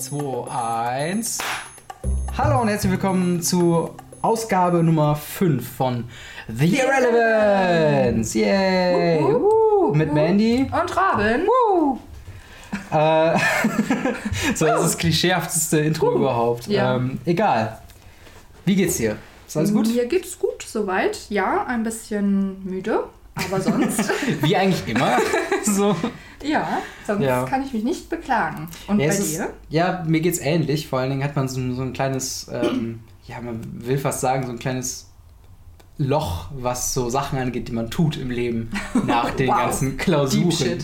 [0.00, 1.38] 2, 1.
[2.38, 3.90] Hallo und herzlich willkommen zu
[4.22, 6.04] Ausgabe Nummer 5 von
[6.48, 8.38] The Irrelevance.
[8.38, 9.20] Yay!
[9.20, 9.42] Wupp, wupp.
[9.42, 9.94] Woo.
[9.94, 10.62] Mit Mandy.
[10.72, 11.46] Und Robin.
[12.90, 13.38] Äh,
[14.54, 16.66] so, das ist das klischeehafteste Intro überhaupt.
[16.66, 16.96] Ja.
[16.96, 17.78] Ähm, egal.
[18.64, 19.16] Wie geht's dir?
[19.46, 19.86] Ist alles gut?
[19.86, 21.26] Mir geht's gut soweit.
[21.28, 24.10] Ja, ein bisschen müde, aber sonst.
[24.40, 25.18] Wie eigentlich immer.
[25.76, 25.94] so.
[26.42, 27.44] ja, sonst Ja.
[27.44, 28.68] kann ich mich nicht beklagen.
[28.88, 29.50] Und Ja, bei es ist, dir?
[29.68, 30.88] ja, mir geht's ähnlich.
[30.88, 34.20] Vor allen Dingen hat man so, ein- so ein kleines, ähm, ja, man will fast
[34.20, 35.08] sagen, so ein kleines
[35.98, 38.70] Loch, was so Sachen angeht, die man tut im Leben
[39.06, 39.56] nach den Wow.
[39.58, 40.78] ganzen Klausuren.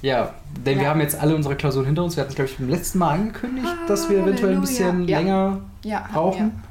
[0.00, 0.34] Ja,
[0.64, 0.90] denn wir Ja.
[0.90, 2.16] haben jetzt alle unsere Klausuren hinter uns.
[2.16, 5.08] Wir hatten es, glaube ich, beim letzten Mal angekündigt, dass wir eventuell ein bisschen.
[5.08, 5.18] Ja.
[5.18, 6.62] länger Ja, brauchen.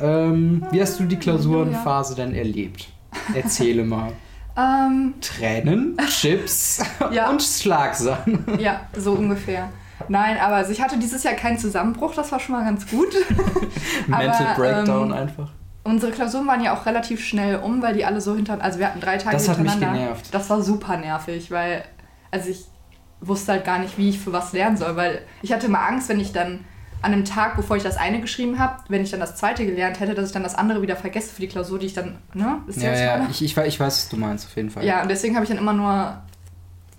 [0.00, 1.20] Ähm, wie hast du die Halleluja.
[1.38, 2.88] Klausurenphase denn erlebt?
[3.34, 4.12] Erzähle mal.
[4.56, 7.30] Ähm, Tränen, Chips Ja.
[7.30, 8.38] und Schlagsahne.
[8.58, 9.68] ja, so ungefähr.
[10.08, 13.14] Nein, aber also ich hatte dieses Jahr keinen Zusammenbruch, das war schon mal ganz gut.
[14.06, 15.48] Mental Aber, Breakdown ähm, einfach.
[15.84, 18.60] Unsere Klausuren waren ja auch relativ schnell um, weil die alle so hinter...
[18.62, 20.02] Also wir hatten drei Tage Das hat mich hintereinander.
[20.04, 20.28] genervt.
[20.34, 21.84] Das war super nervig, weil...
[22.30, 22.64] Also ich
[23.20, 26.08] wusste halt gar nicht, wie ich für was lernen soll, weil ich hatte immer Angst,
[26.08, 26.64] wenn ich dann
[27.02, 29.98] an einem Tag, bevor ich das eine geschrieben habe, wenn ich dann das zweite gelernt
[30.00, 32.16] hätte, dass ich dann das andere wieder vergesse für die Klausur, die ich dann...
[32.32, 32.58] Ne?
[32.68, 34.84] Ihr, Ja, ja, ich, ich, ich weiß, was du meinst, auf jeden Fall.
[34.84, 36.16] Ja, und deswegen habe ich dann immer nur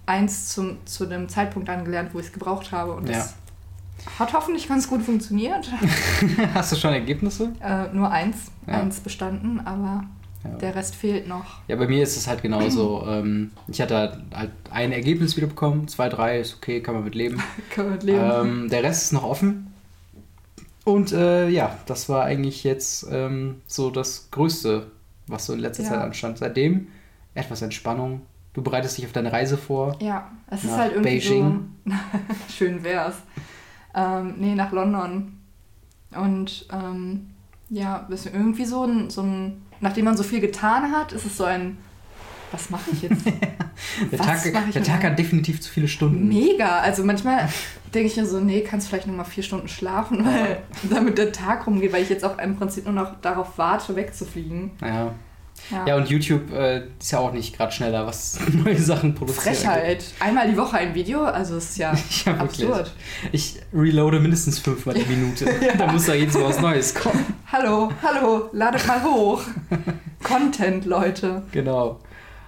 [0.05, 2.91] eins zum, zu dem Zeitpunkt angelernt, wo ich es gebraucht habe.
[2.93, 3.35] Und das
[4.19, 5.71] hat hoffentlich ganz gut funktioniert.
[6.53, 7.53] Hast du schon Ergebnisse?
[7.61, 8.81] Äh, nur eins, Ja.
[8.81, 10.03] eins bestanden, aber
[10.43, 10.49] Ja.
[10.57, 11.45] der Rest fehlt noch.
[11.69, 13.05] ja, bei mir ist es halt genauso.
[13.07, 17.15] ähm, ich hatte halt ein Ergebnis wieder bekommen, zwei, drei ist okay, kann man mit
[17.15, 17.41] leben.
[17.69, 18.31] Können wir mit leben.
[18.63, 19.72] ähm, der Rest ist noch offen.
[20.85, 24.87] Und äh, ja, das war eigentlich jetzt ähm, so das Größte,
[25.27, 25.89] was so in letzter Ja.
[25.89, 26.37] Zeit anstand.
[26.37, 26.87] Seitdem
[27.33, 28.21] etwas Entspannung.
[28.53, 29.95] Du bereitest dich auf deine Reise vor.
[29.99, 31.69] ja, es ist halt irgendwie Beijing.
[31.85, 31.93] so.
[32.53, 33.15] Schön wär's.
[33.95, 35.39] Ähm, nee, nach London.
[36.15, 37.27] Und ähm,
[37.69, 39.61] ja, ist irgendwie so ein, so ein.
[39.79, 41.77] Nachdem man so viel getan hat, ist es so ein.
[42.53, 43.25] Was mache ich jetzt?
[44.11, 46.27] Der Tag, ich der Tag hat definitiv zu viele Stunden.
[46.27, 46.79] Mega.
[46.79, 47.49] Also manchmal
[47.93, 50.59] denke ich mir so, nee, kannst vielleicht nur mal vier Stunden schlafen, weil
[50.89, 54.71] damit der Tag rumgeht, weil ich jetzt auch im Prinzip nur noch darauf warte, wegzufliegen.
[54.81, 55.13] Ja.
[55.71, 55.85] Ja.
[55.87, 59.55] ja, und YouTube äh, ist ja auch nicht gerade schneller, was neue Sachen produziert.
[59.55, 60.03] Frechheit.
[60.19, 61.93] Einmal die Woche ein Video, also es ist ja,
[62.25, 62.93] Ja, absurd.
[63.31, 65.45] Ich reloade mindestens fünfmal die Minute.
[65.77, 67.25] Da muss da jedes Mal was Neues kommen.
[67.51, 69.41] Hallo, hallo, ladet mal hoch.
[70.23, 71.43] Content, Leute.
[71.51, 71.99] Genau.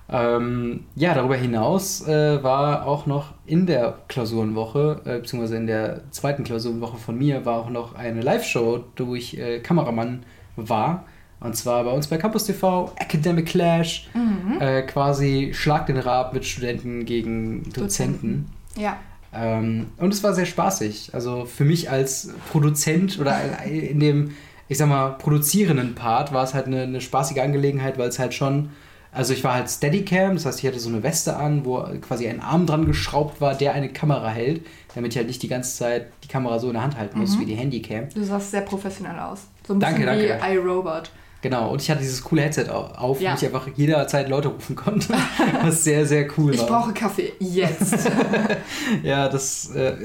[0.07, 6.01] Ähm, ja, darüber hinaus äh, war auch noch in der Klausurenwoche, äh, beziehungsweise in der
[6.11, 10.23] zweiten Klausurenwoche von mir, war auch noch eine Live-Show, wo ich äh, Kameramann
[10.55, 11.05] war.
[11.39, 14.61] Und zwar bei uns bei Campus TV, Academic Clash, Mhm.
[14.61, 18.47] äh, quasi Schlag den Rab mit Studenten gegen Dozenten.
[18.77, 18.97] Ja.
[19.33, 21.09] Ähm, und es war sehr spaßig.
[21.13, 24.31] Also für mich als Produzent oder in dem,
[24.69, 28.33] ich sag mal, produzierenden Part war es halt eine, eine spaßige Angelegenheit, weil es halt
[28.33, 28.69] schon,
[29.15, 32.27] also ich war halt Steadicam, das heißt, ich hatte so eine Weste an, wo quasi
[32.27, 35.75] ein Arm dran geschraubt war, der eine Kamera hält, damit ich halt nicht die ganze
[35.77, 37.39] Zeit die Kamera so in der Hand halten muss Mhm.
[37.41, 38.09] wie die Handycam.
[38.13, 39.41] Du sahst sehr professionell aus.
[39.67, 40.53] So ein Danke, bisschen wie danke.
[40.53, 41.11] iRobot.
[41.41, 43.31] Genau, und ich hatte dieses coole Headset au- auf, Ja.
[43.31, 45.13] wo ich einfach jederzeit Leute rufen konnte,
[45.61, 46.67] was sehr, sehr cool Ich war.
[46.81, 47.33] brauche Kaffee.
[47.39, 48.09] Jetzt.
[49.03, 49.95] ja, das, äh,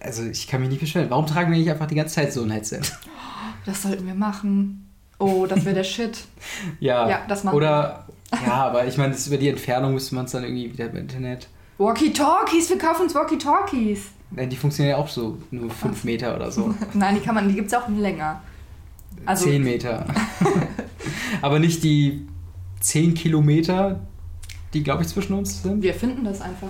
[0.00, 1.08] also ich kann mich nicht beschweren.
[1.10, 2.80] Warum tragen wir nicht einfach die ganze Zeit so ein Headset?
[3.64, 4.90] Das sollten wir machen.
[5.18, 6.18] Oh, das wäre der Shit.
[6.80, 8.06] Ja, Ja, das machen Oder,
[8.46, 11.48] ja, aber ich meine, über die Entfernung müsste man es dann irgendwie wieder im Internet.
[11.78, 14.08] Walkie-Talkies, wir kaufen uns Walkie-Talkies.
[14.30, 16.74] Nein, die funktionieren ja auch so nur 5 Meter oder so.
[16.94, 18.40] Nein, die kann man, die gibt es auch länger.
[19.26, 20.06] Also- 10 Meter.
[21.42, 22.26] aber nicht die
[22.80, 24.00] 10 Kilometer,
[24.72, 25.82] die, glaube ich, zwischen uns sind.
[25.82, 26.68] Wir finden das einfach.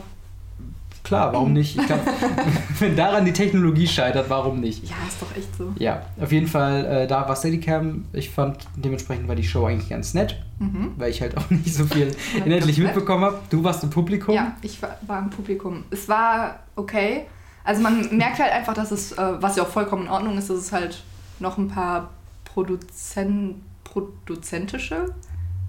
[1.05, 1.79] Klar, warum nicht?
[1.79, 2.01] Ich glaube,
[2.81, 4.83] wenn daran die Technologie scheitert, warum nicht?
[4.89, 5.73] Ja, ist doch echt so.
[5.79, 8.07] Ja, auf jeden Fall, äh, da war Steadicam.
[8.15, 10.93] Ich fand, dementsprechend war die Show eigentlich ganz nett, Mhm.
[10.97, 12.11] weil ich halt auch nicht so viel
[12.45, 13.39] inhaltlich mitbekommen habe.
[13.51, 14.35] Du warst im Publikum.
[14.35, 15.85] Ja, ich war, war im Publikum.
[15.91, 17.27] Es war okay.
[17.65, 20.49] Also man merkt halt einfach, dass es, äh, was ja auch vollkommen in Ordnung ist,
[20.51, 21.03] dass es halt
[21.39, 22.11] noch ein paar
[22.45, 25.07] Produzen produzentische,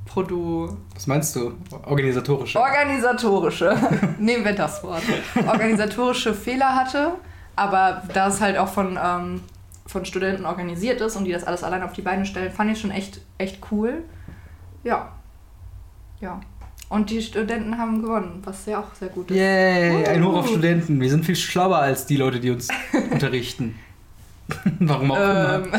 [0.05, 1.53] Produ Was meinst du?
[1.85, 2.59] Organisatorische.
[2.59, 3.75] organisatorische,
[4.19, 5.01] nehmen wir das Wort,
[5.47, 7.13] organisatorische Fehler hatte,
[7.55, 9.41] aber da es halt auch von, ähm,
[9.87, 12.79] von Studenten organisiert ist und die das alles allein auf die Beine stellen, fand ich
[12.79, 14.03] schon echt, echt cool.
[14.83, 15.11] Ja.
[16.21, 16.39] Ja.
[16.87, 19.37] Und die Studenten haben gewonnen, was ja auch sehr gut ist.
[19.37, 20.49] Yay, ein Hoch auf Uh.
[20.49, 21.01] Studenten.
[21.01, 22.67] Wir sind viel schlauer als die Leute, die uns
[23.11, 23.75] unterrichten.
[24.79, 25.55] Warum auch immer.
[25.55, 25.71] Ähm,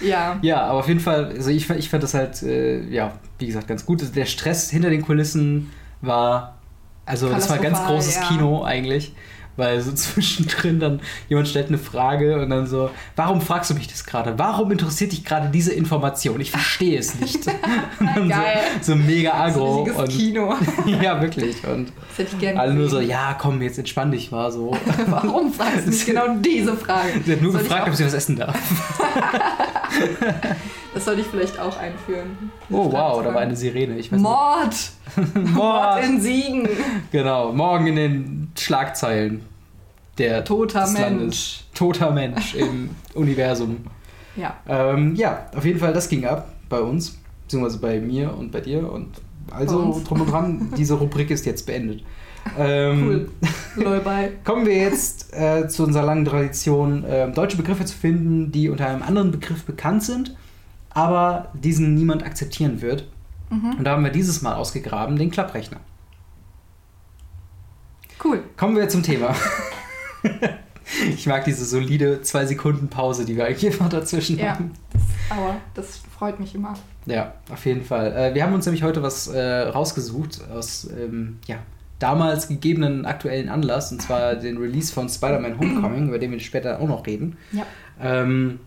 [0.00, 0.38] ja.
[0.42, 3.68] Ja, aber auf jeden Fall, also ich, ich fand das halt, äh, ja, wie gesagt,
[3.68, 4.02] ganz gut.
[4.16, 5.70] Der Stress hinter den Kulissen
[6.00, 6.56] war,
[7.04, 8.28] also das war ganz großes ja.
[8.28, 9.14] Kino eigentlich.
[9.58, 13.88] Weil so zwischendrin dann jemand stellt eine Frage und dann so, warum fragst du mich
[13.88, 14.38] das gerade?
[14.38, 16.40] Warum interessiert dich gerade diese Information?
[16.40, 17.44] Ich verstehe es nicht.
[18.28, 18.60] Geil.
[18.80, 19.84] So, so mega agro.
[19.84, 20.54] Ein und, Kino.
[21.02, 21.56] ja, wirklich.
[21.66, 24.76] Und Das hätte ich gerne alle nur so, ja, komm, jetzt entspann dich mal so.
[25.06, 27.08] Warum fragst du mich genau diese Frage?
[27.24, 28.56] Sie hat nur Soll gefragt, ob sie was essen darf.
[30.98, 32.50] Das sollte ich vielleicht auch einführen.
[32.70, 33.96] Oh wow, da war eine Sirene.
[33.98, 34.74] Ich weiß Mord!
[35.34, 36.04] Mord Mord!
[36.04, 36.68] in Siegen!
[37.12, 39.42] Genau, morgen in den Schlagzeilen.
[40.18, 40.98] Der Toter Mensch.
[41.00, 41.64] Landes.
[41.72, 43.76] Toter Mensch im Universum.
[44.34, 44.56] Ja.
[44.68, 48.60] Ähm, ja, auf jeden Fall, das ging ab bei uns, beziehungsweise bei mir und bei
[48.60, 49.06] dir und
[49.52, 50.72] also drum und dran.
[50.76, 52.02] Diese Rubrik ist jetzt beendet.
[52.58, 53.28] Ähm,
[53.76, 54.32] Cool.
[54.42, 58.88] Kommen wir jetzt äh, zu unserer langen Tradition, äh, deutsche Begriffe zu finden, die unter
[58.88, 60.34] einem anderen Begriff bekannt sind,
[60.98, 63.06] aber diesen niemand akzeptieren wird.
[63.50, 63.76] Mhm.
[63.78, 65.78] Und da haben wir dieses Mal ausgegraben, den Klapprechner.
[68.22, 68.42] Cool.
[68.56, 69.32] Kommen wir zum Thema.
[71.14, 74.54] ich mag diese solide zwei Sekunden Pause, die wir eigentlich immer dazwischen Ja.
[74.54, 74.72] haben.
[75.30, 76.74] Aber das freut mich immer.
[77.06, 78.12] Ja, auf jeden Fall.
[78.12, 81.58] Äh, wir haben uns nämlich heute was äh, rausgesucht aus ähm, ja,
[82.00, 86.80] damals gegebenen aktuellen Anlass, und zwar den Release von Spider-Man Homecoming, über den wir später
[86.80, 87.36] auch noch reden.
[87.52, 87.64] Ja.
[88.00, 88.58] Ähm,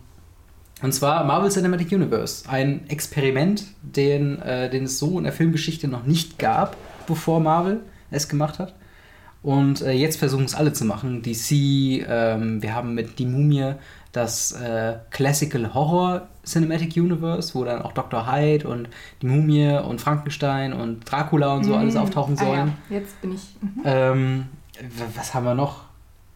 [0.82, 5.88] und zwar Marvel Cinematic Universe, ein Experiment, den, äh, den es so in der Filmgeschichte
[5.88, 6.76] noch nicht gab,
[7.06, 7.80] bevor Marvel
[8.10, 8.74] es gemacht hat.
[9.42, 11.22] Und äh, jetzt versuchen es alle zu machen.
[11.22, 11.50] DC,
[12.08, 13.72] ähm, wir haben mit Die Mumie
[14.12, 18.30] das äh, Classical Horror Cinematic Universe, wo dann auch Dr.
[18.30, 18.88] Hyde und
[19.20, 22.72] die Mumie und Frankenstein und Dracula und so alles auftauchen Ah, sollen.
[22.90, 22.98] ja.
[22.98, 23.40] Jetzt bin ich.
[23.60, 23.80] Mhm.
[23.84, 24.44] Ähm,
[25.16, 25.84] was haben wir noch?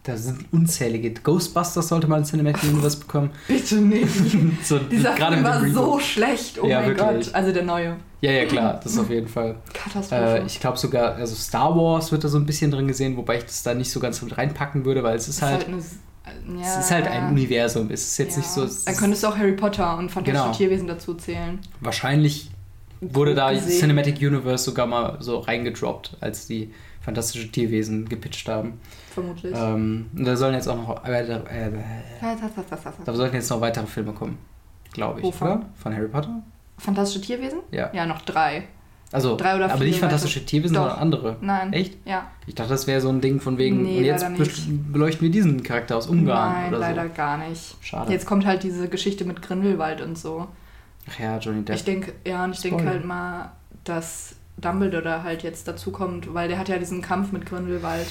[0.07, 1.11] Da sind unzählige.
[1.11, 3.31] Ghostbusters sollte man ein Cinematic Universe bekommen.
[3.49, 4.07] Bitte nicht.
[4.65, 6.61] so, Dieser Film war so schlecht.
[6.63, 7.27] Oh Ja, mein wirklich.
[7.27, 7.35] Gott.
[7.35, 7.97] Also der neue.
[8.21, 9.57] Ja, ja, klar, das auf jeden Fall.
[9.75, 10.39] Katastrophe.
[10.43, 13.39] Äh, ich glaube sogar, also Star Wars wird da so ein bisschen drin gesehen, wobei
[13.39, 16.61] ich das da nicht so ganz mit reinpacken würde, weil es ist halt, eine, äh,
[16.63, 17.91] ja, es ist halt ein Universum.
[17.91, 18.39] Es ist jetzt ja.
[18.39, 18.61] nicht so.
[18.61, 20.57] Dann ist- könntest du auch Harry Potter und fantastische Genau.
[20.57, 21.59] Tierwesen dazu zählen.
[21.81, 22.53] Wahrscheinlich
[23.01, 23.81] wurde da gesehen.
[23.81, 28.75] Cinematic Universe sogar mal so reingedroppt, als die fantastische Tierwesen gepitcht haben.
[29.17, 29.55] Vermutlich.
[29.57, 31.71] Ähm, und da sollen jetzt auch noch weitere, äh,
[33.07, 34.37] da sollten jetzt noch weitere Filme kommen,
[34.93, 35.25] glaube ich.
[35.25, 35.49] Wovon?
[35.49, 35.63] Oder?
[35.75, 36.43] Von Harry Potter?
[36.77, 37.61] Fantastische Tierwesen?
[37.71, 37.89] Ja.
[37.95, 38.65] Ja, noch drei.
[39.13, 40.83] Also, Drei oder aber vier nicht fantastische Tierwesen, Doch.
[40.83, 41.37] sondern andere.
[41.41, 41.73] Nein.
[41.73, 41.97] Echt?
[42.05, 42.27] Ja.
[42.47, 44.45] Ich dachte, das wäre so ein Ding von wegen, Nee, und jetzt leider
[44.93, 47.15] beleuchten wir diesen Charakter aus Ungarn Nein, oder leider so.
[47.15, 47.77] gar nicht.
[47.81, 48.13] Schade.
[48.13, 50.47] Jetzt kommt halt diese Geschichte mit Grindelwald und so.
[51.09, 51.77] Ach ja, Johnny Depp.
[51.77, 53.53] Ich denke, ja, und ich denke halt mal,
[53.85, 58.07] dass Dumbledore da halt jetzt dazukommt, weil der hat ja diesen Kampf mit Grindelwald.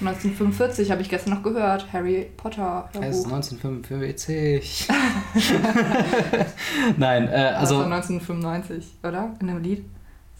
[0.00, 1.86] 1945 habe ich gestern noch gehört.
[1.92, 3.32] Harry Potter Er ist Hörbuch.
[3.34, 4.88] 1945.
[6.96, 9.34] Nein, äh, Das also war 1995, oder?
[9.40, 9.84] In dem Lied?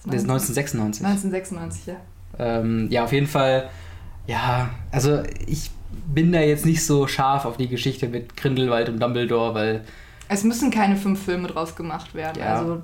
[0.07, 1.05] der ist 1996.
[1.05, 1.97] 1996, ja.
[2.39, 3.71] Ähm, ja, auf jeden Fall.
[4.27, 5.71] Ja, also ich
[6.07, 9.85] bin da jetzt nicht so scharf auf die Geschichte mit Grindelwald und Dumbledore, weil
[10.29, 12.39] Es müssen keine fünf Filme draus gemacht werden.
[12.41, 12.57] Ja.
[12.59, 12.83] Also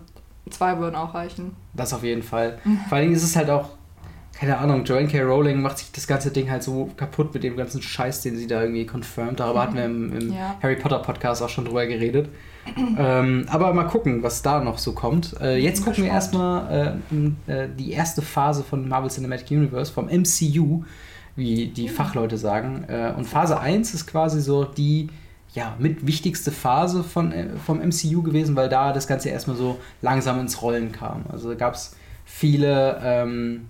[0.48, 1.54] zwei würden auch reichen.
[1.74, 2.58] das auf jeden Fall.
[2.88, 3.70] Vor allen Dingen ist es halt auch,
[4.40, 5.20] keine Ahnung, Joanne K.
[5.20, 8.46] Rowling macht sich das ganze Ding halt so kaputt mit dem ganzen Scheiß, den sie
[8.46, 9.38] da irgendwie confirmed.
[9.38, 10.56] Darüber hatten wir im, im Ja.
[10.62, 12.30] Harry Potter Podcast auch schon drüber geredet.
[12.96, 15.38] ähm, aber mal gucken, was da noch so kommt.
[15.42, 16.98] Äh, jetzt gucken wir erstmal
[17.46, 20.84] äh, äh, die erste Phase von Marvel Cinematic Universe, vom MCU,
[21.36, 22.84] wie die Fachleute sagen.
[22.88, 25.08] Äh, und Phase 1 ist quasi so die
[25.52, 29.78] ja, mit wichtigste Phase von, äh, vom MCU gewesen, weil da das Ganze erstmal so
[30.00, 31.24] langsam ins Rollen kam.
[31.30, 31.94] Also gab es
[32.24, 33.66] viele, ähm,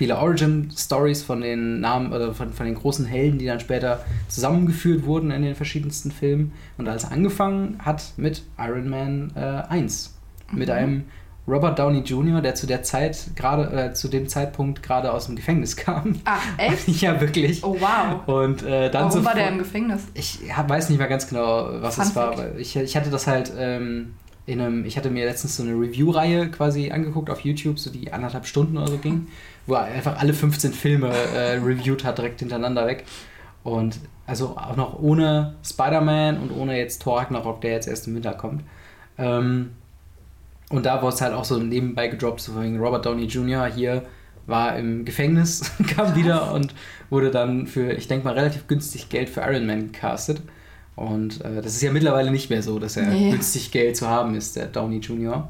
[0.00, 5.04] viele Origin-Stories von den Namen oder von, von den großen Helden, die dann später zusammengeführt
[5.04, 6.52] wurden in den verschiedensten Filmen.
[6.78, 10.14] Und alles angefangen hat mit Iron Man äh, 1.
[10.52, 10.74] Mit Mhm.
[10.74, 11.04] einem
[11.46, 15.36] Robert Downey Jr., der zu der Zeit gerade, äh, zu dem Zeitpunkt gerade aus dem
[15.36, 16.14] Gefängnis kam.
[16.24, 16.88] Ach, echt?
[17.02, 17.62] ja, wirklich.
[17.62, 18.26] Oh, wow.
[18.26, 20.00] Und äh, dann Warum war sofort- der im Gefängnis?
[20.14, 23.26] ich hab, weiß nicht mehr ganz genau, was Fun es war, ich, ich hatte das
[23.26, 24.14] halt ähm,
[24.46, 28.12] in einem, ich hatte mir letztens so eine Review-Reihe quasi angeguckt auf YouTube, so die
[28.12, 29.26] anderthalb Stunden oder so ging,
[29.70, 33.04] wo er einfach alle 15 Filme äh, reviewed hat, direkt hintereinander weg.
[33.62, 38.14] Und also auch noch ohne Spider-Man und ohne jetzt Thor Ragnarok, der jetzt erst im
[38.14, 38.62] Winter kommt.
[39.18, 39.70] Ähm,
[40.70, 43.66] und da wurde es halt auch so nebenbei gedroppt, so wegen Robert Downey Jr.
[43.66, 44.02] hier
[44.46, 46.74] war im Gefängnis, kam wieder und
[47.10, 50.42] wurde dann für, ich denke mal, relativ günstig Geld für Iron Man gecastet.
[50.96, 53.30] Und äh, das ist ja mittlerweile nicht mehr so, dass er Nee.
[53.30, 55.48] günstig Geld zu haben ist, der Downey Jr.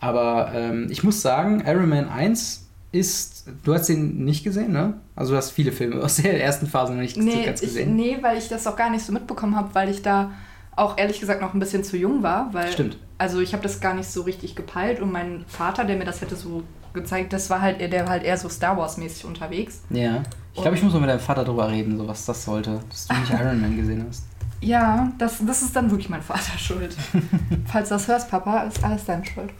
[0.00, 3.33] Aber ähm, ich muss sagen, Iron Man 1 ist,
[3.64, 4.94] du hast den nicht gesehen, ne?
[5.16, 7.96] Also du hast viele Filme aus der ersten Phase noch nicht Nee, ganz ich, gesehen.
[7.96, 10.32] nee, weil ich das auch gar nicht so mitbekommen habe, weil ich da
[10.76, 12.52] auch ehrlich gesagt noch ein bisschen zu jung war.
[12.52, 12.98] Weil, Stimmt.
[13.18, 16.20] Also ich habe das gar nicht so richtig gepeilt und mein Vater, der mir das
[16.20, 19.82] hätte so gezeigt, das war halt, der war halt eher so Star Wars-mäßig unterwegs.
[19.90, 20.22] Ja.
[20.52, 23.08] Ich glaube, ich muss mal mit deinem Vater drüber reden, so was das sollte, dass
[23.08, 24.24] du nicht Iron Man gesehen hast.
[24.60, 26.96] Ja, das, das ist dann wirklich mein Vater schuld.
[27.66, 29.50] Falls du das hörst, Papa, ist alles deine Schuld.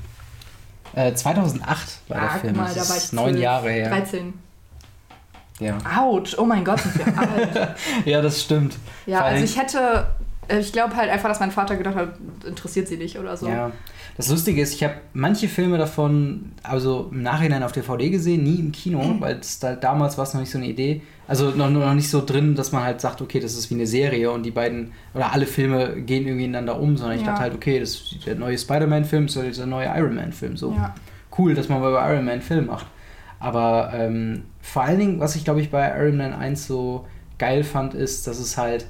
[0.95, 2.57] Äh, 2008 war der Ah, Film.
[2.57, 3.89] mal, das da war ist ich neun 12, Jahre her.
[3.91, 4.35] 13.
[5.61, 5.79] Ja.
[5.99, 7.77] Autsch, oh mein Gott, sind wir alt.
[8.05, 8.77] ja, das stimmt.
[9.07, 10.07] Ja, Vor also ich hätte,
[10.49, 12.15] äh, ich glaube halt einfach, dass mein Vater gedacht hat,
[12.47, 13.49] interessiert sie nicht oder so.
[13.49, 13.71] Ja.
[14.17, 18.57] Das Lustige ist, ich habe manche Filme davon, also im Nachhinein auf DVD gesehen, nie
[18.61, 19.21] im Kino, Mhm.
[19.21, 21.03] weil da, damals war es noch nicht so eine Idee.
[21.27, 23.87] Also noch, noch nicht so drin, dass man halt sagt, okay, das ist wie eine
[23.87, 27.31] Serie und die beiden oder alle Filme gehen irgendwie ineinander um, sondern ich Ja.
[27.31, 30.57] dachte halt, okay, das ist der neue Spider-Man-Film, ist der neue Iron Man-Film.
[30.57, 30.95] So Ja.
[31.39, 32.87] cool, dass man bei Iron Man einen Film macht.
[33.41, 37.07] Aber ähm, vor allen Dingen, was ich glaube ich bei Iron Man 1 so
[37.39, 38.87] geil fand, ist, dass es halt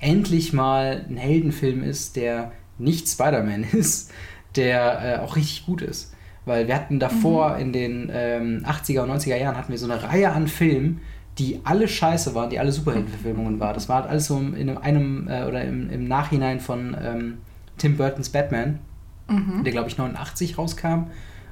[0.00, 4.10] endlich mal ein Heldenfilm ist, der nicht Spider-Man ist,
[4.56, 6.12] der äh, auch richtig gut ist.
[6.46, 10.02] Weil wir hatten davor in den ähm, 80er und 90er Jahren hatten wir so eine
[10.02, 11.00] Reihe an Filmen,
[11.38, 13.74] die alle scheiße waren, die alle Superheldenverfilmungen waren.
[13.74, 17.38] Das war halt alles so in einem, äh, oder im, im Nachhinein von ähm,
[17.78, 18.78] Tim Burtons Batman,
[19.26, 19.64] Mhm.
[19.64, 21.04] der glaube ich 89 rauskam.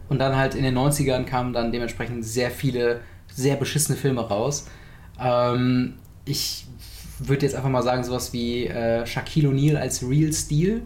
[0.08, 3.00] Und dann halt in den 90ern kamen dann dementsprechend sehr viele,
[3.32, 4.68] sehr beschissene Filme raus.
[5.18, 5.94] Ähm,
[6.26, 6.66] ich
[7.18, 10.82] würde jetzt einfach mal sagen, sowas wie äh, Shaquille O'Neal als Real Steel.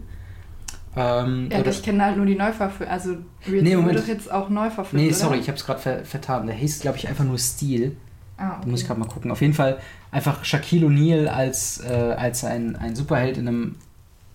[0.95, 2.91] Ähm, Ja, oder, ich kenne halt nur die Neuverfilmung.
[2.93, 3.95] Also, Real Nee, Moment.
[3.95, 5.03] wird doch jetzt auch neu verfilmt.
[5.03, 5.17] nee, oder?
[5.17, 6.47] sorry, ich habe es gerade ver vertan.
[6.47, 7.95] Der hieß, glaube ich, einfach nur Steel.
[8.37, 8.87] Ah, Da muss ich okay.
[8.87, 9.31] gerade mal gucken.
[9.31, 9.79] Auf jeden Fall
[10.11, 13.75] einfach Shaquille O'Neal als, äh, als ein, ein Superheld in einem,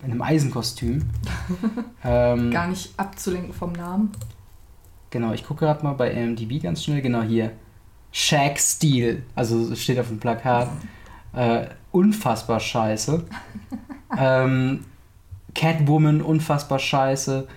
[0.03, 1.03] in einem Eisenkostüm.
[2.03, 4.11] ähm, Gar nicht abzulenken vom Namen.
[5.09, 7.01] Genau, ich gucke gerade mal bei IMDb ganz schnell.
[7.01, 7.51] Genau hier.
[8.11, 9.23] Shaq Steel.
[9.35, 10.69] Also es steht auf dem Plakat.
[11.33, 13.23] Äh, unfassbar scheiße.
[14.17, 14.85] ähm,
[15.55, 17.47] Catwoman, unfassbar scheiße.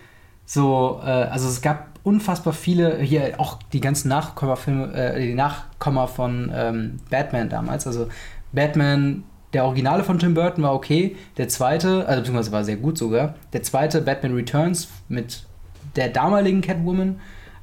[0.44, 6.06] So, äh, also es gab unfassbar viele, hier auch die ganzen Nachkommafilme, äh, die Nachkomma
[6.06, 7.84] von ähm, Batman damals.
[7.88, 8.06] Also
[8.52, 11.16] Batman, der Originale von Tim Burton war okay.
[11.36, 13.34] Der zweite, also beziehungsweise war sehr gut sogar.
[13.52, 15.46] Der zweite, Batman Returns mit
[15.96, 17.18] der damaligen Catwoman,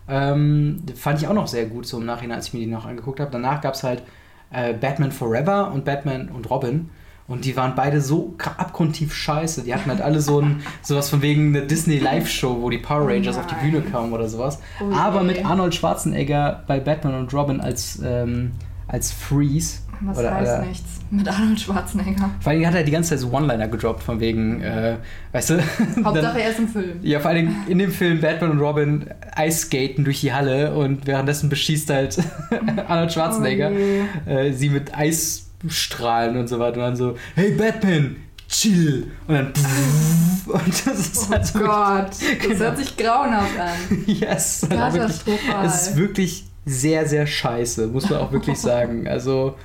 [0.10, 2.86] ähm, fand ich auch noch sehr gut, so im Nachhinein, als ich mir die noch
[2.86, 3.32] angeguckt habe.
[3.32, 4.04] Danach gab es halt
[4.52, 6.90] äh, Batman Forever und Batman und Robin.
[7.27, 9.63] Und die waren beide so abgrundtief scheiße.
[9.63, 13.03] Die hatten halt alle so ein, sowas von wegen eine Disney Live-Show, wo die Power
[13.03, 13.56] Oh Rangers auf die.
[13.56, 14.60] Bühne kamen oder sowas.
[14.82, 15.27] Oh Aber je.
[15.27, 18.51] mit Arnold Schwarzenegger bei Batman und Robin als, ähm,
[18.88, 19.80] als Freeze.
[20.06, 20.84] Das Oder, heißt äh, nichts.
[21.12, 22.30] Mit Arnold Schwarzenegger.
[22.42, 24.98] Vor allem hat er die ganze Zeit so One-Liner gedroppt, von wegen, äh,
[25.32, 25.53] weißt du?
[26.03, 27.00] Hauptsache dann- er ist im Film.
[27.03, 31.48] ja, vor allem in dem Film Batman und Robin Eisskaten durch die Halle und währenddessen
[31.48, 32.18] beschießt halt
[32.88, 34.94] Arnold Schwarzenegger Oh äh, sie mit
[35.65, 38.15] Eisstrahlen und so weiter und dann so, hey Batman,
[38.50, 39.08] chill.
[39.27, 39.53] Und dann
[40.46, 42.60] und das ist halt so Oh Gott, das Genau.
[42.60, 44.03] hört sich grauenhaft an.
[44.05, 45.65] yes, Katastrophal.
[45.65, 49.08] es ist wirklich sehr, sehr scheiße, muss man auch wirklich sagen.
[49.08, 49.55] Also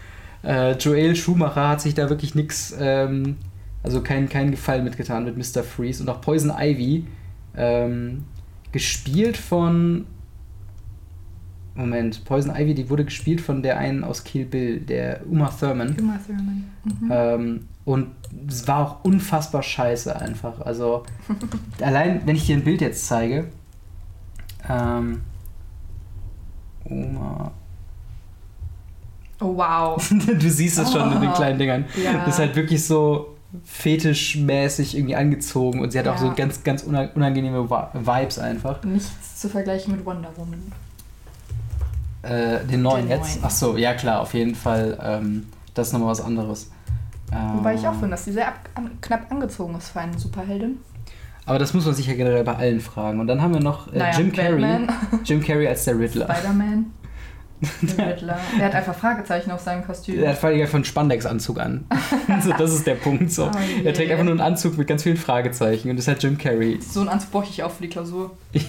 [0.45, 3.37] äh, Joel Schumacher hat sich da wirklich nichts, ähm,
[3.83, 5.63] also keinen keinen Gefallen mitgetan mit Mr.
[5.65, 7.07] Freeze und auch Poison Ivy,
[7.57, 8.25] ähm,
[8.73, 10.07] gespielt von
[11.79, 15.97] Moment, Poison Ivy, die wurde gespielt von der einen aus Kill Bill, der Uma Thurman.
[16.01, 16.65] Uma Thurman.
[16.85, 17.09] Mhm.
[17.11, 18.09] Ähm, und
[18.49, 20.61] es war auch unfassbar scheiße einfach.
[20.61, 21.05] Also
[21.81, 23.47] allein, wenn ich dir ein Bild jetzt zeige,
[24.69, 25.21] ähm,
[26.85, 27.53] Oma,
[29.41, 29.97] Oh wow.
[30.41, 31.85] du siehst es schon in den Oh, kleinen Dingern.
[32.03, 32.25] ja.
[32.25, 36.19] Das ist halt wirklich so fetischmäßig irgendwie angezogen und sie hat auch Ja.
[36.29, 38.83] so ganz, ganz una- unangenehme Vi- Vibes einfach.
[38.83, 40.61] Nichts zu vergleichen mit Wonder Woman.
[42.23, 43.39] Äh, den neuen Den jetzt?
[43.43, 44.99] Ach so, ja klar, auf jeden Fall.
[45.03, 46.71] Ähm, das ist nochmal was anderes.
[47.57, 50.19] Wobei ich auch Ähm, finde, dass sie sehr ab an, knapp angezogen ist für eine
[50.19, 50.79] Superheldin.
[51.47, 53.21] Aber das muss man sich ja generell bei allen fragen.
[53.21, 54.61] Und dann haben wir noch äh, Naja, Jim Carrey.
[54.61, 54.89] Batman.
[55.25, 56.27] Jim Carrey als der Riddler.
[56.35, 56.87] Spider-Man.
[57.83, 58.39] Der Riddler.
[58.59, 60.23] Er hat einfach Fragezeichen auf seinem Kostüm.
[60.23, 61.87] Er hat vor allem einfach einen Spandex-Anzug an.
[62.43, 63.33] so, das ist der Punkt.
[63.33, 63.47] So.
[63.47, 66.39] Oh er trägt einfach nur einen Anzug mit ganz vielen Fragezeichen und ist halt Jim
[66.39, 66.79] Carrey.
[66.81, 68.37] So einen Anzug brauche ich auch für die Klausur.
[68.53, 68.63] ja,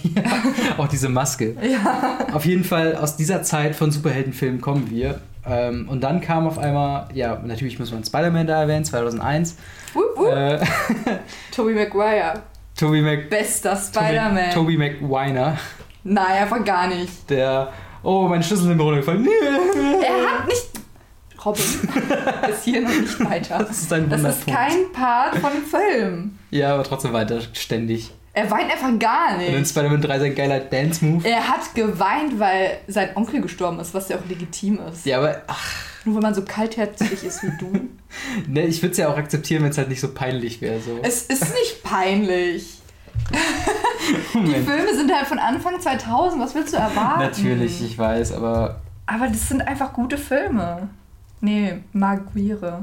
[0.77, 1.55] auch diese Maske.
[1.61, 2.19] Ja.
[2.33, 5.21] Auf jeden Fall aus dieser Zeit von Superheldenfilmen kommen wir.
[5.45, 9.55] Ähm, und dann kam auf einmal, ja, natürlich muss man Spider-Man da erwähnen, 2001.
[9.93, 10.27] Wupp, wupp.
[10.33, 10.59] Äh,
[11.51, 12.43] Tobey Maguire.
[12.79, 13.29] Toby Mac.
[13.29, 14.51] Bester Spider-Man.
[14.53, 15.57] Toby McWiner,
[16.03, 17.29] Nein, einfach gar nicht.
[17.29, 17.73] der.
[18.03, 19.27] Oh, mein Schlüssel ist mir runtergefallen.
[20.01, 20.67] Er hat nicht.
[21.45, 21.63] Robin.
[22.47, 23.59] Bis hier noch nicht weiter.
[23.59, 26.37] Das ist ein Das ist kein Part von dem Film.
[26.51, 28.11] Ja, aber trotzdem weiter ständig.
[28.33, 29.69] Er weint einfach gar Und in nicht.
[29.69, 31.27] Spider-Man 3 sein geiler Dance-Move.
[31.27, 35.05] Er hat geweint, weil sein Onkel gestorben ist, was ja auch legitim ist.
[35.05, 35.73] Ja, aber ach,
[36.05, 37.89] Nur wenn man so kaltherzig ist wie du.
[38.47, 40.79] ne, ich würde es ja auch akzeptieren, wenn es halt nicht so peinlich wäre.
[40.79, 40.99] So.
[41.01, 42.78] Es ist nicht peinlich.
[44.33, 47.19] Die Filme sind halt von Anfang 2000, was willst du erwarten?
[47.19, 48.81] Natürlich, ich weiß, aber.
[49.05, 50.89] Aber das sind einfach gute Filme.
[51.41, 52.81] Nee, Maguire.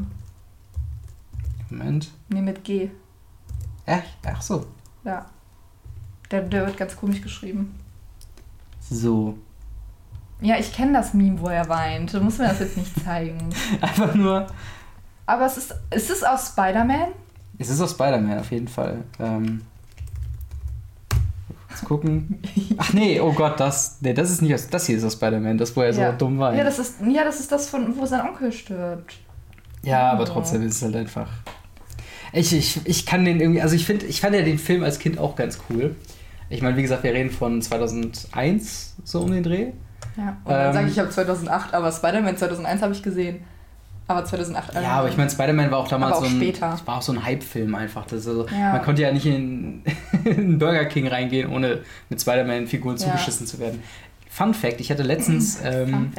[1.70, 2.10] Moment.
[2.28, 2.90] Nee, mit G.
[3.84, 4.18] Echt?
[4.26, 4.66] Ach so.
[5.04, 5.26] Ja.
[6.30, 7.78] Der, der wird ganz komisch geschrieben.
[8.90, 9.36] So.
[10.40, 12.12] Ja, ich kenne das Meme, wo er weint.
[12.12, 13.38] Du musst mir das jetzt nicht zeigen.
[13.80, 14.46] Einfach nur.
[15.26, 15.74] Aber es ist.
[15.90, 17.08] Ist es aus Spider-Man?
[17.58, 19.04] Es ist aus Spider-Man auf jeden Fall.
[19.18, 19.62] Ähm.
[21.76, 22.38] Let's gucken.
[22.78, 23.98] Ach nee, oh Gott, das.
[24.00, 24.68] Nee, das ist nicht aus.
[24.68, 26.12] Das hier ist aus Spider-Man, das wo er ja.
[26.12, 26.54] so dumm war.
[26.54, 29.14] Ja, das ist, ja, das ist das von, wo sein Onkel stirbt.
[29.82, 30.26] Ja, aber Oh.
[30.26, 31.28] trotzdem ist es halt einfach.
[32.32, 34.98] Ich, ich, ich kann den irgendwie, also ich finde, ich fand ja den Film als
[34.98, 35.94] Kind auch ganz cool.
[36.48, 39.72] Ich meine, wie gesagt, wir reden von 2001 so um den Dreh.
[40.16, 40.36] Ja.
[40.44, 43.40] Und dann Ähm, sage ich, ich habe 2008, aber Spider-Man 2001 habe ich gesehen.
[44.08, 44.74] Aber 2008.
[44.74, 46.78] Ja, aber ich meine, Spider-Man war auch damals auch so ein, später.
[46.84, 48.04] war auch so ein Hype-Film einfach.
[48.06, 48.72] Das also, Ja.
[48.72, 49.82] Man konnte ja nicht in,
[50.24, 53.06] in Burger King reingehen, ohne mit Spider-Man-Figuren Ja.
[53.06, 53.82] zugeschissen zu werden.
[54.30, 56.12] Fun Fact: Ich hatte letztens ähm,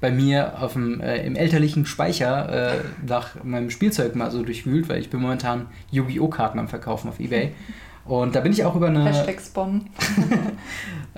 [0.00, 4.88] bei mir auf dem, äh, im elterlichen Speicher äh, nach meinem Spielzeug mal so durchwühlt,
[4.88, 6.28] weil ich bin momentan Yu-Gi-Oh!
[6.28, 7.52] Karten am Verkaufen auf Ebay.
[8.06, 9.04] Und da bin ich auch über eine.
[9.04, 9.90] Hashtag Spawn.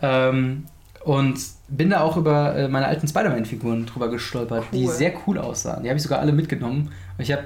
[0.02, 0.64] Ähm,
[1.06, 4.92] und bin da auch über äh, meine alten Spider-Man-Figuren drüber gestolpert, die Cool.
[4.92, 5.84] sehr cool aussahen.
[5.84, 6.90] Die habe ich sogar alle mitgenommen.
[7.16, 7.44] Und ich habe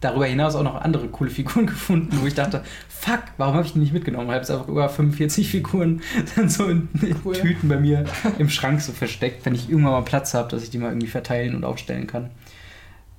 [0.00, 3.72] darüber hinaus auch noch andere coole Figuren gefunden, wo ich dachte, fuck, warum habe ich
[3.72, 4.26] die nicht mitgenommen?
[4.26, 6.02] Und habe jetzt einfach über 45 Figuren
[6.36, 7.34] dann so in, in Cool.
[7.34, 8.04] Tüten bei mir
[8.38, 11.06] im Schrank so versteckt, wenn ich irgendwann mal Platz habe, dass ich die mal irgendwie
[11.06, 12.28] verteilen und aufstellen kann.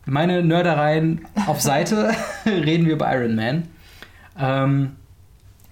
[0.06, 2.12] Meine Nördereien auf Seite
[2.46, 3.64] reden wir über Iron Man.
[4.40, 4.92] Ähm,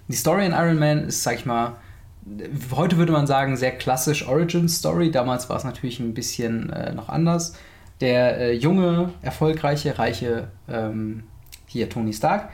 [0.08, 1.76] die Story in Iron Man ist, sag ich mal,
[2.74, 5.10] heute würde man sagen, sehr klassisch Origin Story.
[5.10, 7.54] Damals war es natürlich ein bisschen äh, noch anders.
[8.00, 11.24] Der äh, junge, erfolgreiche, reiche, ähm,
[11.66, 12.50] hier Tony Stark,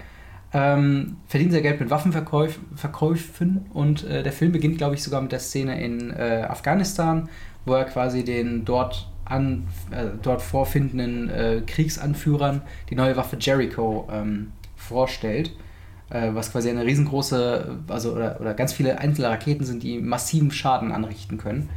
[0.53, 5.33] ähm, verdient sehr Geld mit Waffenverkäufen und äh, der Film beginnt, glaube ich, sogar mit
[5.33, 7.29] der Szene in äh, Afghanistan,
[7.67, 14.09] wo er quasi den dort, an, äh, dort vorfindenden äh, Kriegsanführern die neue Waffe Jericho
[14.11, 15.51] ähm, vorstellt
[16.15, 20.93] was quasi eine riesengroße, also oder, oder ganz viele einzelne Raketen sind, die massiven Schaden
[20.93, 21.69] anrichten können.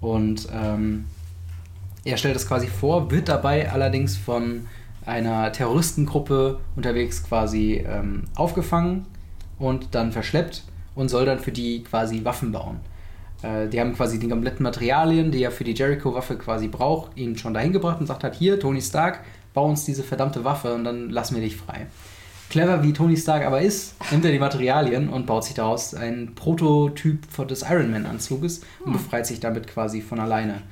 [0.00, 1.04] Und ähm,
[2.04, 4.66] er stellt das quasi vor, wird dabei allerdings von
[5.04, 9.06] einer Terroristengruppe unterwegs quasi ähm, aufgefangen
[9.58, 12.80] und dann verschleppt und soll dann für die quasi Waffen bauen.
[13.42, 17.38] Äh, die haben quasi die kompletten Materialien, die er für die Jericho-Waffe quasi braucht, ihn
[17.38, 19.20] schon dahin gebracht und sagt halt, hier, Tony Stark,
[19.54, 21.86] bau uns diese verdammte Waffe und dann lassen wir dich frei.
[22.48, 26.34] Clever wie Tony Stark aber ist, nimmt er die Materialien und baut sich daraus einen
[26.34, 30.62] Prototyp des Iron Man-Anzuges und befreit sich damit quasi von alleine.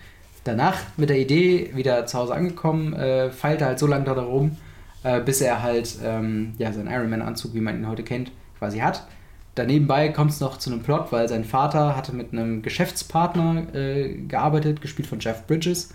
[0.45, 4.57] Danach mit der Idee wieder zu Hause angekommen, äh, feilt er halt so lange darum,
[5.03, 8.79] äh, bis er halt ähm, ja, seinen Iron Man-Anzug, wie man ihn heute kennt, quasi
[8.79, 9.07] hat.
[9.55, 14.15] Danebenbei kommt es noch zu einem Plot, weil sein Vater hatte mit einem Geschäftspartner äh,
[14.29, 15.91] gearbeitet, gespielt von Jeff Bridges.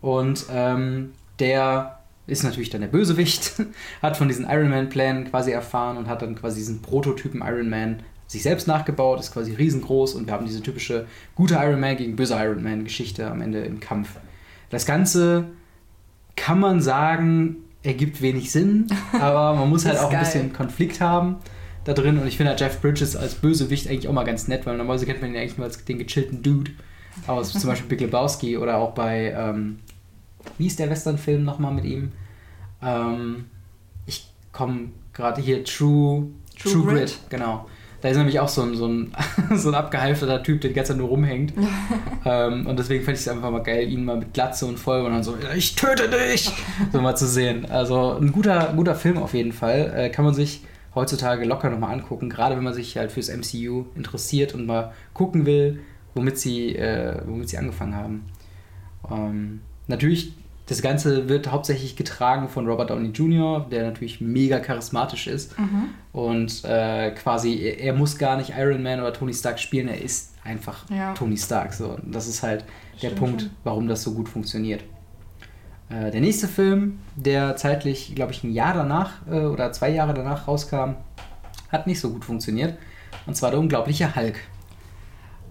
[0.00, 1.97] Und ähm, der
[2.28, 3.54] ist natürlich dann der Bösewicht,
[4.02, 8.00] hat von diesen Iron Man-Plänen quasi erfahren und hat dann quasi diesen Prototypen Iron Man
[8.26, 12.14] sich selbst nachgebaut, ist quasi riesengroß und wir haben diese typische gute Iron Man gegen
[12.14, 14.10] böse Iron Man-Geschichte am Ende im Kampf.
[14.68, 15.46] Das Ganze
[16.36, 18.86] kann man sagen, ergibt wenig Sinn,
[19.18, 20.20] aber man muss halt auch ein geil.
[20.20, 21.36] bisschen Konflikt haben
[21.84, 24.66] da drin und ich finde halt Jeff Bridges als Bösewicht eigentlich auch mal ganz nett,
[24.66, 26.72] weil normalerweise kennt man ihn eigentlich nur als den gechillten Dude
[27.26, 29.78] aus zum Beispiel Big Lebowski oder auch bei, ähm,
[30.56, 32.12] wie ist der Western-Film nochmal mit ihm?
[32.82, 33.46] Ähm,
[34.06, 36.96] ich komme gerade hier, True, True, True Grit.
[36.96, 37.20] Grit.
[37.30, 37.66] genau.
[38.00, 39.12] Da ist nämlich auch so ein, so ein,
[39.56, 41.52] so ein abgehalfterter Typ, der die ganze Zeit nur rumhängt.
[42.24, 45.00] ähm, und deswegen fand ich es einfach mal geil, ihn mal mit Glatze und voll
[45.00, 46.50] und dann so, "Ja, ich töte dich!
[46.92, 47.66] so mal zu sehen.
[47.68, 49.92] Also ein guter, guter Film auf jeden Fall.
[49.96, 50.62] Äh, kann man sich
[50.94, 55.44] heutzutage locker nochmal angucken, gerade wenn man sich halt fürs MCU interessiert und mal gucken
[55.44, 55.80] will,
[56.14, 58.24] womit sie, äh, womit sie angefangen haben.
[59.10, 60.32] Ähm, natürlich,
[60.66, 65.54] das Ganze wird hauptsächlich getragen von Robert Downey Jr., der natürlich mega charismatisch ist.
[66.12, 70.00] Und äh, quasi, er, er muss gar nicht Iron Man oder Tony Stark spielen, er
[70.00, 71.14] ist einfach Ja.
[71.14, 71.72] Tony Stark.
[71.72, 71.90] So.
[71.92, 72.64] Und Das ist halt
[73.02, 73.50] der Stimmt Punkt, schon.
[73.64, 74.82] warum das so gut funktioniert.
[75.88, 80.12] Äh, der nächste Film, der zeitlich, glaube ich, ein Jahr danach äh, oder zwei Jahre
[80.12, 80.96] danach rauskam,
[81.72, 82.76] hat nicht so gut funktioniert.
[83.26, 84.38] Und zwar der unglaubliche Hulk.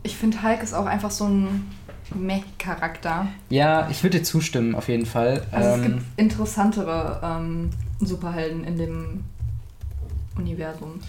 [0.04, 1.66] Ich finde, Hulk ist auch einfach so ein
[2.16, 3.28] Mech-Charakter.
[3.50, 5.44] Ja, ich würde dir zustimmen, auf jeden Fall.
[5.52, 9.24] Also es Ähm, gibt interessantere ähm, Superhelden in dem
[10.38, 11.00] Universum.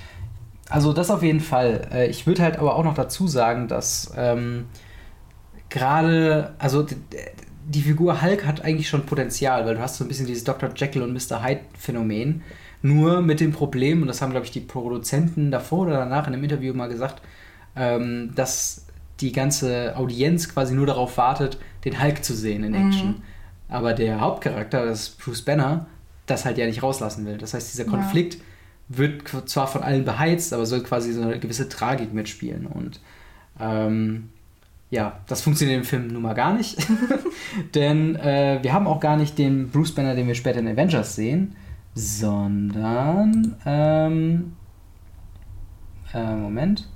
[0.68, 1.88] Also das auf jeden Fall.
[1.92, 4.66] Äh, Ich würde halt aber auch noch dazu sagen, dass ähm,
[5.68, 6.87] gerade, also
[7.66, 10.70] die Figur Hulk hat eigentlich schon Potenzial, weil du hast so ein bisschen dieses Dr.
[10.74, 11.42] Jekyll und Mr.
[11.44, 12.42] Hyde Phänomen.
[12.80, 16.34] Nur mit dem Problem, und das haben, glaube ich, die Produzenten davor oder danach in
[16.34, 17.20] einem Interview mal gesagt,
[17.74, 18.87] ähm, dass
[19.20, 23.09] die ganze Audienz quasi nur darauf wartet, den Hulk zu sehen in Action.
[23.09, 23.22] Mhm.
[23.68, 25.87] Aber der Hauptcharakter, das ist Bruce Banner,
[26.26, 27.38] das halt ja nicht rauslassen will.
[27.38, 28.40] Das heißt, dieser Konflikt ja.
[28.88, 32.66] wird zwar von allen beheizt, aber soll quasi so eine gewisse Tragik mitspielen.
[32.66, 33.00] Und
[33.61, 34.31] ähm,
[34.90, 36.78] ja, das funktioniert im Film nun mal gar nicht.
[37.74, 41.14] Denn äh, wir haben auch gar nicht den Bruce Banner, den wir später in Avengers
[41.14, 41.57] sehen,
[41.94, 43.57] sondern.
[43.66, 44.52] Ähm,
[46.14, 46.88] äh, Moment.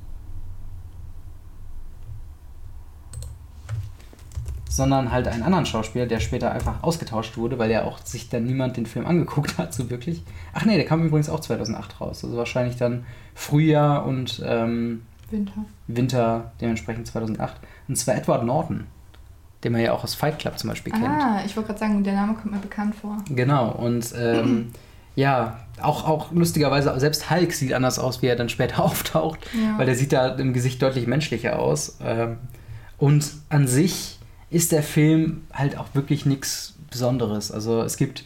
[4.73, 8.45] Sondern halt einen anderen Schauspieler, der später einfach ausgetauscht wurde, weil ja auch sich dann
[8.45, 10.23] niemand den Film angeguckt hat, so wirklich.
[10.55, 13.05] Ach nee, der kam übrigens auch 2008 raus, also wahrscheinlich dann
[13.35, 15.65] Frühjahr und ähm, Winter.
[15.89, 17.57] Winter dementsprechend 2008.
[17.89, 18.87] Und zwar Edward Norton,
[19.63, 21.07] den man ja auch aus Fight Club zum Beispiel kennt.
[21.07, 23.19] Ah, ich wollte gerade sagen, der Name kommt mir bekannt vor.
[23.29, 24.71] Genau, und ähm,
[25.17, 29.77] ja, auch, auch lustigerweise, selbst Hulk sieht anders aus, wie er dann später auftaucht, ja.
[29.77, 31.99] weil der sieht da im Gesicht deutlich menschlicher aus.
[32.03, 32.39] Ähm,
[32.97, 34.19] und an sich
[34.53, 37.51] ist der Film halt auch wirklich nichts Besonderes.
[37.51, 38.25] Also es gibt,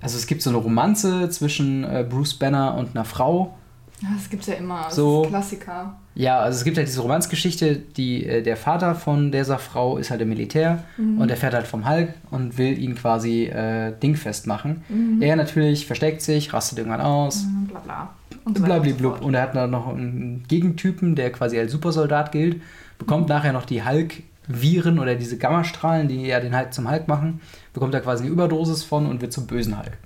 [0.00, 3.54] also es gibt so eine Romanze zwischen äh, Bruce Banner und einer Frau.
[4.02, 4.82] Ja, das gibt es ja immer.
[4.86, 5.96] Das so, ist Klassiker.
[6.14, 10.10] Ja, also es gibt halt diese Romanzgeschichte, die, äh, der Vater von dieser Frau ist
[10.10, 11.20] halt im Militär mhm.
[11.20, 14.82] und er fährt halt vom Hulk und will ihn quasi äh, dingfest machen.
[14.88, 15.22] Mhm.
[15.22, 17.44] Er natürlich versteckt sich, rastet irgendwann aus.
[17.44, 18.10] Mhm, bla bla.
[18.44, 18.64] Und, so
[19.24, 22.60] und er hat dann noch einen Gegentypen, der quasi als Supersoldat gilt,
[22.98, 27.08] bekommt nachher noch die Hulk Viren oder diese Gammastrahlen, die ja den Hulk zum Hulk
[27.08, 27.40] machen,
[27.72, 29.98] bekommt er quasi eine Überdosis von und wird zum bösen Hulk.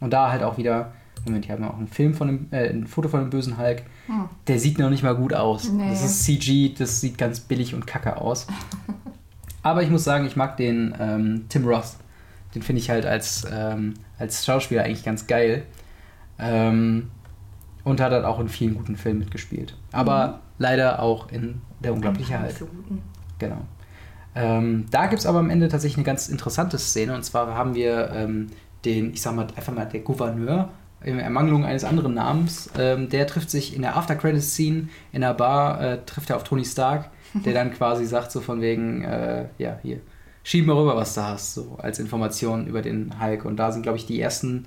[0.00, 0.92] Und da halt auch wieder,
[1.24, 3.56] Moment, hier haben wir auch einen Film von dem, äh, ein Foto von dem bösen
[3.58, 3.82] Hulk.
[4.06, 4.28] Hm.
[4.46, 5.70] Der sieht noch nicht mal gut aus.
[5.70, 5.90] Nee.
[5.90, 8.46] Das ist CG, das sieht ganz billig und kacke aus.
[9.62, 11.96] Aber ich muss sagen, ich mag den ähm, Tim Roth.
[12.54, 15.64] Den finde ich halt als, ähm, als Schauspieler eigentlich ganz geil.
[16.38, 17.10] Ähm,
[17.84, 19.76] und hat halt auch in vielen guten Filmen mitgespielt.
[19.92, 20.34] Aber mhm.
[20.58, 22.54] leider auch in Der unglaubliche Hulk.
[23.38, 23.62] Genau.
[24.34, 27.14] Ähm, da gibt es aber am Ende tatsächlich eine ganz interessante Szene.
[27.14, 28.48] Und zwar haben wir ähm,
[28.84, 30.70] den, ich sag mal, einfach mal der Gouverneur,
[31.04, 35.80] in Ermangelung eines anderen Namens, ähm, der trifft sich in der After-Credit-Scene in der Bar,
[35.80, 39.78] äh, trifft er auf Tony Stark, der dann quasi sagt, so von wegen, äh, ja,
[39.82, 40.00] hier,
[40.42, 43.44] schieb mal rüber, was du hast, so als Information über den Hulk.
[43.44, 44.66] Und da sind, glaube ich, die ersten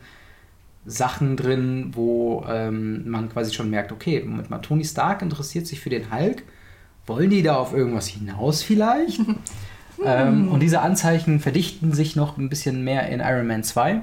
[0.86, 5.80] Sachen drin, wo ähm, man quasi schon merkt, okay, Moment mal, Tony Stark interessiert sich
[5.80, 6.43] für den Hulk
[7.08, 9.20] wollen die da auf irgendwas hinaus vielleicht?
[10.06, 14.02] ähm, und diese Anzeichen verdichten sich noch ein bisschen mehr in Iron Man 2,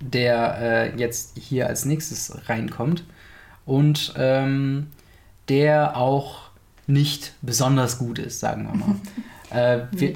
[0.00, 3.04] der äh, jetzt hier als nächstes reinkommt.
[3.66, 4.88] Und ähm,
[5.48, 6.50] der auch
[6.86, 8.96] nicht besonders gut ist, sagen wir mal.
[9.50, 10.14] äh, wir,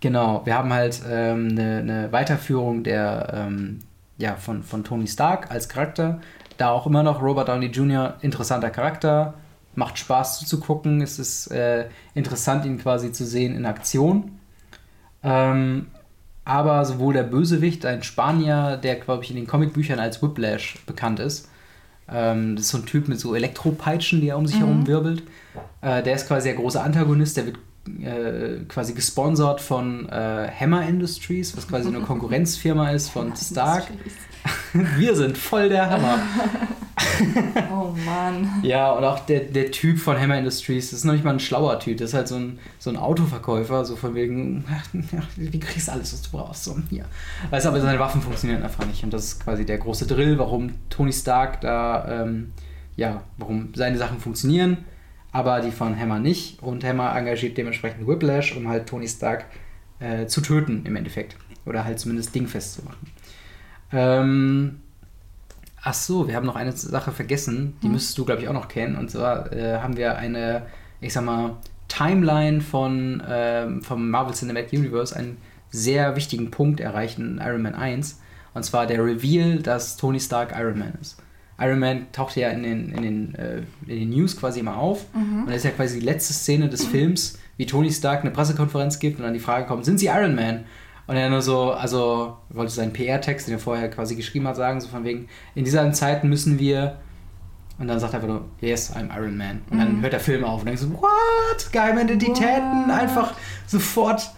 [0.00, 3.80] Genau, wir haben halt ähm, eine, eine, Weiterführung der, ähm,
[4.16, 6.20] ja, von, von Tony Stark als Charakter.
[6.56, 8.14] Da auch immer noch Robert Downey Jr.
[8.20, 9.34] interessanter Charakter,
[9.78, 11.00] macht Spaß zuzugucken.
[11.00, 14.32] Es ist äh, interessant, ihn quasi zu sehen in Aktion.
[15.22, 15.86] Ähm,
[16.44, 21.20] aber sowohl der Bösewicht, ein Spanier, der, glaube ich, in den Comicbüchern als Whiplash bekannt
[21.20, 21.48] ist,
[22.10, 24.64] ähm, das ist so ein Typ mit so Elektropeitschen, die er um sich mhm.
[24.64, 25.22] herum wirbelt.
[25.80, 27.58] Äh, der ist quasi der große Antagonist, der wird
[28.02, 33.88] äh, quasi gesponsert von äh, Hammer Industries, was quasi eine Konkurrenzfirma ist von Stark.
[34.72, 36.18] Wir sind voll der Hammer.
[37.72, 38.60] oh Mann.
[38.62, 41.40] Ja, und auch der, der Typ von Hammer Industries, das ist noch nicht mal ein
[41.40, 44.64] schlauer Typ, das ist halt so ein, so ein Autoverkäufer, so von wegen,
[45.36, 46.64] wie kriegst du alles, was du brauchst?
[46.64, 47.04] So, ja.
[47.50, 49.02] Weißt aber seine Waffen funktionieren einfach nicht.
[49.04, 52.52] Und das ist quasi der große Drill, warum Tony Stark da, ähm,
[52.96, 54.78] ja, warum seine Sachen funktionieren,
[55.32, 56.62] aber die von Hammer nicht.
[56.62, 59.46] Und Hammer engagiert dementsprechend Whiplash, um halt Tony Stark
[60.00, 61.36] äh, zu töten im Endeffekt.
[61.66, 63.12] Oder halt zumindest dingfest zu machen.
[63.92, 64.80] Ähm,
[65.82, 67.92] ach so, wir haben noch eine Sache vergessen, die hm.
[67.92, 68.96] müsstest du, glaube ich, auch noch kennen.
[68.96, 70.66] Und zwar äh, haben wir eine,
[71.00, 71.56] ich sag mal,
[71.88, 75.38] Timeline von, ähm, vom Marvel Cinematic Universe, einen
[75.70, 78.20] sehr wichtigen Punkt erreicht in Iron Man 1.
[78.54, 81.22] Und zwar der Reveal, dass Tony Stark Iron Man ist.
[81.60, 85.06] Iron Man taucht ja in den, in den, äh, in den News quasi immer auf.
[85.12, 85.40] Mhm.
[85.40, 88.98] Und das ist ja quasi die letzte Szene des Films, wie Tony Stark eine Pressekonferenz
[88.98, 90.64] gibt und dann die Frage kommt, sind Sie Iron Man?
[91.08, 94.80] Und er nur so, also wollte seinen PR-Text, den er vorher quasi geschrieben hat, sagen,
[94.80, 96.98] so von wegen, in dieser Zeit müssen wir.
[97.78, 99.62] Und dann sagt er einfach nur, yes, I'm Iron Man.
[99.70, 100.02] Und dann mhm.
[100.02, 101.72] hört der Film auf und denkt so, what?
[101.72, 102.94] Geheime Identitäten, what?
[102.94, 103.34] einfach
[103.66, 104.30] sofort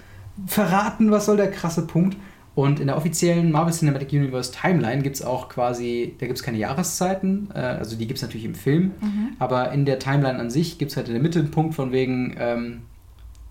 [0.46, 2.16] verraten, was soll der krasse Punkt.
[2.61, 6.44] Und in der offiziellen Marvel Cinematic Universe Timeline gibt es auch quasi, da gibt es
[6.44, 9.29] keine Jahreszeiten, äh, also die gibt es natürlich im Film, mhm.
[9.38, 11.90] aber in der Timeline an sich gibt es halt in der Mitte einen Punkt von
[11.90, 12.83] wegen, ähm,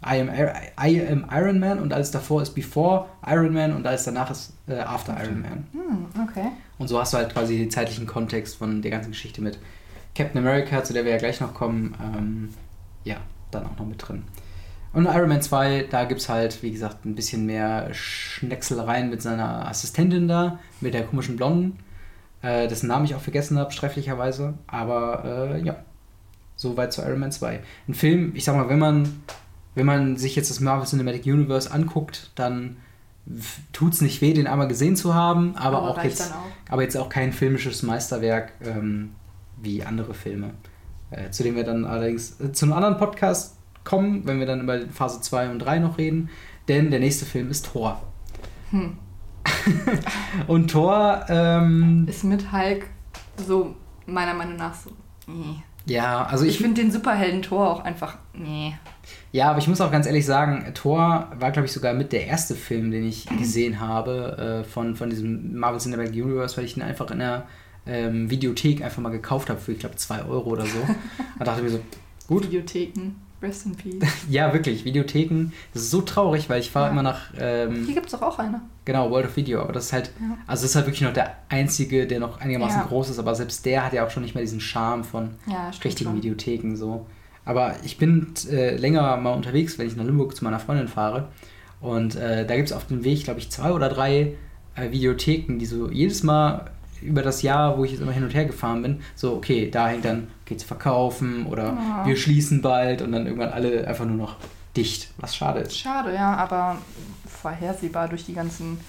[0.05, 4.03] I am, I am Iron Man und alles davor ist Before Iron Man und alles
[4.03, 5.67] danach ist äh, After Iron Man.
[5.71, 6.49] Hm, okay.
[6.77, 9.57] Und so hast du halt quasi den zeitlichen Kontext von der ganzen Geschichte mit
[10.13, 12.49] Captain America, zu der wir ja gleich noch kommen, ähm,
[13.05, 13.17] ja,
[13.49, 14.21] dann auch noch mit drin.
[14.91, 19.21] Und Iron Man 2, da gibt es halt, wie gesagt, ein bisschen mehr Schneckselereien mit
[19.21, 21.77] seiner Assistentin da, mit der komischen Blonden,
[22.41, 24.55] äh, dessen Namen ich auch vergessen habe, sträflicherweise.
[24.65, 25.75] Aber äh, ja,
[26.55, 27.59] soweit zu Iron Man 2.
[27.87, 29.23] Ein Film, ich sag mal, wenn man,
[29.75, 32.77] wenn man sich jetzt das Marvel Cinematic Universe anguckt, dann
[33.73, 36.71] tut es nicht weh, den einmal gesehen zu haben, aber, aber auch jetzt, auch.
[36.71, 39.11] aber jetzt auch kein filmisches Meisterwerk ähm,
[39.61, 40.51] wie andere Filme.
[41.11, 44.61] Äh, zu dem wir dann allerdings äh, zu einem anderen Podcast kommen, wenn wir dann
[44.61, 46.29] über Phase 2 und 3 noch reden,
[46.67, 48.01] denn der nächste Film ist Thor.
[48.71, 48.97] Hm.
[50.47, 52.87] und Thor ähm, ist mit Hulk
[53.37, 54.91] so meiner Meinung nach so.
[55.27, 55.63] Nee.
[55.85, 58.75] Ja, also ich, ich finde den Superhelden Thor auch einfach nee.
[59.31, 62.27] Ja, aber ich muss auch ganz ehrlich sagen, Thor war, glaube ich, sogar mit der
[62.27, 66.77] erste Film, den ich gesehen habe äh, von, von diesem Marvel Cinematic Universe, weil ich
[66.77, 67.45] ihn einfach in der
[67.85, 70.79] ähm, Videothek einfach mal gekauft habe für, ich glaube, 2 Euro oder so.
[71.39, 71.79] da dachte ich mir so,
[72.27, 72.45] gut.
[72.45, 73.15] Videotheken.
[73.41, 74.03] Rest in Peace.
[74.29, 75.51] ja, wirklich, Videotheken.
[75.73, 76.91] Das ist so traurig, weil ich fahre ja.
[76.91, 77.31] immer nach.
[77.39, 78.61] Ähm, Hier gibt es doch auch eine.
[78.85, 79.61] Genau, World of Video.
[79.61, 80.11] Aber das ist halt.
[80.19, 80.37] Ja.
[80.47, 82.87] Also, das ist halt wirklich noch der einzige, der noch einigermaßen ja.
[82.87, 83.19] groß ist.
[83.19, 85.31] Aber selbst der hat ja auch schon nicht mehr diesen Charme von
[85.83, 86.17] richtigen schon.
[86.17, 86.75] Videotheken.
[86.75, 87.05] so.
[87.45, 91.29] Aber ich bin äh, länger mal unterwegs, wenn ich nach Limburg zu meiner Freundin fahre.
[91.81, 94.35] Und äh, da gibt es auf dem Weg, glaube ich, zwei oder drei
[94.75, 98.33] äh, Videotheken, die so jedes Mal über das Jahr, wo ich jetzt immer hin und
[98.33, 102.03] her gefahren bin, so, okay, da hängt dann, geht's verkaufen oder ja.
[102.05, 104.35] wir schließen bald und dann irgendwann alle einfach nur noch
[104.75, 105.77] dicht, was schade ist.
[105.77, 106.77] Schade, ja, aber
[107.27, 108.79] vorhersehbar durch die ganzen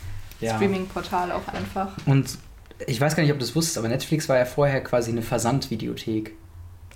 [0.41, 0.55] ja.
[0.57, 1.97] Streaming-Portale auch einfach.
[2.07, 2.39] Und
[2.87, 5.23] ich weiß gar nicht, ob du es wusstest, aber Netflix war ja vorher quasi eine
[5.23, 6.33] Versandvideothek.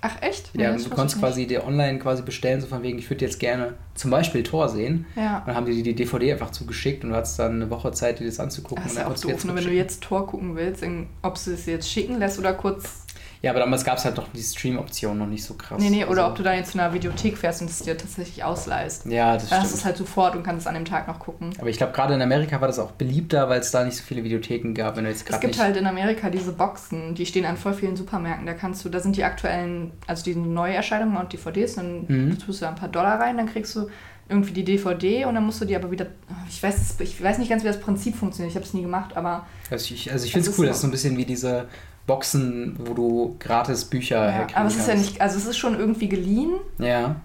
[0.07, 0.51] Ach echt?
[0.53, 3.39] Ja, nee, du konntest quasi dir online quasi bestellen, so von wegen, ich würde jetzt
[3.39, 5.07] gerne zum Beispiel Tor sehen.
[5.15, 5.39] Ja.
[5.39, 8.19] Und dann haben die die DVD einfach zugeschickt und du hattest dann eine Woche Zeit,
[8.19, 8.83] dir das anzugucken.
[8.83, 10.83] Das ist ja auch doof, nur wenn du jetzt Tor gucken willst,
[11.23, 13.04] ob du es jetzt schicken lässt oder kurz
[13.41, 15.81] ja, aber damals gab es halt doch die Stream-Option noch nicht so krass.
[15.81, 17.97] Nee, nee, oder also, ob du dann jetzt zu einer Videothek fährst und es dir
[17.97, 19.05] tatsächlich ausleihst.
[19.05, 19.61] Ja, das dann stimmt.
[19.61, 21.51] hast du es halt sofort und kannst es an dem Tag noch gucken.
[21.59, 24.03] Aber ich glaube, gerade in Amerika war das auch beliebter, weil es da nicht so
[24.03, 24.95] viele Videotheken gab.
[24.95, 27.95] Wenn du jetzt es gibt halt in Amerika diese Boxen, die stehen an voll vielen
[27.95, 28.45] Supermärkten.
[28.45, 32.39] Da kannst du, da sind die aktuellen, also die Neuerscheinungen und DVDs, dann mhm.
[32.39, 33.87] tust du da ein paar Dollar rein, dann kriegst du
[34.27, 36.07] irgendwie die DVD und dann musst du die aber wieder.
[36.49, 38.51] Ich weiß, ich weiß nicht ganz, wie das Prinzip funktioniert.
[38.51, 39.45] Ich habe es nie gemacht, aber.
[39.69, 41.67] Also ich, also ich finde es cool, so, das ist so ein bisschen wie diese
[42.07, 45.57] Boxen, wo du gratis Bücher ja, herkriegen Aber es ist ja nicht, also es ist
[45.57, 46.51] schon irgendwie geliehen.
[46.77, 47.15] Ja.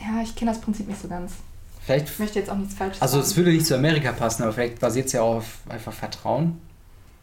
[0.00, 1.34] Ja, ich kenne das Prinzip nicht so ganz.
[1.80, 4.52] Vielleicht, ich möchte jetzt auch nichts Falsches Also es würde nicht zu Amerika passen, aber
[4.52, 6.58] vielleicht basiert es ja auch auf einfach Vertrauen.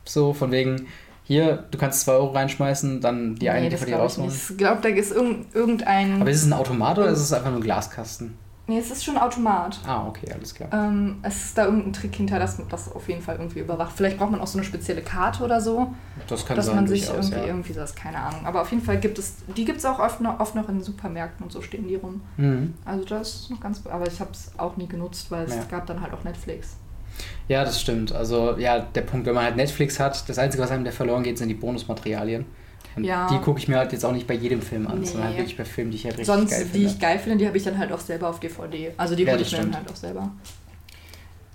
[0.06, 0.88] So, von wegen,
[1.24, 4.32] hier, du kannst 2 Euro reinschmeißen, dann die nee, eine DVD rausholen.
[4.32, 6.22] Ich glaube, da ist irgendein...
[6.22, 8.38] Aber ist es ein Automat oder ist es einfach nur ein Glaskasten?
[8.72, 9.82] Nee, es ist schon Automat.
[9.86, 10.70] Ah, okay, alles klar.
[10.72, 13.92] Ähm, es ist da irgendein Trick hinter, dass das auf jeden Fall irgendwie überwacht.
[13.94, 15.94] Vielleicht braucht man auch so eine spezielle Karte oder so.
[16.30, 17.48] Das kann dass sein, man sich irgendwie, ja.
[17.48, 18.46] irgendwie das, keine Ahnung.
[18.46, 20.82] Aber auf jeden Fall gibt es, die gibt es auch oft noch, oft noch in
[20.82, 22.22] Supermärkten und so stehen die rum.
[22.38, 22.74] Mhm.
[22.86, 25.64] Also das ist noch ganz, aber ich habe es auch nie genutzt, weil es ja.
[25.70, 26.78] gab dann halt auch Netflix.
[27.50, 28.14] Ja, das stimmt.
[28.14, 31.24] Also ja, der Punkt, wenn man halt Netflix hat, das Einzige, was einem da verloren
[31.24, 32.46] geht, sind die Bonusmaterialien.
[32.96, 33.28] Und ja.
[33.28, 35.06] die gucke ich mir halt jetzt auch nicht bei jedem Film an, nee.
[35.06, 36.78] sondern halt wirklich bei Filmen, die ich halt richtig Sonst, geil finde.
[36.78, 38.92] die ich geil finde, die habe ich dann halt auch selber auf DVD.
[38.98, 40.32] Also die ja, hole ich mir dann halt auch selber.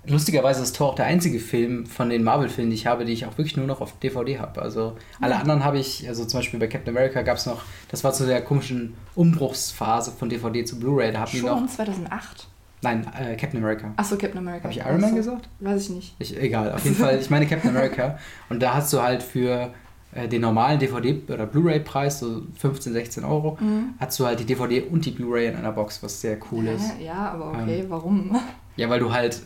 [0.09, 3.25] Lustigerweise ist Thor auch der einzige Film von den Marvel-Filmen, die ich habe, die ich
[3.25, 4.61] auch wirklich nur noch auf DVD habe.
[4.61, 5.39] Also alle ja.
[5.41, 8.25] anderen habe ich, also zum Beispiel bei Captain America gab es noch, das war zu
[8.25, 11.11] der komischen Umbruchsphase von DVD zu Blu-ray.
[11.11, 12.47] Da Schon noch, 2008?
[12.81, 13.91] Nein, äh, Captain America.
[13.97, 14.63] Achso, Captain America.
[14.65, 15.49] Habe ich Iron Man gesagt?
[15.59, 16.15] Weiß ich nicht.
[16.19, 18.17] Ich, egal, auf jeden Fall, ich meine Captain America.
[18.49, 19.73] Und da hast du halt für
[20.13, 23.93] äh, den normalen DVD- oder Blu-ray-Preis, so 15, 16 Euro, mhm.
[23.99, 26.73] hast du halt die DVD und die Blu-ray in einer Box, was sehr cool ja,
[26.73, 26.91] ist.
[26.99, 28.39] Ja, aber okay, ähm, warum?
[28.77, 29.41] Ja, weil du halt,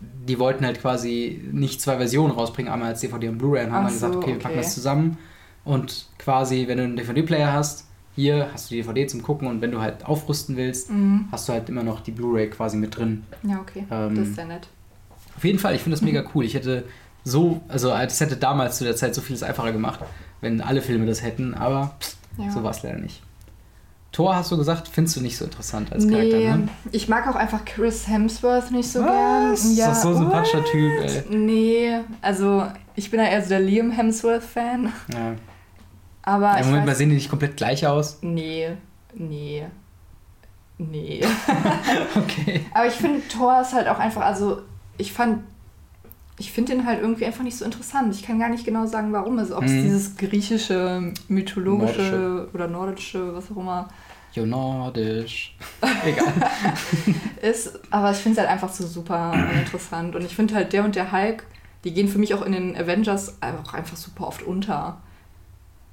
[0.00, 3.84] die wollten halt quasi nicht zwei Versionen rausbringen, einmal als DVD und Blu-ray und haben
[3.84, 5.18] dann gesagt, okay, wir packen das zusammen
[5.64, 9.60] und quasi, wenn du einen DVD-Player hast, hier hast du die DVD zum Gucken und
[9.60, 11.28] wenn du halt aufrüsten willst, mhm.
[11.30, 13.24] hast du halt immer noch die Blu-ray quasi mit drin.
[13.42, 14.68] Ja, okay, ähm, das ist sehr nett.
[15.36, 16.44] Auf jeden Fall, ich finde das mega cool.
[16.44, 16.84] Ich hätte
[17.24, 20.00] so, also es hätte damals zu der Zeit so vieles einfacher gemacht,
[20.40, 21.94] wenn alle Filme das hätten, aber
[22.38, 22.50] ja.
[22.50, 23.22] so war es leider nicht.
[24.10, 26.68] Thor, hast du gesagt, findest du nicht so interessant als nee, Charakter, ne?
[26.92, 29.62] Ich mag auch einfach Chris Hemsworth nicht so Was?
[29.62, 29.76] gern.
[29.76, 31.36] Ja, ist das so ein sympathischer Typ, ey.
[31.36, 34.92] Nee, also ich bin ja eher so der Liam Hemsworth-Fan.
[35.12, 35.34] Ja.
[36.22, 36.58] Aber.
[36.58, 38.18] Im Moment weiß, mal sehen die nicht komplett gleich aus?
[38.22, 38.70] Nee,
[39.14, 39.66] nee.
[40.78, 41.24] Nee.
[42.16, 42.64] okay.
[42.72, 44.62] Aber ich finde, Thor ist halt auch einfach, also
[44.96, 45.42] ich fand
[46.38, 48.14] ich finde den halt irgendwie einfach nicht so interessant.
[48.14, 49.38] Ich kann gar nicht genau sagen, warum.
[49.38, 49.82] Also ob es hm.
[49.82, 52.48] dieses griechische, mythologische Nordische.
[52.54, 53.88] oder nordische, was auch immer.
[54.32, 55.56] Jo, nordisch.
[56.04, 56.32] Egal.
[57.42, 60.14] ist, aber ich finde es halt einfach so super interessant.
[60.14, 61.44] Und ich finde halt der und der Hulk,
[61.84, 64.98] die gehen für mich auch in den Avengers auch einfach super oft unter.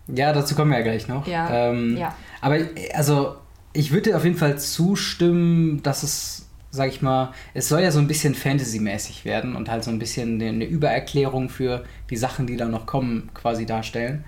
[0.08, 1.25] Ja, dazu kommen wir ja gleich noch.
[1.25, 1.49] Ja.
[1.49, 2.13] Ähm, ja.
[2.41, 2.60] Aber
[2.93, 3.36] also
[3.73, 6.44] ich würde dir auf jeden Fall zustimmen, dass es,
[6.75, 9.99] sag ich mal, es soll ja so ein bisschen Fantasy-mäßig werden und halt so ein
[9.99, 14.23] bisschen eine Übererklärung für die Sachen, die da noch kommen, quasi darstellen.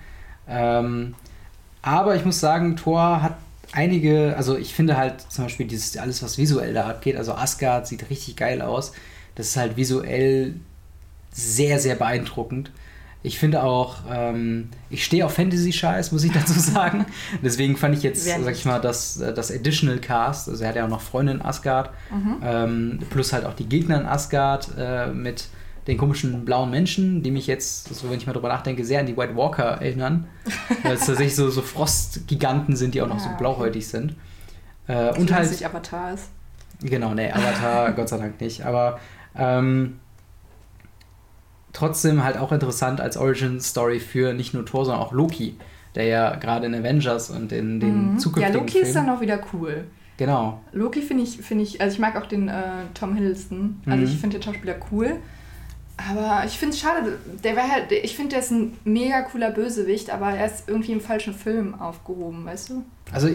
[0.48, 1.14] Ähm,
[1.82, 3.36] aber ich muss sagen, Thor hat
[3.72, 7.86] einige, also ich finde halt zum Beispiel dieses alles, was visuell da abgeht, also Asgard
[7.86, 8.92] sieht richtig geil aus.
[9.34, 10.54] Das ist halt visuell
[11.32, 12.72] sehr, sehr beeindruckend.
[13.22, 17.04] Ich finde auch, ähm, ich stehe auf Fantasy-Scheiß, muss ich dazu sagen.
[17.42, 20.76] Deswegen fand ich jetzt, Wer sag ich mal, das, das Additional Cast, also er hat
[20.76, 22.36] ja auch noch Freunde in Asgard, Mhm.
[22.42, 25.48] ähm, plus halt auch die Gegner in Asgard äh, mit
[25.88, 29.06] den komischen blauen Menschen, die mich jetzt, so wenn ich mal drüber nachdenke, sehr an
[29.06, 30.26] die White Walker erinnern.
[30.84, 33.38] Weil es tatsächlich so, so Frostgiganten sind, die auch noch so Ah, okay.
[33.40, 34.14] blauhäutig sind.
[34.86, 35.50] Äh, Und und halt.
[35.50, 36.28] nicht Avatar ist.
[36.82, 38.64] Genau, nee, Avatar Gott sei Dank nicht.
[38.64, 39.00] Aber
[39.36, 39.98] ähm,
[41.78, 45.56] trotzdem halt auch interessant als Origin-Story für nicht nur Thor, sondern auch Loki,
[45.94, 48.12] der ja gerade in Avengers und in den Mhm.
[48.14, 49.84] Ja, zukünftigen Loki ist dann auch wieder cool.
[50.16, 50.60] Genau.
[50.72, 52.62] Loki finde ich, finde ich, also ich mag auch den äh,
[52.94, 53.80] Tom Hiddleston.
[53.86, 54.04] Also Mhm.
[54.04, 55.16] ich finde den Schauspieler cool.
[55.96, 59.50] Aber ich finde es schade, der war halt, ich finde, der ist ein mega cooler
[59.50, 62.84] Bösewicht, aber er ist irgendwie im falschen Film aufgehoben, weißt du?
[63.12, 63.28] Also,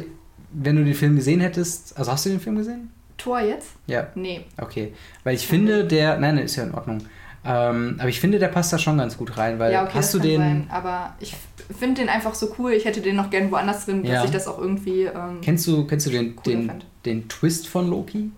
[0.53, 2.89] wenn du den Film gesehen hättest, also hast du den Film gesehen?
[3.17, 3.71] Thor jetzt?
[3.87, 4.45] Ja, Nee.
[4.61, 4.93] okay.
[5.25, 6.99] Weil ich finde, der, nein, nein, ist ja in Ordnung.
[7.45, 10.13] Ähm, aber ich finde, der passt da schon ganz gut rein, weil ja, okay, hast
[10.13, 10.67] das du den, sein.
[10.71, 11.35] Aber ich
[11.77, 12.71] finde den einfach so cool.
[12.71, 14.13] Ich hätte den noch gern woanders drin, Ja.
[14.15, 15.03] dass ich das auch irgendwie.
[15.03, 16.85] Ähm, kennst du, kennst du den, den, fand.
[17.05, 18.31] den Twist von Loki?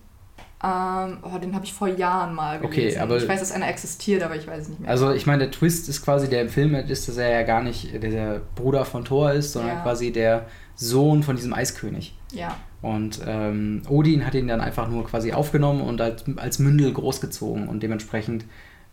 [0.63, 3.01] ähm, oh, den habe ich vor Jahren mal Okay, gelesen.
[3.01, 4.89] aber- ich weiß, dass einer existiert, aber ich weiß es nicht mehr.
[4.89, 7.61] Also ich meine, der Twist ist quasi, der im Film ist, dass er ja gar
[7.61, 9.81] nicht der, der Bruder von Thor ist, sondern Ja.
[9.83, 12.17] quasi der Sohn von diesem Eiskönig.
[12.33, 12.55] ja.
[12.81, 17.67] Und ähm, Odin hat ihn dann einfach nur quasi aufgenommen und als, als Mündel großgezogen.
[17.67, 18.45] Und dementsprechend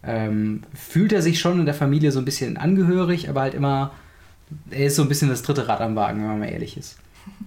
[0.05, 3.93] ähm, fühlt er sich schon in der Familie so ein bisschen angehörig, aber halt immer,
[4.71, 6.99] er ist so ein bisschen das dritte Rad am Wagen, wenn man mal ehrlich ist.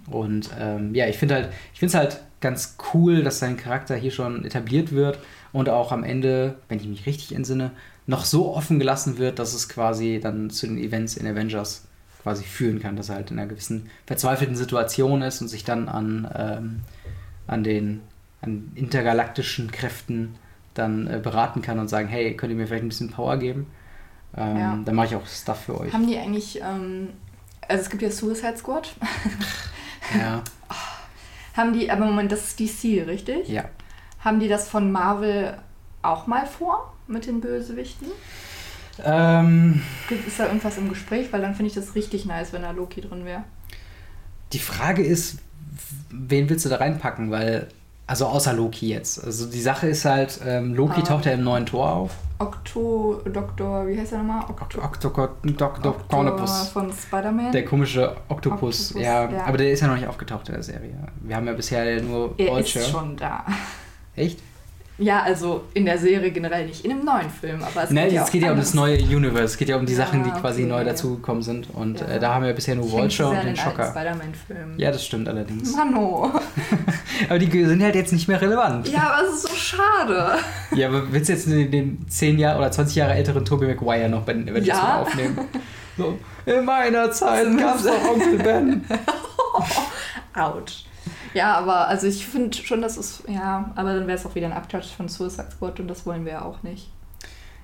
[0.08, 3.96] Und ähm, ja, ich finde halt, ich finde es halt ganz cool, dass sein Charakter
[3.96, 5.20] hier schon etabliert wird
[5.52, 7.72] und auch am Ende, wenn ich mich richtig entsinne,
[8.08, 11.86] noch so offen gelassen wird, dass es quasi dann zu den Events in Avengers
[12.22, 15.89] quasi führen kann, dass er halt in einer gewissen verzweifelten Situation ist und sich dann
[15.89, 16.82] an, ähm,
[17.48, 18.02] an den
[18.41, 20.36] an intergalaktischen Kräften
[20.76, 23.66] dann äh, beraten kann und sagen, hey, könnt ihr mir vielleicht ein bisschen Power geben?
[24.38, 24.80] Ähm, Ja.
[24.86, 25.92] Dann mache ich auch Stuff für euch.
[25.94, 26.62] Haben die eigentlich.
[26.62, 27.10] Ähm,
[27.68, 28.94] also es gibt ja Suicide Squad.
[30.16, 30.44] Ja,
[31.58, 33.48] Haben die, aber Moment, das ist DC, richtig?
[33.50, 33.64] ja.
[34.20, 35.58] Haben die das von Marvel
[36.04, 38.08] auch mal vor mit den Bösewichten?
[39.04, 41.34] Ähm, Gibt- Ist da irgendwas im Gespräch?
[41.34, 43.44] Weil dann finde ich das richtig nice, wenn da Loki drin wäre.
[44.54, 45.40] die Frage ist,
[46.12, 47.32] wen willst du da reinpacken?
[47.32, 47.68] Weil,
[48.08, 49.24] also außer Loki jetzt.
[49.24, 51.04] Also die Sache ist halt, ähm, Loki Ah.
[51.04, 52.12] taucht ja im neuen Tor auf.
[52.38, 54.44] Octo, Doktor, wie heißt er nochmal?
[54.50, 54.82] Octo.
[54.84, 55.10] Octo
[56.10, 56.68] Cornopus.
[56.70, 57.52] von Spider-Man.
[57.54, 59.46] Der komische Oktopus, Octopus, ja, ja.
[59.46, 60.96] Aber der ist ja noch nicht aufgetaucht in der Serie.
[61.22, 62.80] Wir haben ja bisher nur er Deutsche.
[62.80, 63.46] ist schon da.
[64.15, 64.39] Echt?
[64.98, 68.14] Ja, also in der Serie generell nicht, in einem neuen Film, aber es Nein, geht
[68.14, 69.44] ja es auch geht ja um das neue Universe.
[69.44, 70.72] Es geht ja um die Ja, Sachen, die quasi okay.
[70.72, 71.68] neu dazugekommen sind.
[71.74, 72.08] Und Ja.
[72.08, 73.90] äh, da haben wir bisher nur Vulture und den Schocker.
[73.90, 74.74] Spider-Man-Film.
[74.78, 75.76] Ja, das stimmt allerdings.
[75.76, 76.32] Mano.
[77.30, 78.88] Aber die sind halt jetzt nicht mehr relevant.
[78.88, 80.38] Ja, aber es ist so schade.
[80.76, 84.10] Ja, aber willst du jetzt den, den 10 Jahre oder 20 Jahre älteren Tobey Maguire
[84.10, 85.02] noch bei den Avengers Ja.
[85.02, 85.38] aufnehmen?
[85.98, 88.84] So, in meiner Zeit gab's doch Onkel Ben.
[90.36, 90.86] Autsch.
[91.36, 94.48] Ja, aber also ich finde schon, dass es, ja, aber dann wäre es auch wieder
[94.48, 96.89] ein Abklatsch von Suicide Squad und das wollen wir ja auch nicht.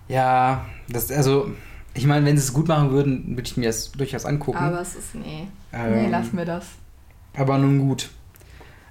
[0.09, 1.51] Ja, das, also,
[1.93, 4.57] ich meine, wenn sie es gut machen würden, würde ich mir das durchaus angucken.
[4.57, 6.65] Aber es ist, nee, nee, Ähm, lassen wir das.
[7.33, 8.09] Aber nun gut.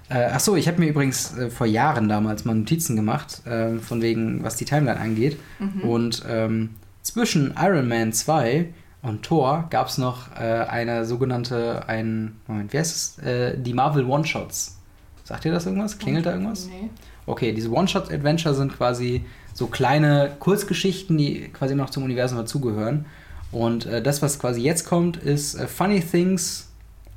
[0.09, 3.81] Äh, ach so, ich habe mir übrigens äh, vor Jahren damals mal Notizen gemacht, ähm,
[3.81, 5.39] von wegen, was die Timeline angeht.
[5.59, 5.81] Mhm.
[5.81, 6.71] Und ähm,
[7.03, 12.77] zwischen Iron Man 2 und Thor gab es noch äh, eine sogenannte, ein, Moment, wie
[12.77, 13.25] heißt es?
[13.25, 14.77] Äh, die Marvel One-Shots.
[15.23, 15.97] Sagt ihr das irgendwas?
[15.97, 16.67] Klingelt da irgendwas?
[16.67, 16.89] Nee.
[17.25, 23.05] Okay, diese One-Shot-Adventure sind quasi so kleine Kurzgeschichten, die quasi noch zum Universum dazugehören.
[23.51, 26.69] Und äh, das, was quasi jetzt kommt, ist äh, Funny Things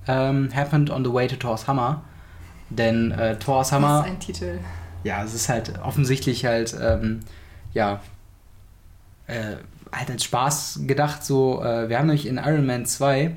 [0.06, 2.02] ähm, Happened on the Way to Thor's Hammer.
[2.70, 4.58] Denn äh, Thor's Das Hammer ist ein Titel.
[5.04, 7.20] ja, es ist halt offensichtlich halt, ähm,
[7.72, 8.00] ja,
[9.26, 9.56] äh,
[9.94, 11.24] halt als Spaß gedacht.
[11.24, 13.36] So, äh, wir haben nämlich in Iron Man 2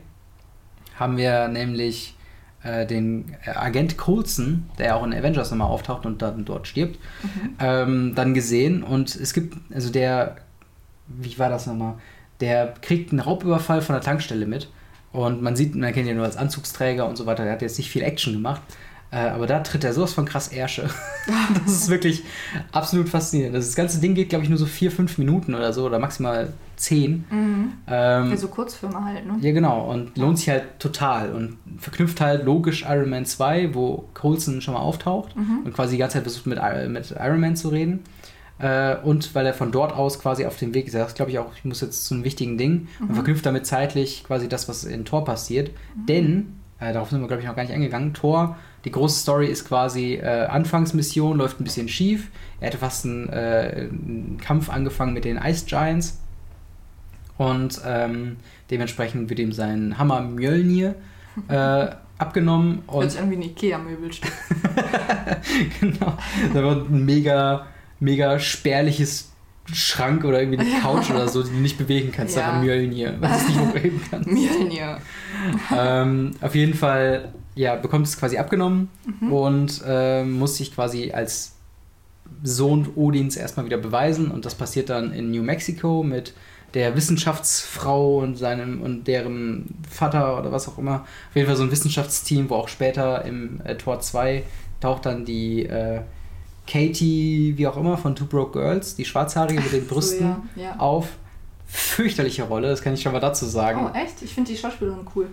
[0.95, 2.16] haben wir nämlich
[2.64, 6.68] äh, den äh, Agent Coulson, der ja auch in Avengers nochmal auftaucht und dann dort
[6.68, 6.99] stirbt,
[7.60, 8.84] ähm, dann gesehen.
[8.84, 10.38] Und es gibt, also der,
[11.08, 11.95] wie war das nochmal?
[12.39, 14.70] Der kriegt einen Raubüberfall von der Tankstelle mit.
[15.12, 17.43] Und man sieht, man kennt ihn nur als Anzugsträger und so weiter.
[17.43, 18.62] Der hat jetzt nicht viel Action gemacht.
[19.10, 20.89] Äh, aber da tritt er sowas von krass Ärsche.
[21.64, 22.24] das ist wirklich
[22.74, 23.55] absolut faszinierend.
[23.55, 26.51] Das ganze Ding geht, glaube ich, nur so vier, fünf Minuten oder so oder maximal
[26.76, 27.24] zehn.
[27.30, 27.74] Mhm.
[27.88, 29.38] Ähm, Ja, so Kurzfilme halt, ne?
[29.39, 29.89] ja, genau.
[29.89, 31.32] Und lohnt sich halt total.
[31.32, 35.62] Und verknüpft halt logisch Iron Man 2, wo Coulson schon mal auftaucht Mhm.
[35.64, 38.01] und quasi die ganze Zeit versucht, mit, mit Iron Man zu reden.
[38.60, 41.39] Äh, und weil er von dort aus quasi auf dem Weg ist, sagt, glaube ich,
[41.39, 44.84] auch, ich muss jetzt zu einem wichtigen Ding und verknüpft damit zeitlich quasi das, was
[44.84, 45.72] in Thor passiert.
[46.10, 48.58] Denn, äh, darauf sind wir, glaube ich, noch gar nicht eingegangen, Thor,
[48.88, 52.30] die große Story ist quasi äh, Anfangsmission, läuft ein bisschen schief.
[52.62, 56.22] Er hätte fast einen, äh, einen Kampf angefangen mit den Ice Giants.
[57.38, 58.38] Und ähm,
[58.72, 60.96] dementsprechend wird ihm sein Hammer Mjölnir
[61.50, 62.84] äh, abgenommen.
[62.90, 64.32] Hört Und sich an wie ein Ikea-Möbelstück.
[65.82, 66.18] genau.
[66.54, 67.68] Da wird ein mega,
[68.00, 69.34] mega spärliches
[69.74, 72.38] Schrank oder irgendwie eine Couch oder so, die du nicht bewegen kannst.
[72.38, 72.54] Ja.
[72.54, 72.62] Ja.
[72.62, 74.30] Mjölnir, weil du es nicht hochheben kannst.
[74.32, 75.00] Mjölnir.
[75.78, 79.34] ähm, auf jeden Fall, ja, bekommt es quasi abgenommen Mhm.
[79.34, 81.53] und ähm, muss sich quasi als
[82.43, 84.32] Sohn Odins erstmal wieder beweisen.
[84.32, 86.34] Und das passiert dann in New Mexico mit
[86.74, 91.05] der Wissenschaftsfrau und seinem und deren Vater oder was auch immer.
[91.30, 94.43] Auf jeden Fall so ein Wissenschaftsteam, wo auch später im äh, Tor 2
[94.82, 96.01] taucht dann die äh,
[96.68, 100.20] Katie, wie auch immer, von Two Broke Girls, die Schwarzhaarige mit den Brüsten
[100.55, 100.68] So, ja.
[100.70, 100.80] ja.
[100.80, 101.08] auf.
[101.70, 103.89] Fürchterliche Rolle, das kann ich schon mal dazu sagen.
[103.91, 104.22] Oh, echt?
[104.22, 105.28] Ich finde die Schauspielerin cool.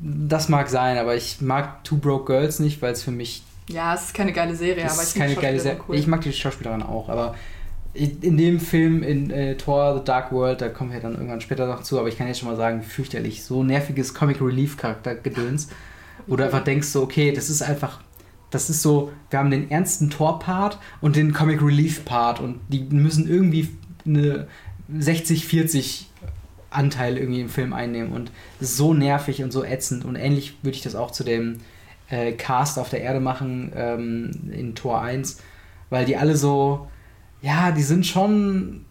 [0.00, 3.94] Das mag sein, aber ich mag Two Broke Girls nicht, weil es für mich Ja,
[3.94, 5.80] es ist keine geile Serie, aber ich ist finde keine geile Serie.
[5.88, 5.96] cool.
[5.96, 7.34] Ich mag die Schauspielerin auch, aber
[7.94, 11.66] in dem Film in äh, Thor The Dark World, da kommen wir dann irgendwann später
[11.66, 13.44] noch zu, aber ich kann jetzt schon mal sagen, fürchterlich.
[13.44, 15.68] So nerviges Comic Relief Charakter Gedöns,
[16.26, 18.00] wo du einfach denkst, so, okay, das ist einfach.
[18.48, 23.26] Das ist so, wir haben den ernsten Tor-Part und den Comic Relief-Part und die müssen
[23.26, 23.70] irgendwie
[24.06, 24.46] eine
[24.94, 26.04] 60-40
[26.72, 30.82] Anteil irgendwie im Film einnehmen und so nervig und so ätzend und ähnlich würde ich
[30.82, 31.58] das auch zu dem
[32.10, 35.38] äh, Cast auf der Erde machen ähm, in Tor 1,
[35.90, 36.88] weil die alle so,
[37.42, 38.84] ja, die sind schon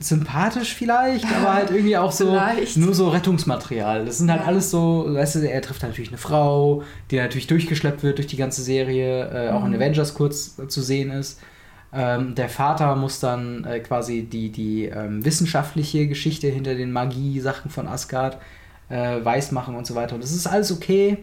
[0.00, 2.76] sympathisch vielleicht, aber halt irgendwie auch so Vielleicht.
[2.76, 4.04] nur so Rettungsmaterial.
[4.04, 4.46] Das sind halt Ja.
[4.46, 8.36] alles so, weißt du, er trifft natürlich eine Frau, die natürlich durchgeschleppt wird durch die
[8.36, 9.76] ganze Serie, äh, auch in Mhm.
[9.76, 11.40] Avengers kurz äh, zu sehen ist.
[11.92, 17.70] Ähm, der Vater muss dann äh, quasi die, die ähm, wissenschaftliche Geschichte hinter den Magie-Sachen
[17.70, 18.38] von Asgard
[18.90, 20.14] äh, weismachen und so weiter.
[20.14, 21.18] Und das ist alles okay,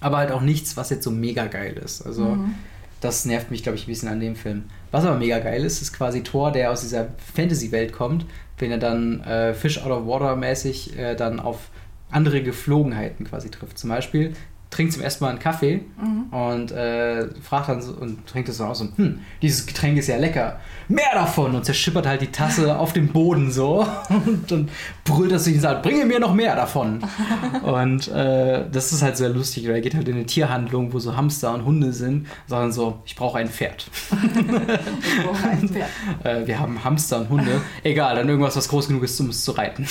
[0.00, 2.02] aber halt auch nichts, was jetzt so mega geil ist.
[2.06, 2.54] Also Mhm.
[3.02, 4.64] das nervt mich, glaube ich, ein bisschen an dem Film.
[4.92, 8.24] Was aber mega geil ist, ist quasi Thor, der aus dieser Fantasy-Welt kommt,
[8.58, 11.68] wenn er dann äh, Fish out of water mäßig äh, dann auf
[12.10, 13.78] andere Geflogenheiten quasi trifft.
[13.78, 14.32] Zum Beispiel
[14.70, 16.32] trinkt zum ersten Mal einen Kaffee Mhm.
[16.32, 20.06] und äh, fragt dann so, und trinkt es dann aus und hm, dieses Getränk ist
[20.06, 20.60] ja lecker.
[20.88, 21.54] Mehr davon!
[21.54, 24.70] Und zerschippert halt die Tasse auf dem Boden so und, und
[25.04, 27.00] brüllt das sich und sagt, bringe mir noch mehr davon.
[27.62, 30.98] und äh, das ist halt sehr lustig, weil er geht halt in eine Tierhandlung, wo
[30.98, 33.86] so Hamster und Hunde sind, sagt dann so, ich brauche ein Pferd.
[34.12, 35.88] Ich brauche ein Pferd.
[36.24, 37.60] Äh, wir haben Hamster und Hunde.
[37.82, 39.86] Egal, dann irgendwas, was groß genug ist, um es zu reiten.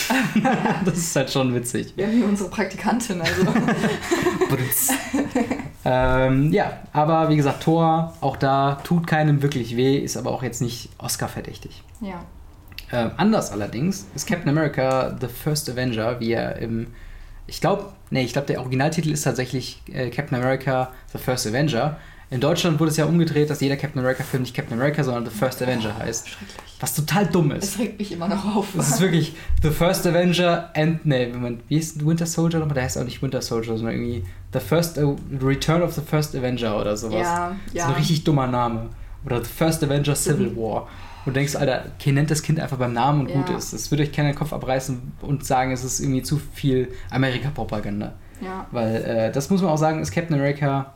[0.86, 1.93] das ist halt schon witzig.
[1.95, 3.45] Wir haben hier unsere Praktikantin, also.
[4.70, 4.89] Brutz.
[5.86, 10.43] ähm, ja, aber wie gesagt, Thor, auch da tut keinem wirklich weh, ist aber auch
[10.43, 11.84] jetzt nicht Oscar-verdächtig.
[12.01, 12.24] ja.
[12.91, 16.88] Ähm, anders allerdings ist Captain America The First Avenger, wie er im,
[17.45, 21.97] ich glaube, nee, ich glaube, der Originaltitel ist tatsächlich äh, Captain America The First Avenger.
[22.32, 25.32] In Deutschland wurde es ja umgedreht, dass jeder Captain America-Film nicht Captain America, sondern The
[25.32, 26.30] First Avenger heißt.
[26.30, 26.78] Schrecklich.
[26.80, 27.63] Was total dumm ist.
[27.63, 28.67] Es regt mich immer noch auf.
[28.76, 31.32] Das ist wirklich The First Avenger and, nee,
[31.67, 32.76] wie ist Winter Soldier nochmal?
[32.76, 36.35] Der heißt auch nicht Winter Soldier, sondern irgendwie The First, uh, Return of the First
[36.35, 37.21] Avenger oder sowas.
[37.21, 37.83] ja, Das ja.
[37.83, 38.89] ist ein richtig dummer Name.
[39.25, 40.83] Oder The First Avenger Civil War.
[41.25, 43.41] Und du denkst, Alter, okay, nennt das Kind einfach beim Namen und Ja.
[43.41, 43.73] gut ist.
[43.73, 48.13] Es wird euch keiner den Kopf abreißen und sagen, es ist irgendwie zu viel Amerika-Propaganda.
[48.41, 48.65] ja.
[48.71, 50.93] Weil äh, das muss man auch sagen, ist Captain America,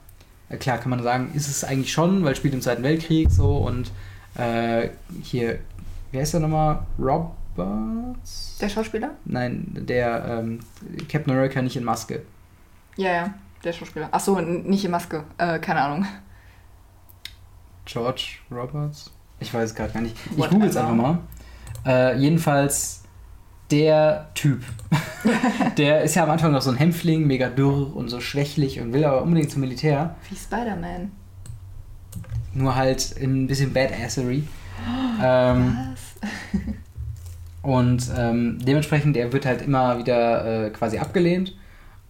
[0.49, 3.29] äh, klar kann man sagen, ist es eigentlich schon, weil es spielt im Zweiten Weltkrieg
[3.29, 3.91] so und
[4.35, 4.89] äh,
[5.21, 5.59] hier,
[6.13, 6.79] wer ist der nochmal?
[6.97, 8.57] Roberts?
[8.61, 9.11] Der Schauspieler?
[9.25, 10.59] Nein, der ähm,
[11.09, 12.21] Captain America nicht in Maske.
[12.97, 13.33] Ja, ja.
[13.63, 14.09] Der Schauspieler.
[14.11, 15.23] Achso, nicht in Maske.
[15.37, 16.05] Äh, keine Ahnung.
[17.85, 19.11] George Roberts?
[19.39, 20.15] Ich weiß es gerade gar nicht.
[20.35, 21.19] Ich google es einfach mal.
[21.85, 23.03] Äh, jedenfalls
[23.71, 24.63] der Typ.
[25.77, 28.93] der ist ja am Anfang noch so ein Hämpfling, mega dürr und so schwächlich und
[28.93, 30.15] will aber unbedingt zum Militär.
[30.29, 31.11] Wie Spider-Man.
[32.53, 34.43] Nur halt in ein bisschen Badassery.
[35.21, 36.31] ähm, Was?
[37.63, 41.55] und ähm, dementsprechend, er wird halt immer wieder äh, quasi abgelehnt.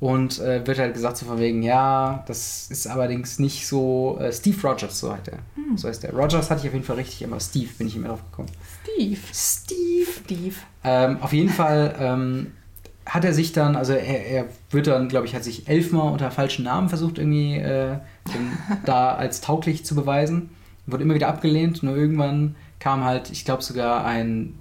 [0.04, 4.18] Und äh, wird halt gesagt so von wegen, ja, das ist allerdings nicht so.
[4.20, 5.38] Äh, Steve Rogers, so heißt er.
[5.56, 5.78] Hm.
[5.78, 6.12] So heißt der.
[6.14, 8.50] Rogers hatte ich auf jeden Fall richtig, aber Steve bin ich immer drauf gekommen.
[8.84, 9.22] Steve.
[9.32, 10.12] Steve.
[10.26, 10.56] Steve.
[10.84, 12.52] Ähm, auf jeden Fall ähm,
[13.06, 16.32] hat er sich dann, also er, er wird dann, glaube ich, hat sich elfmal unter
[16.32, 18.00] falschen Namen versucht, irgendwie äh,
[18.86, 20.50] da als tauglich zu beweisen.
[20.86, 21.82] Wurde immer wieder abgelehnt.
[21.82, 24.60] Nur irgendwann kam halt, ich glaube sogar ein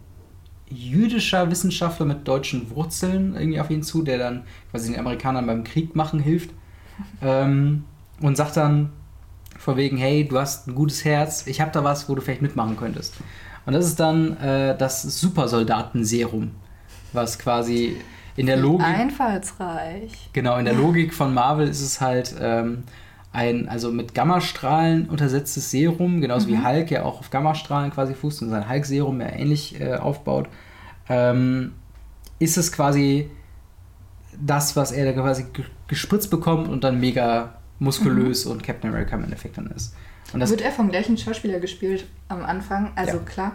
[0.72, 5.64] jüdischer Wissenschaftler mit deutschen Wurzeln irgendwie auf ihn zu, der dann quasi den Amerikanern beim
[5.64, 6.50] Krieg machen hilft.
[7.22, 7.84] Ähm,
[8.20, 8.90] und sagt dann
[9.58, 12.42] vor wegen, hey, du hast ein gutes Herz, ich habe da was, wo du vielleicht
[12.42, 13.14] mitmachen könntest.
[13.64, 16.50] Und das ist dann äh, das Supersoldaten-Serum,
[17.12, 17.96] was quasi
[18.36, 18.86] in der Logik.
[18.86, 20.30] Einfallsreich.
[20.32, 22.84] Genau, in der Logik von Marvel ist es halt ähm,
[23.32, 26.52] ein, also mit Gammastrahlen untersetztes Serum, genauso mhm.
[26.52, 30.48] wie Hulk ja auch auf Gammastrahlen quasi fußt und sein Hulk-Serum ja ähnlich äh, aufbaut.
[31.08, 31.72] Ähm,
[32.38, 33.30] ist es quasi
[34.38, 35.46] das, was er da quasi
[35.88, 38.52] gespritzt bekommt und dann mega muskulös mhm.
[38.52, 39.94] und Captain America im Endeffekt dann ist.
[40.32, 42.92] Wird er vom gleichen Schauspieler gespielt am Anfang?
[42.96, 43.22] Also ja.
[43.22, 43.52] klar,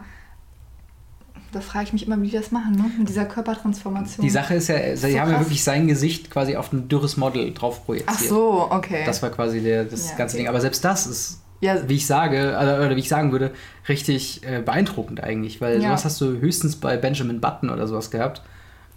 [1.52, 2.92] da frage ich mich immer, wie die das machen, ne?
[2.98, 4.24] Mit dieser Körpertransformation.
[4.24, 7.18] Die Sache ist ja, sie so haben ja wirklich sein Gesicht quasi auf ein dürres
[7.18, 8.12] Model drauf projiziert.
[8.14, 9.04] Ach so, okay.
[9.06, 10.44] Das war quasi der, das ja, ganze okay.
[10.44, 10.50] Ding.
[10.50, 11.88] Aber selbst das ist, ja.
[11.88, 13.52] wie ich sage, oder wie ich sagen würde,
[13.88, 15.62] richtig äh, beeindruckend eigentlich.
[15.62, 15.90] Weil ja.
[15.90, 18.42] sowas hast du höchstens bei Benjamin Button oder sowas gehabt.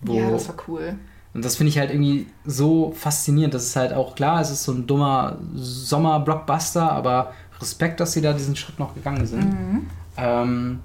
[0.07, 0.95] ja, das war cool.
[1.33, 3.55] Und das finde ich halt irgendwie so faszinierend.
[3.55, 8.21] Das ist halt auch klar, es ist so ein dummer Sommer-Blockbuster, aber Respekt, dass sie
[8.21, 9.45] da diesen Schritt noch gegangen sind.
[9.45, 9.87] Mhm.
[10.17, 10.81] Ähm,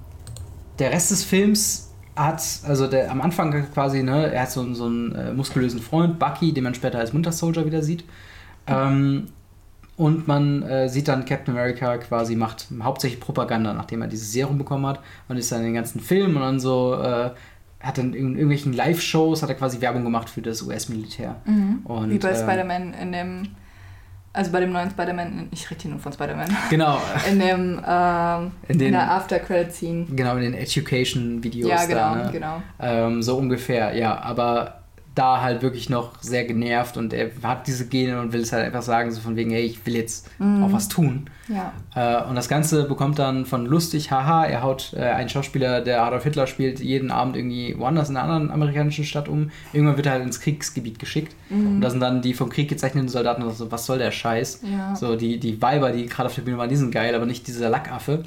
[0.79, 4.85] der Rest des Films hat, also der, am Anfang quasi, ne, er hat so, so
[4.85, 8.05] einen äh, muskulösen Freund, Bucky, den man später als Winter Soldier wieder sieht.
[8.67, 9.27] Ähm,
[9.97, 14.57] und man äh, sieht dann Captain America quasi macht hauptsächlich Propaganda, nachdem er dieses Serum
[14.57, 14.99] bekommen hat
[15.29, 17.31] und ist dann in den ganzen Film und dann so äh,
[17.79, 21.35] hat dann in irgendwelchen Live-Shows hat er quasi Werbung gemacht für das US-Militär.
[21.45, 21.83] Mhm.
[22.09, 23.43] Wie bei ähm, Spider-Man in dem
[24.35, 26.49] also bei dem neuen Spider-Man, ich rede hier nur von Spider-Man.
[26.69, 27.01] Genau.
[27.29, 30.05] In dem, ähm, in, den, in der After-Credit-Scene.
[30.11, 31.69] Genau, in den Education-Videos.
[31.69, 32.29] Ja, genau, da, ne?
[32.31, 32.61] genau.
[32.79, 34.19] Ähm, so ungefähr, ja.
[34.19, 34.84] Aber
[35.15, 38.65] da halt wirklich noch sehr genervt und er hat diese Gene und will es halt
[38.65, 40.63] einfach sagen, so von wegen, hey, ich will jetzt mm.
[40.63, 41.29] auch was tun.
[41.47, 41.71] Ja.
[41.95, 46.03] Äh, und das Ganze bekommt dann von lustig, haha, er haut äh, einen Schauspieler, der
[46.03, 49.51] Adolf Hitler spielt, jeden Abend irgendwie woanders in einer anderen amerikanischen Stadt um.
[49.71, 51.33] Irgendwann wird er halt ins Kriegsgebiet geschickt.
[51.49, 51.75] Mm.
[51.75, 54.63] Und da sind dann die vom Krieg gezeichneten Soldaten so, was soll der Scheiß?
[54.69, 54.95] Ja.
[54.95, 57.47] So, die, die Weiber, die gerade auf der Bühne waren, die sind geil, aber nicht
[57.47, 58.23] dieser Lackaffe.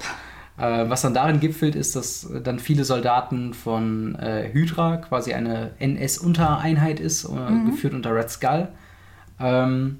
[0.59, 5.70] Äh, was dann darin gipfelt, ist, dass dann viele Soldaten von äh, Hydra, quasi eine
[5.78, 7.70] NS-Untereinheit ist, äh, mhm.
[7.70, 8.68] geführt unter Red Skull.
[9.38, 9.98] Ähm,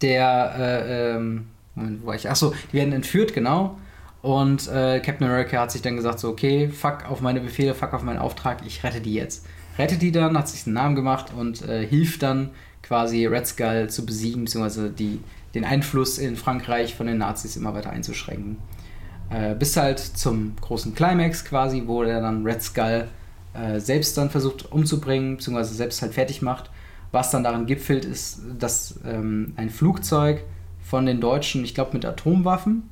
[0.00, 2.28] der, äh, ähm, Moment, wo war ich?
[2.28, 3.78] Achso, die werden entführt, genau.
[4.22, 7.92] Und äh, Captain America hat sich dann gesagt: so, okay, fuck auf meine Befehle, fuck
[7.92, 9.46] auf meinen Auftrag, ich rette die jetzt.
[9.78, 12.50] Rettet die dann, hat sich einen Namen gemacht und äh, hilft dann
[12.82, 15.20] quasi Red Skull zu besiegen, beziehungsweise die,
[15.54, 18.56] den Einfluss in Frankreich von den Nazis immer weiter einzuschränken.
[19.30, 23.08] Äh, bis halt zum großen Climax quasi, wo er dann Red Skull
[23.54, 26.70] äh, selbst dann versucht umzubringen, beziehungsweise selbst halt fertig macht.
[27.10, 30.44] Was dann darin gipfelt, ist, dass ähm, ein Flugzeug
[30.82, 32.90] von den Deutschen, ich glaube mit Atomwaffen,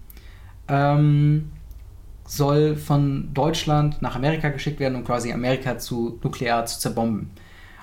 [0.68, 1.52] ähm,
[2.26, 7.30] soll von Deutschland nach Amerika geschickt werden, um quasi Amerika zu nuklear zu zerbomben.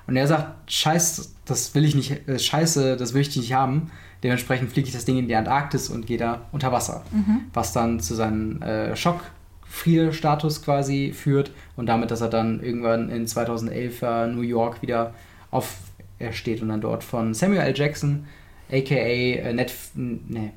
[0.06, 3.92] Und er sagt, scheiß, das will ich nicht, äh, scheiße, das will ich nicht haben.
[4.24, 7.04] Dementsprechend fliege ich das Ding in die Antarktis und gehe da unter Wasser.
[7.12, 7.42] Mhm.
[7.54, 13.28] Was dann zu seinem äh, Schockfrierstatus quasi führt und damit, dass er dann irgendwann in
[13.28, 15.14] 2011 äh, New York wieder
[15.52, 17.74] aufersteht und dann dort von Samuel L.
[17.76, 18.26] Jackson,
[18.72, 20.52] aka äh, Ned, nee,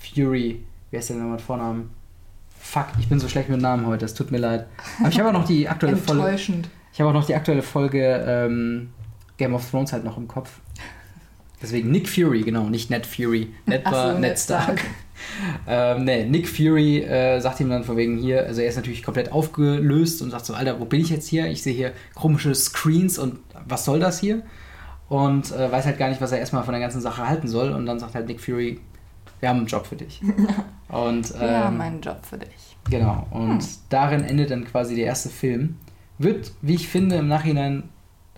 [0.00, 1.90] Fury, wer ist denn nochmal mit Vornamen?
[2.58, 4.66] Fuck, ich bin so schlecht mit Namen heute, es tut mir leid.
[4.98, 6.36] Aber ich habe auch noch die aktuelle Folge.
[6.92, 8.90] Ich habe auch noch die aktuelle Folge ähm,
[9.36, 10.60] Game of Thrones halt noch im Kopf.
[11.62, 13.52] Deswegen Nick Fury, genau, nicht Ned Fury.
[13.66, 14.80] Ned war so, Ned Stark.
[15.68, 19.02] ähm, nee, Nick Fury äh, sagt ihm dann von wegen hier, also er ist natürlich
[19.02, 21.48] komplett aufgelöst und sagt so, Alter, wo bin ich jetzt hier?
[21.48, 24.42] Ich sehe hier komische Screens und was soll das hier?
[25.08, 27.72] Und äh, weiß halt gar nicht, was er erstmal von der ganzen Sache halten soll.
[27.72, 28.80] Und dann sagt halt Nick Fury,
[29.40, 30.22] wir haben einen Job für dich.
[30.88, 32.76] und, ähm, wir haben einen Job für dich.
[32.88, 33.68] Genau, und hm.
[33.90, 35.76] darin endet dann quasi der erste Film.
[36.18, 37.88] Wird, wie ich finde, im Nachhinein,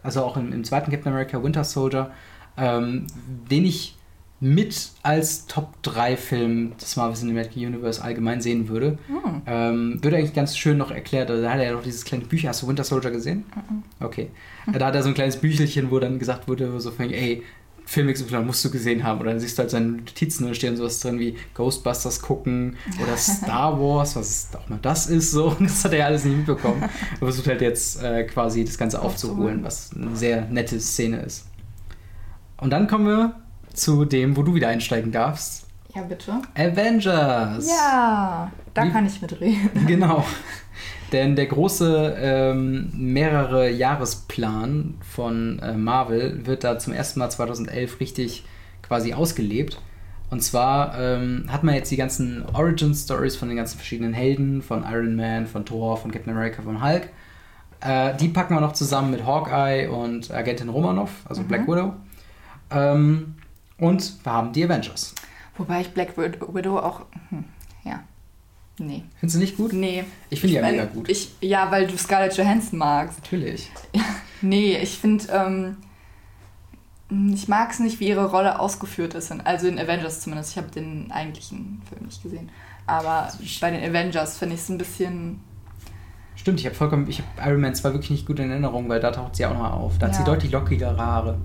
[0.02, 2.10] also auch im, im zweiten Captain America Winter Soldier,
[2.56, 3.06] ähm,
[3.50, 3.96] den ich
[4.40, 8.98] mit als Top 3 Film des Marvel Cinematic Universe allgemein sehen würde.
[9.08, 9.42] Mhm.
[9.46, 11.30] Ähm, würde eigentlich ganz schön noch erklärt.
[11.30, 12.48] Also, da hat er ja noch dieses kleine Bücher.
[12.48, 13.44] Hast du Winter Soldier gesehen?
[13.54, 13.82] Mhm.
[14.04, 14.30] Okay.
[14.72, 17.44] Da hat er so ein kleines Büchelchen, wo dann gesagt wurde, so von, ey,
[17.84, 19.20] Film XY musst du gesehen haben.
[19.20, 22.76] Oder dann siehst du halt seine Notizen und da stehen sowas drin wie Ghostbusters gucken
[23.02, 25.30] oder Star Wars, was auch mal das ist.
[25.30, 25.56] So.
[25.60, 26.82] Das hat er ja alles nicht mitbekommen.
[27.12, 31.46] Er versucht halt jetzt äh, quasi das Ganze aufzuholen, was eine sehr nette Szene ist.
[32.62, 33.34] Und dann kommen wir
[33.74, 35.66] zu dem, wo du wieder einsteigen darfst.
[35.94, 36.32] Ja, bitte.
[36.54, 37.68] Avengers.
[37.68, 39.70] Ja, da Wie- kann ich mitreden.
[39.86, 40.24] Genau.
[41.12, 48.00] Denn der große ähm, mehrere Jahresplan von äh, Marvel wird da zum ersten Mal 2011
[48.00, 48.44] richtig
[48.80, 49.78] quasi ausgelebt.
[50.30, 54.84] Und zwar ähm, hat man jetzt die ganzen Origin-Stories von den ganzen verschiedenen Helden, von
[54.90, 57.08] Iron Man, von Thor, von Captain America, von Hulk.
[57.82, 61.48] Äh, die packen wir noch zusammen mit Hawkeye und Agentin Romanov, also Mhm.
[61.48, 61.92] Black Widow.
[62.74, 63.34] Ähm,
[63.78, 65.14] und wir haben die Avengers.
[65.56, 67.02] Wobei ich Black Wid- Widow auch.
[67.30, 67.44] Hm,
[67.84, 68.00] ja.
[68.78, 69.04] Nee.
[69.18, 69.72] Findest du nicht gut?
[69.72, 70.04] Nee.
[70.30, 71.08] Ich finde die ja mega gut.
[71.08, 73.18] Ich, ja, weil du Scarlett Johansson magst.
[73.22, 73.70] Natürlich.
[74.44, 75.76] Nee, ich finde, ähm,
[77.32, 79.30] ich mag es nicht, wie ihre Rolle ausgeführt ist.
[79.44, 80.50] Also in Avengers zumindest.
[80.50, 82.48] Ich habe den eigentlichen Film nicht gesehen.
[82.84, 85.38] Aber bei den Avengers finde ich es ein bisschen.
[86.34, 88.98] Stimmt, ich habe vollkommen, ich habe Iron Man 2 wirklich nicht gut in Erinnerung, weil
[88.98, 89.98] da taucht sie auch noch auf.
[89.98, 90.18] Da hat Ja.
[90.18, 91.38] sie deutlich lockigere Haare.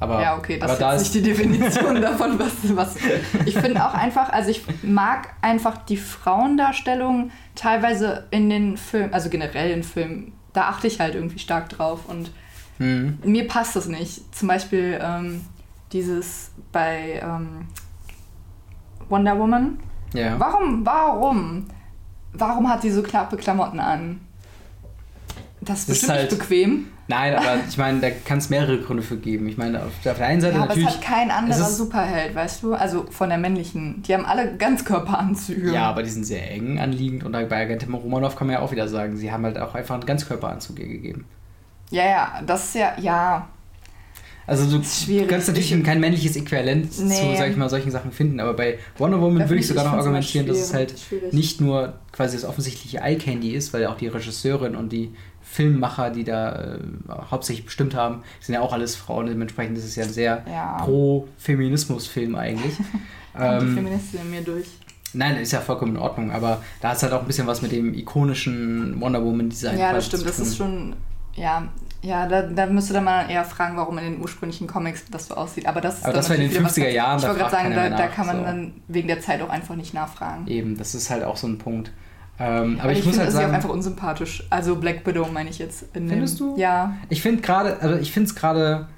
[0.00, 2.52] Aber, ja, okay, das aber ist da nicht die Definition davon, was.
[2.76, 2.96] was
[3.46, 9.30] ich finde auch einfach, also ich mag einfach die Frauendarstellung teilweise in den Filmen, also
[9.30, 12.30] generell in Filmen, da achte ich halt irgendwie stark drauf und
[12.78, 14.34] Hm, mir passt das nicht.
[14.34, 15.42] Zum Beispiel ähm,
[15.92, 17.68] dieses bei ähm,
[19.08, 19.78] Wonder Woman.
[20.12, 20.34] ja.
[20.40, 21.66] Warum, warum,
[22.32, 24.20] warum hat sie so knappe Klamotten an?
[25.60, 26.86] Das ist Das ist bestimmt halt- nicht bequem.
[27.06, 29.46] Nein, aber ich meine, da kann es mehrere Gründe für geben.
[29.48, 30.96] Ich meine, auf der, einen Seite Ja, aber es natürlich.
[30.96, 32.72] hat kein anderer Superheld, weißt du?
[32.74, 34.02] Also von der männlichen.
[34.02, 35.72] Die haben alle Ganzkörperanzüge.
[35.72, 38.72] ja, aber die sind sehr eng anliegend und bei Agentin Romanov kann man ja auch
[38.72, 41.26] wieder sagen, sie haben halt auch einfach einen Ganzkörperanzug ihr gegeben.
[41.90, 43.48] ja, ja, das ist ja, ja.
[44.46, 44.76] Also du
[45.26, 47.34] kannst natürlich Ich- kein männliches Äquivalent zu, Nee.
[47.38, 49.92] sag ich mal, solchen Sachen finden, aber bei Wonder Woman Da würde ich sogar noch
[49.92, 51.32] find's immer argumentieren, dass es halt schwierig.
[51.32, 55.14] nicht nur quasi das offensichtliche Eye-Candy ist, weil auch die Regisseurin und die
[55.54, 56.78] Filmmacher, die da äh,
[57.30, 59.26] hauptsächlich bestimmt haben, sind ja auch alles Frauen.
[59.26, 60.78] Dementsprechend ist es ja ein sehr Ja.
[60.84, 62.76] pro-Feminismus-Film eigentlich.
[63.32, 64.66] Kommt die ähm, Feministin in mir durch.
[65.12, 67.70] nein, ist ja vollkommen in Ordnung, aber da ist halt auch ein bisschen was mit
[67.72, 69.78] dem ikonischen Wonder Woman-Design.
[69.78, 70.22] Ja, das stimmt.
[70.22, 70.96] zu Das ist schon.
[71.36, 71.68] Ja,
[72.02, 75.66] ja da, da müsste man eher fragen, warum in den ursprünglichen Comics das so aussieht.
[75.66, 77.24] Aber das ist Aber dann das war in den natürlich wieder was 50er Jahren, Ich
[77.26, 78.44] wollte gerade sagen, da, mehr da nach, kann man so.
[78.44, 80.46] dann wegen der Zeit auch einfach nicht nachfragen.
[80.48, 81.92] Eben, das ist halt auch so ein Punkt.
[82.38, 84.44] Ähm, aber Aber ich, ich, muss finde halt sagen, einfach unsympathisch.
[84.50, 85.84] Also Black Widow meine ich jetzt.
[85.94, 86.60] In Findest dem, du?
[86.60, 86.96] Ja.
[87.08, 88.88] Ich finde gerade, also ich finde es gerade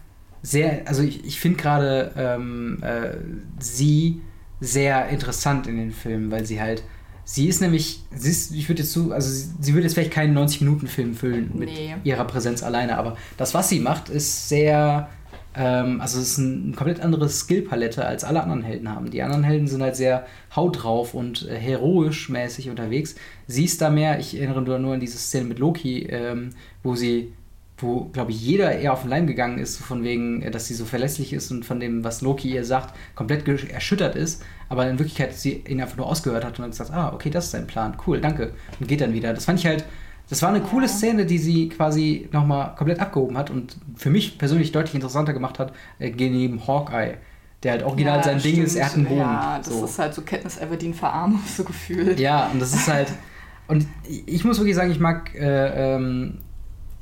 [0.43, 3.16] sehr, also ich, ich finde gerade ähm, äh,
[3.59, 4.22] sie
[4.61, 6.82] sehr interessant in den Filmen, weil sie halt,
[7.24, 10.12] sie ist nämlich, sie ist, ich würde jetzt so, also sie, sie würde jetzt vielleicht
[10.12, 11.95] keinen 90-Minuten-Film füllen mit Nee.
[12.05, 15.09] ihrer Präsenz alleine, aber das, was sie macht, ist sehr,
[15.57, 19.11] ähm, also es ist ein, eine komplett andere Skillpalette als alle anderen Helden haben.
[19.11, 23.14] Die anderen Helden sind halt sehr haut drauf und äh, heroisch mäßig unterwegs.
[23.46, 26.50] Sie ist da mehr, ich erinnere nur an diese Szene mit Loki, ähm,
[26.82, 27.32] wo sie
[27.78, 30.74] wo, glaube ich, jeder eher auf den Leim gegangen ist, von wegen, äh, dass sie
[30.74, 34.98] so verlässlich ist und von dem, was Loki ihr sagt, komplett erschüttert ist, aber in
[34.98, 37.66] Wirklichkeit sie ihn einfach nur ausgehört hat und hat gesagt, ah, okay, das ist dein
[37.66, 39.32] Plan, cool, danke, und geht dann wieder.
[39.34, 39.84] Das fand ich halt,
[40.29, 40.89] das war eine coole.
[40.89, 45.59] Szene, die sie quasi nochmal komplett abgehoben hat und für mich persönlich deutlich interessanter gemacht
[45.59, 47.18] hat, äh, neben Hawkeye,
[47.62, 49.20] der halt original ja, sein Ding ist, er hat einen Bogen.
[49.20, 49.85] Ja, das so.
[49.85, 52.18] ist halt so Katniss Everdeen Verarmung so gefühlt.
[52.18, 53.09] Ja, und das ist halt.
[53.68, 56.39] Und ich muss wirklich sagen, ich mag äh, ähm,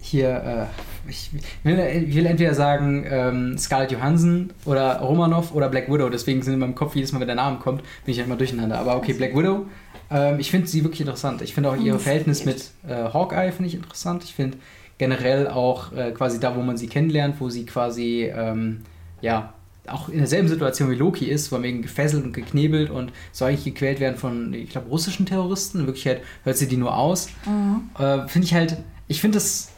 [0.00, 0.68] hier.
[0.70, 1.30] Äh, ich,
[1.62, 6.08] will, ich will entweder sagen ähm, Scarlett Johansson oder Romanov oder Black Widow.
[6.08, 8.38] Deswegen sind in meinem Kopf jedes Mal, wenn der Name kommt, bin ich halt mal
[8.38, 8.78] durcheinander.
[8.78, 9.66] Aber okay, Black Widow.
[10.10, 11.42] Ähm, ich finde sie wirklich interessant.
[11.42, 14.24] Ich finde auch ihr Hm, Verhältnis mit äh, Hawkeye finde ich interessant.
[14.24, 14.58] Ich finde
[14.98, 18.82] generell auch äh, quasi da, wo man sie kennenlernt, wo sie quasi ähm,
[19.20, 19.52] ja
[19.86, 23.64] auch in derselben Situation wie Loki ist, wo wegen gefesselt und geknebelt und soll eigentlich
[23.64, 25.80] gequält werden von, ich glaube, russischen Terroristen.
[25.80, 27.28] In Wirklichkeit hört sie die nur aus.
[27.44, 27.90] Mhm.
[28.02, 28.78] Äh, finde ich halt,
[29.08, 29.68] ich finde das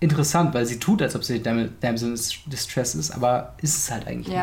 [0.00, 3.90] interessant, weil sie tut, als ob sie Dam- Damsel in Distress ist, aber ist es
[3.90, 4.36] halt eigentlich nicht.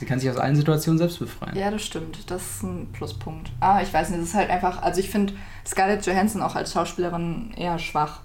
[0.00, 1.54] Sie kann sich aus allen Situationen selbst befreien.
[1.56, 2.18] ja, das stimmt.
[2.30, 3.52] Das ist ein Pluspunkt.
[3.60, 5.34] Aber ich weiß nicht, es ist halt einfach, also ich finde
[5.66, 8.20] Scarlett Johansson auch als Schauspielerin eher schwach.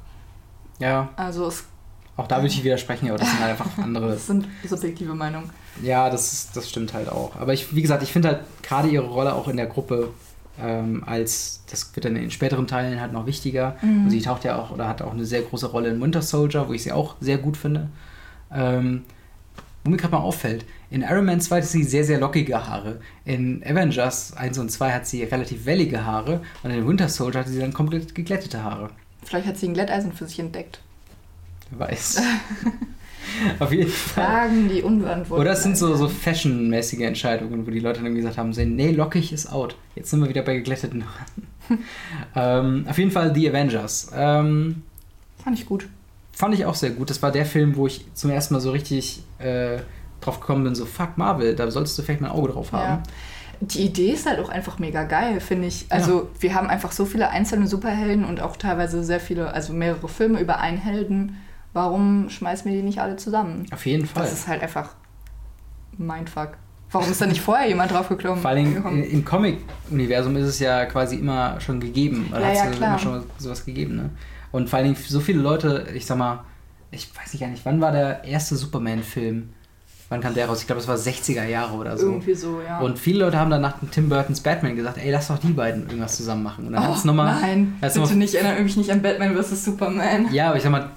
[0.79, 1.65] Ja, Also es
[2.17, 4.11] auch da würde ich widersprechen, aber das sind halt einfach andere.
[4.13, 5.49] das sind subjektive Meinungen.
[5.83, 7.35] Ja, das, ist, das stimmt halt auch.
[7.37, 10.11] Aber ich, wie gesagt, ich finde halt gerade ihre Rolle auch in der Gruppe
[10.57, 13.75] ähm, als, das wird dann in späteren Teilen halt noch wichtiger.
[13.81, 14.05] Mhm.
[14.05, 16.69] Und sie taucht ja auch oder hat auch eine sehr große Rolle in Winter Soldier,
[16.69, 17.89] wo ich sie auch sehr gut finde.
[18.49, 19.03] Ähm,
[19.91, 22.99] mir gerade mal auffällt, in Iron Man 2 hat sie sehr, sehr lockige Haare.
[23.25, 26.41] In Avengers 1 und 2 hat sie relativ wellige Haare.
[26.63, 28.89] Und in Winter Soldier hat sie dann komplett geglättete Haare.
[29.23, 30.79] Vielleicht hat sie ein Glätteisen für sich entdeckt.
[31.71, 32.21] Wer weiß.
[33.59, 34.23] Auf jeden Fall.
[34.23, 38.37] Fragen, die unbeantwortet Oder es sind so, so fashionmäßige Entscheidungen, wo die Leute dann gesagt
[38.37, 39.75] haben, sehen, nee, lockig ist out.
[39.95, 41.83] Jetzt sind wir wieder bei geglätteten Haaren.
[42.35, 44.11] ähm, auf jeden Fall The Avengers.
[44.15, 44.83] Ähm,
[45.43, 45.87] Fand ich gut.
[46.31, 47.09] fand ich auch sehr gut.
[47.09, 49.77] Das war der Film, wo ich zum ersten Mal so richtig äh,
[50.21, 53.03] drauf gekommen bin, so fuck Marvel, da solltest du vielleicht mal ein Auge drauf haben.
[53.03, 53.03] Ja.
[53.61, 55.85] Die Idee ist halt auch einfach mega geil, finde ich.
[55.89, 56.27] Also ja.
[56.41, 60.39] wir haben einfach so viele einzelne Superhelden und auch teilweise sehr viele, also mehrere Filme
[60.39, 61.37] über einen Helden.
[61.71, 63.65] Warum schmeißen wir die nicht alle zusammen?
[63.71, 64.23] Auf jeden Fall.
[64.23, 64.89] Das ist halt einfach
[65.97, 66.57] Mindfuck.
[66.91, 68.41] Warum ist da nicht vorher jemand drauf gekommen?
[68.41, 72.27] Vor allem im Comic-Universum ist es ja quasi immer schon gegeben.
[72.31, 74.09] Oder ja, hat es ja, immer schon sowas gegeben, ne?
[74.51, 76.45] Und vor allem so viele Leute, ich sag mal,
[76.95, 79.49] ich weiß nicht gar nicht, wann war der erste Superman-Film?
[80.09, 80.61] Wann kam der raus?
[80.61, 82.07] Ich glaube, es war 60er Jahre oder so.
[82.07, 82.79] Irgendwie so, ja.
[82.79, 85.83] Und viele Leute haben dann nach Tim Burtons Batman gesagt, ey, lass doch die beiden
[85.83, 86.67] irgendwas zusammen machen.
[86.67, 87.41] Und dann oh, hat's nochmal.
[87.41, 89.65] Nein, bitte noch, nicht, erinnere mich nicht an Batman vs.
[89.65, 90.31] Superman.
[90.31, 90.91] Ja, aber ich sag mal,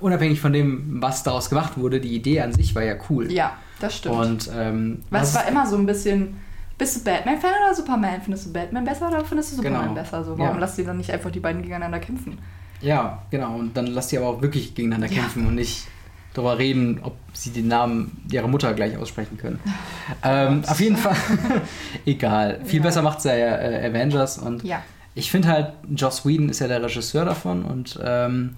[0.00, 3.30] unabhängig von dem, was daraus gemacht wurde, die Idee an sich war ja cool.
[3.30, 4.16] Ja, das stimmt.
[4.16, 6.36] Und, ähm, was war immer so ein bisschen.
[6.78, 8.22] Bist du Batman-Fan oder Superman?
[8.22, 9.94] Findest du Batman besser oder findest du Superman genau.
[9.94, 10.24] besser?
[10.24, 10.60] So, warum ja.
[10.60, 12.38] lasst ihr dann nicht einfach die beiden gegeneinander kämpfen?
[12.82, 13.56] Ja, genau.
[13.56, 15.20] Und dann lasst ihr aber auch wirklich gegeneinander ja.
[15.22, 15.86] kämpfen und nicht
[16.34, 19.60] darüber reden, ob sie den Namen ihrer Mutter gleich aussprechen können.
[20.24, 21.16] ähm, auf jeden Fall,
[22.06, 22.60] egal.
[22.64, 22.84] Viel ja.
[22.84, 24.82] besser macht es ja äh, Avengers und ja.
[25.14, 28.54] ich finde halt, Joss Whedon ist ja der Regisseur davon und ähm,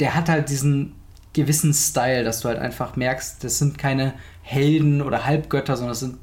[0.00, 0.94] der hat halt diesen
[1.32, 6.00] gewissen Style, dass du halt einfach merkst, das sind keine Helden oder Halbgötter, sondern das
[6.00, 6.18] sind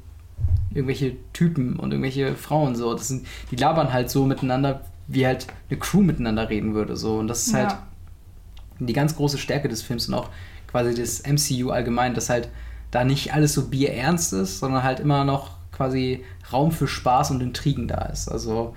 [0.72, 2.92] irgendwelche Typen und irgendwelche Frauen so.
[2.94, 6.96] Das sind, die labern halt so miteinander, wie halt eine Crew miteinander reden würde.
[6.96, 7.18] So.
[7.18, 7.82] Und das ist halt ja.
[8.78, 10.30] die ganz große Stärke des Films und auch
[10.68, 12.48] quasi das MCU allgemein, dass halt
[12.90, 17.40] da nicht alles so bierernst ist, sondern halt immer noch quasi Raum für Spaß und
[17.40, 18.28] Intrigen da ist.
[18.28, 18.74] Also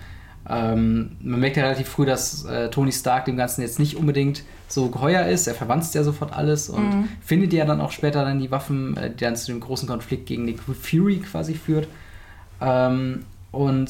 [0.49, 4.43] ähm, man merkt ja relativ früh, dass äh, Tony Stark dem Ganzen jetzt nicht unbedingt
[4.67, 5.47] so geheuer ist.
[5.47, 7.09] Er verwandt ja sofort alles und mhm.
[7.21, 10.25] findet ja dann auch später dann die Waffen, äh, die dann zu dem großen Konflikt
[10.25, 11.87] gegen Nick Fury quasi führt.
[12.59, 13.89] Ähm, und,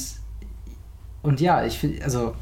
[1.23, 2.35] und ja, ich finde, also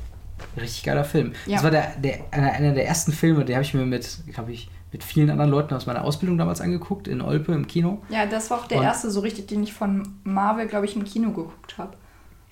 [0.57, 1.33] richtig geiler Film.
[1.45, 1.55] Ja.
[1.55, 4.51] Das war der, der, einer, einer der ersten Filme, den habe ich mir mit, glaube
[4.51, 8.01] ich, mit vielen anderen Leuten aus meiner Ausbildung damals angeguckt, in Olpe im Kino.
[8.09, 10.95] Ja, das war auch der und erste so richtig, den ich von Marvel, glaube ich,
[10.95, 11.95] im Kino geguckt habe.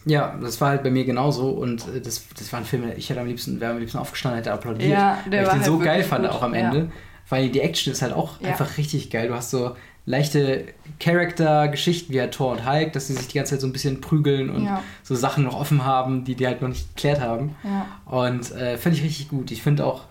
[0.05, 3.09] Ja, das war halt bei mir genauso und äh, das, das war ein Film, ich
[3.09, 5.65] hätte am liebsten, wäre am liebsten aufgestanden, hätte applaudiert, ja, der weil ich den halt
[5.65, 6.87] so geil fand auch am Ende, ja.
[7.27, 8.49] weil die Action ist halt auch ja.
[8.49, 9.27] einfach richtig geil.
[9.27, 9.75] Du hast so
[10.05, 10.65] leichte
[10.99, 14.01] Charakter-Geschichten wie halt Thor und Hulk, dass sie sich die ganze Zeit so ein bisschen
[14.01, 14.81] prügeln und ja.
[15.03, 17.55] so Sachen noch offen haben, die die halt noch nicht geklärt haben.
[17.63, 17.85] Ja.
[18.05, 19.51] Und äh, fand ich richtig gut.
[19.51, 20.03] Ich finde auch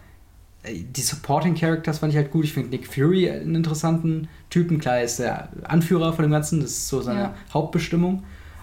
[0.62, 2.44] äh, die Supporting Characters fand ich halt gut.
[2.44, 4.78] Ich finde Nick Fury einen interessanten Typen.
[4.78, 7.34] Klar, er ist der Anführer von dem Ganzen, das ist so seine ja.
[7.52, 8.22] Hauptbestimmung.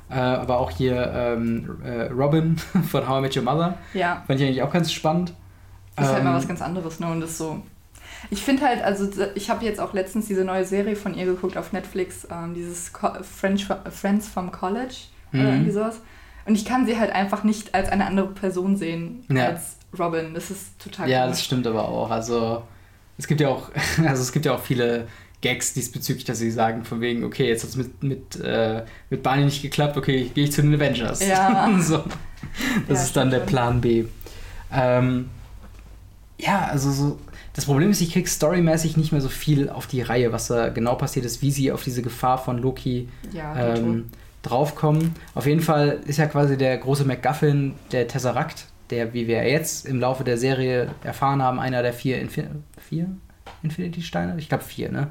[0.09, 2.57] Äh, aber auch hier ähm, äh, Robin
[2.89, 3.77] von How I Met Your Mother.
[3.93, 4.23] Ja.
[4.27, 5.33] Fand ich eigentlich auch ganz spannend.
[5.95, 7.07] Das ist ähm, halt mal was ganz anderes, ne?
[7.07, 7.61] Und das so.
[8.29, 11.57] Ich finde halt, also ich habe jetzt auch letztens diese neue Serie von ihr geguckt
[11.57, 14.95] auf Netflix, ähm, dieses Co French, Friends from College
[15.31, 15.39] mhm.
[15.39, 16.01] oder irgendwie sowas.
[16.45, 19.47] Und ich kann sie halt einfach nicht als eine andere Person sehen ja.
[19.47, 20.33] als Robin.
[20.33, 21.37] Das ist total Ja, komisch.
[21.37, 22.11] das stimmt aber auch.
[22.11, 22.63] Also
[23.17, 23.71] es gibt ja auch,
[24.05, 25.07] also es gibt ja auch viele
[25.41, 29.21] Gags diesbezüglich, dass sie sagen, von wegen, okay, jetzt hat es mit, mit, äh, mit
[29.21, 31.25] Barney nicht geklappt, okay, gehe ich zu den Avengers.
[31.25, 31.69] Ja.
[31.79, 32.03] so.
[32.87, 34.05] Das ja, ist dann der Plan B.
[34.71, 35.29] Ähm,
[36.37, 37.19] ja, also so.
[37.55, 40.69] Das Problem ist, ich krieg storymäßig nicht mehr so viel auf die Reihe, was da
[40.69, 44.05] genau passiert ist, wie sie auf diese Gefahr von Loki ja, ähm,
[44.43, 45.15] draufkommen.
[45.33, 49.85] Auf jeden Fall ist ja quasi der große MacGuffin der Tesseract, der, wie wir jetzt
[49.85, 52.43] im Laufe der Serie erfahren haben, einer der vier, Infi
[52.77, 53.07] vier
[53.63, 54.35] Infinity-Steine?
[54.37, 55.07] Ich glaube vier, ne?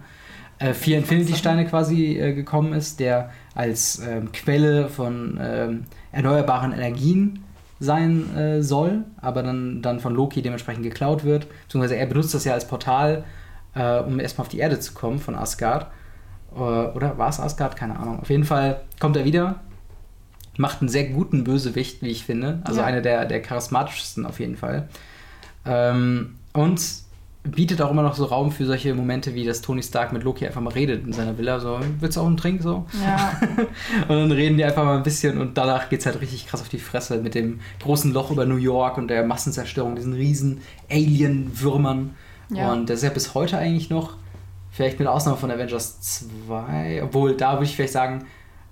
[0.58, 7.43] Äh, vier Infinity-Steine quasi äh, gekommen ist, der als ähm, Quelle von ähm, erneuerbaren Energien
[7.80, 11.46] sein äh, soll, aber dann, dann von Loki dementsprechend geklaut wird.
[11.64, 13.24] Beziehungsweise er benutzt das ja als Portal,
[13.74, 15.88] äh, um erstmal auf die Erde zu kommen von Asgard.
[16.54, 17.76] Äh, oder war es Asgard?
[17.76, 18.20] Keine Ahnung.
[18.20, 19.60] Auf jeden Fall kommt er wieder,
[20.56, 22.60] macht einen sehr guten Bösewicht, wie ich finde.
[22.64, 22.86] Also ja.
[22.86, 24.88] einer der, der charismatischsten auf jeden Fall.
[25.66, 26.80] Ähm, und
[27.44, 30.46] bietet auch immer noch so Raum für solche Momente, wie dass Tony Stark mit Loki
[30.46, 31.60] einfach mal redet in seiner Villa.
[31.60, 32.62] So, willst du auch einen Trink?
[32.62, 32.86] So.
[33.04, 33.38] Ja.
[34.08, 36.62] und dann reden die einfach mal ein bisschen und danach geht es halt richtig krass
[36.62, 40.62] auf die Fresse mit dem großen Loch über New York und der Massenzerstörung, diesen riesen
[40.90, 42.14] Alien-Würmern.
[42.48, 42.72] Ja.
[42.72, 44.16] Und das ist ja bis heute eigentlich noch,
[44.70, 48.24] vielleicht mit Ausnahme von Avengers 2, obwohl da würde ich vielleicht sagen,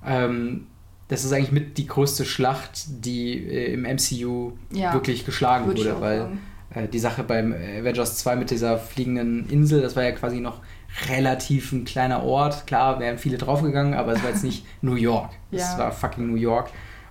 [0.05, 0.67] ähm,
[1.09, 4.95] das ist eigentlich mit die größte Schlacht, die äh, im MCU ja.
[4.95, 6.19] wirklich geschlagen wurde, weil.
[6.21, 6.41] Sagen
[6.75, 10.61] äh, die Sache beim Avengers 2 mit dieser fliegenden Insel, das war ja quasi noch
[11.09, 12.67] relativ ein kleiner Ort.
[12.67, 15.31] Klar, wären viele draufgegangen, aber es war jetzt nicht New York.
[15.51, 15.79] Es ja.
[15.79, 16.71] war fucking New York.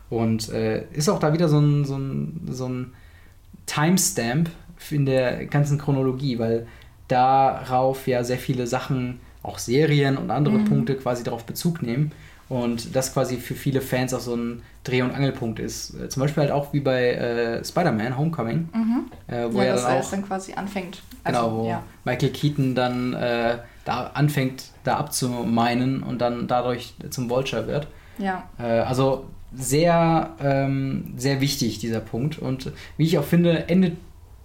[0.09, 2.93] Und äh, ist auch da wieder so ein, so ein, so ein
[3.65, 4.49] Timestamp
[4.89, 6.67] in der ganzen Chronologie, weil
[7.07, 10.65] darauf ja sehr viele Sachen, auch Serien und andere mhm.
[10.65, 12.11] Punkte quasi darauf Bezug nehmen.
[12.51, 15.93] Und das quasi für viele Fans auch so ein Dreh- und Angelpunkt ist.
[15.97, 18.67] Äh, zum Beispiel halt auch wie bei äh, Spider-Man Homecoming.
[18.73, 19.05] Mhm.
[19.27, 21.01] Äh, wo ja, er dass dann, auch, dann quasi anfängt.
[21.23, 21.83] Also, genau, wo ja.
[22.03, 27.87] Michael Keaton dann äh, da anfängt, da abzumeinen und dann dadurch zum Vulture wird.
[28.17, 28.49] Ja.
[28.59, 32.37] Äh, also sehr, ähm, sehr wichtig, dieser Punkt.
[32.37, 33.95] Und wie ich auch finde, endet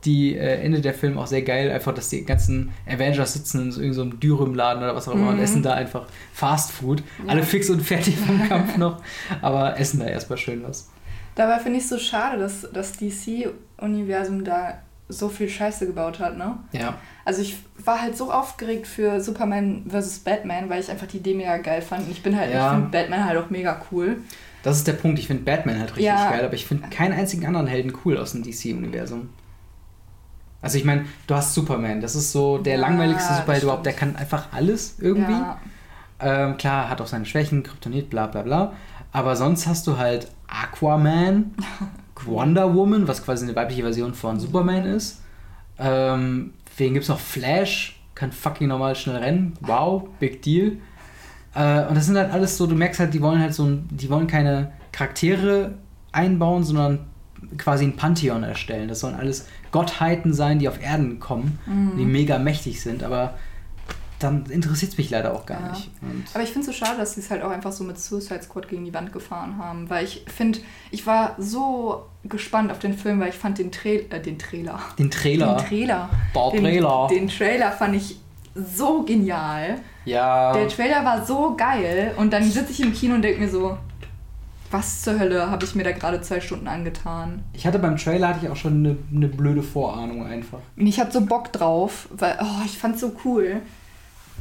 [0.07, 3.73] die äh, Ende der Film auch sehr geil, einfach, dass die ganzen Avengers sitzen in
[3.73, 5.39] so irgendeinem Dürümladen oder was auch immer Mhm.
[5.39, 7.03] und essen da einfach Fast Food.
[7.25, 7.33] Ja.
[7.33, 9.03] Alle fix und fertig vom Kampf noch,
[9.43, 10.89] aber essen da erstmal schön was.
[11.35, 14.79] Dabei finde ich es so schade, dass das DC-Universum da
[15.09, 16.59] so viel Scheiße gebaut hat, ne?
[16.73, 16.95] Ja.
[17.25, 20.21] Also ich war halt so aufgeregt für Superman vs.
[20.21, 22.07] Batman, weil ich einfach die Idee mega geil fand.
[22.07, 22.71] Und ich bin halt, Ja.
[22.73, 24.17] ich finde Batman halt auch mega cool.
[24.65, 25.19] Das ist der Punkt.
[25.21, 26.31] Ich finde Batman halt richtig Ja.
[26.31, 29.29] geil, aber ich finde keinen einzigen anderen Helden cool aus dem DC-Universum.
[30.63, 33.87] Also ich meine, du hast Superman, das ist so der Ja, langweiligste das Superheld überhaupt,
[33.87, 35.33] der kann einfach alles irgendwie.
[35.33, 35.61] Ja.
[36.19, 38.73] Ähm, klar, hat auch seine Schwächen, Kryptonit, bla bla bla.
[39.13, 41.55] Aber sonst hast du halt Aquaman,
[42.25, 45.23] Wonder Woman, was quasi eine weibliche Version von Superman ist.
[45.79, 47.21] Ähm, wen gibt's noch?
[47.21, 49.55] Flash, kann fucking normal schnell rennen.
[49.61, 50.79] Wow, big deal.
[51.55, 53.89] Äh, und das sind halt alles so, du merkst halt, die wollen halt so ein,
[53.91, 55.75] die wollen keine Charaktere
[56.13, 57.01] einbauen, sondern
[57.59, 58.89] quasi ein Pantheon erstellen.
[58.89, 59.47] Das sollen alles
[59.77, 61.97] Gottheiten sein, die auf Erden kommen, Mhm.
[61.99, 63.35] die mega mächtig sind, aber
[64.19, 65.69] dann interessiert es mich leider auch gar Ja.
[65.73, 65.91] nicht.
[66.01, 67.99] Und Aber ich finde es so schade, dass sie es halt auch einfach so mit
[68.01, 69.91] Suicide Squad gegen die Wand gefahren haben.
[69.91, 70.61] Weil ich finde,
[70.91, 74.79] ich war so gespannt auf den Film, weil ich fand den, Tra äh, den Trailer.
[74.99, 75.57] den Trailer.
[75.57, 76.09] Den Trailer.
[76.33, 77.09] Boah, Den, Trailer.
[77.11, 78.19] den Trailer fand ich
[78.55, 79.81] so genial.
[80.07, 80.55] ja.
[80.55, 83.77] Der Trailer war so geil und dann sitze ich im Kino und denke mir so,
[84.71, 87.45] was zur Hölle habe ich mir da gerade zwei Stunden angetan?
[87.53, 90.59] Ich hatte beim Trailer hatte ich auch schon eine, eine blöde Vorahnung einfach.
[90.77, 93.61] Und ich hatte so Bock drauf, weil oh, ich fand es so cool.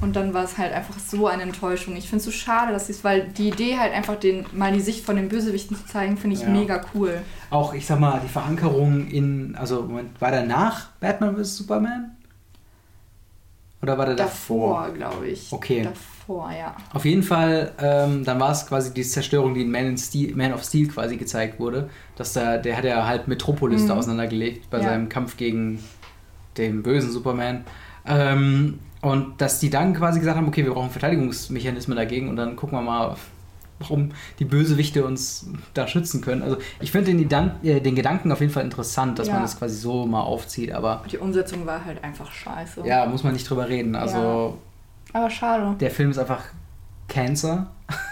[0.01, 1.95] Und dann war es halt einfach so eine Enttäuschung.
[1.95, 4.73] Ich finde es so schade, dass sie es, weil die Idee halt einfach den, mal
[4.73, 6.49] die Sicht von den Bösewichten zu zeigen, finde ich Ja.
[6.49, 7.21] mega cool.
[7.49, 11.57] Auch, ich sag mal, die Verankerung in, also Moment, war der nach Batman vs.
[11.57, 12.17] Superman?
[13.81, 14.79] Oder war der davor?
[14.81, 15.51] Davor, glaube ich.
[15.51, 15.83] Okay.
[15.83, 16.75] Davor, ja.
[16.93, 20.53] Auf jeden Fall, ähm, dann war es quasi die Zerstörung, die in Man, Steel, Man
[20.53, 21.89] of Steel quasi gezeigt wurde.
[22.15, 23.99] Dass da, der hat ja halt Metropolis da Mhm.
[23.99, 24.85] auseinandergelegt bei Ja.
[24.85, 25.79] seinem Kampf gegen
[26.57, 27.63] den bösen Superman.
[28.05, 32.55] Ähm, und dass die dann quasi gesagt haben, okay, wir brauchen Verteidigungsmechanismen dagegen und dann
[32.55, 33.15] gucken wir mal,
[33.79, 36.41] warum die Bösewichte uns da schützen können.
[36.41, 37.29] Also ich finde den,
[37.63, 39.33] äh, den Gedanken auf jeden Fall interessant, dass Ja.
[39.33, 42.81] man das quasi so mal aufzieht, aber Die Umsetzung war halt einfach scheiße.
[42.85, 43.95] ja, muss man nicht drüber reden.
[43.95, 44.57] Also
[45.15, 45.75] Aber schade.
[45.79, 46.41] der Film ist einfach
[47.07, 47.67] Cancer.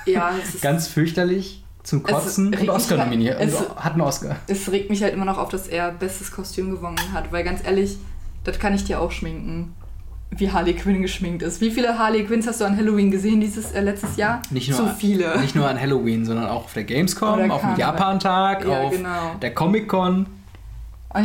[0.06, 3.38] Ja, es ist Ganz fürchterlich zum Kotzen und Oscar halt- nominiert.
[3.42, 4.38] es- Und hat einen Oscar.
[4.48, 7.64] es regt mich halt immer noch auf, dass er bestes Kostüm gewonnen hat, weil ganz
[7.66, 7.98] ehrlich,
[8.46, 9.74] das kann ich dir auch schminken,
[10.32, 11.60] wie Harley Quinn geschminkt ist.
[11.62, 14.42] Wie viele Harley Quinns hast du an Halloween gesehen dieses äh, letztes Jahr?
[14.50, 15.40] Nicht nur, Zu viele.
[15.42, 17.76] Nicht nur an Halloween, sondern auch auf der Gamescom, Oder auf dem.
[17.76, 19.36] Japan-Tag, Ja, auf genau.
[19.42, 20.26] der Comic-Con.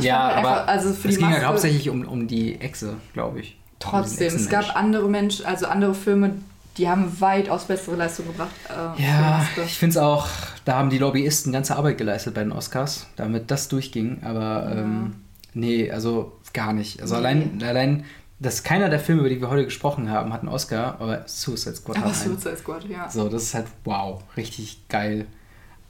[0.01, 2.61] Ja, halt aber einfach, also für es die ging Maske, halt hauptsächlich um, um die
[2.61, 3.58] Echse, glaube ich.
[3.79, 6.33] Trotzdem, es gab andere Menschen, also andere Filme,
[6.77, 8.51] die haben weitaus bessere Leistung gebracht.
[8.69, 10.29] Äh, Ja, ich finde es auch,
[10.65, 14.23] da haben die Lobbyisten ganze Arbeit geleistet bei den Oscars, damit das durchging.
[14.23, 15.17] Aber ähm,
[15.55, 17.01] nee, also gar nicht.
[17.03, 17.21] Also Nee.
[17.21, 18.05] allein, allein,
[18.41, 21.75] dass keiner der Filme, über die wir heute gesprochen haben, hat einen Oscar, aber Suicide
[21.77, 22.39] Squad Aber hat einen.
[22.39, 23.09] Suicide Squad, ja.
[23.11, 25.27] So, das ist halt wow, richtig geil.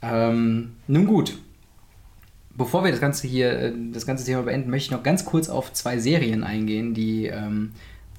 [0.01, 1.37] Ähm, nun gut.
[2.59, 5.49] Bevor wir das ganze hier, äh, das ganze Thema beenden, möchte ich noch ganz kurz
[5.49, 7.71] auf zwei Serien eingehen, die ähm,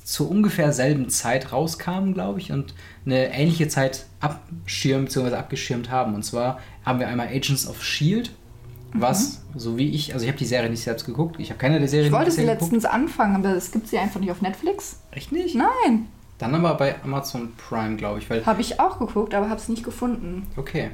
[0.02, 2.74] zur ungefähr selben Zeit rauskamen, glaube ich, und
[3.04, 5.34] eine ähnliche Zeit abschirmen bzw.
[5.34, 6.14] abgeschirmt haben.
[6.14, 8.32] Und zwar haben wir einmal Agents of Shield,
[8.92, 11.78] was, so wie ich, also ich habe die Serie nicht selbst geguckt, ich habe keine
[11.78, 12.72] der Serien Ich wollte sie bisher geguckt.
[12.72, 15.00] letztens anfangen, aber es gibt sie einfach nicht auf Netflix.
[15.12, 15.54] Echt nicht?
[15.54, 19.68] Nein, Dann aber bei Amazon Prime, glaube ich, habe ich auch geguckt, aber habe es
[19.68, 20.46] nicht gefunden.
[20.56, 20.90] okay.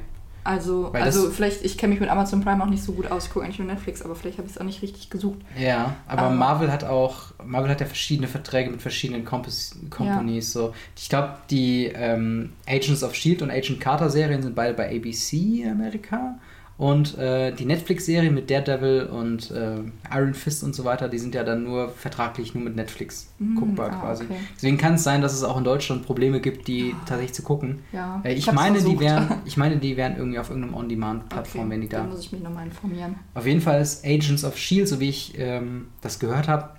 [0.47, 3.25] Also, Weil also vielleicht, ich kenne mich mit Amazon Prime auch nicht so gut aus.
[3.25, 5.39] Ich gucke eigentlich nur Netflix, aber vielleicht habe ich es auch nicht richtig gesucht.
[5.59, 10.53] Ja, aber Aber- Marvel hat auch, Marvel hat ja verschiedene Verträge mit verschiedenen Compos Companies.
[10.53, 10.73] So.
[10.95, 15.65] Ich glaube, die ähm, Agents of Shield und Agent Carter Serien sind beide bei ABC
[15.69, 16.39] Amerika.
[16.77, 19.77] Und äh, die Netflix-Serie mit Daredevil und äh,
[20.13, 23.55] Iron Fist und so weiter, die sind ja dann nur vertraglich nur mit Netflix Mhm,
[23.55, 24.25] guckbar ah, quasi.
[24.25, 24.35] okay.
[24.55, 27.79] Deswegen kann es sein, dass es auch in Deutschland Probleme gibt, die tatsächlich zu gucken.
[27.91, 28.99] Ja, Äh, ich, hab's meine, die versucht.
[29.01, 31.97] wären, ich meine, die wären irgendwie auf irgendeinem On-Demand-Plattform, Okay, wenn die da.
[32.01, 33.15] Dann muss ich mich nochmal informieren.
[33.33, 36.69] Auf jeden Fall ist Agents of Shield, so wie ich ähm, das gehört habe,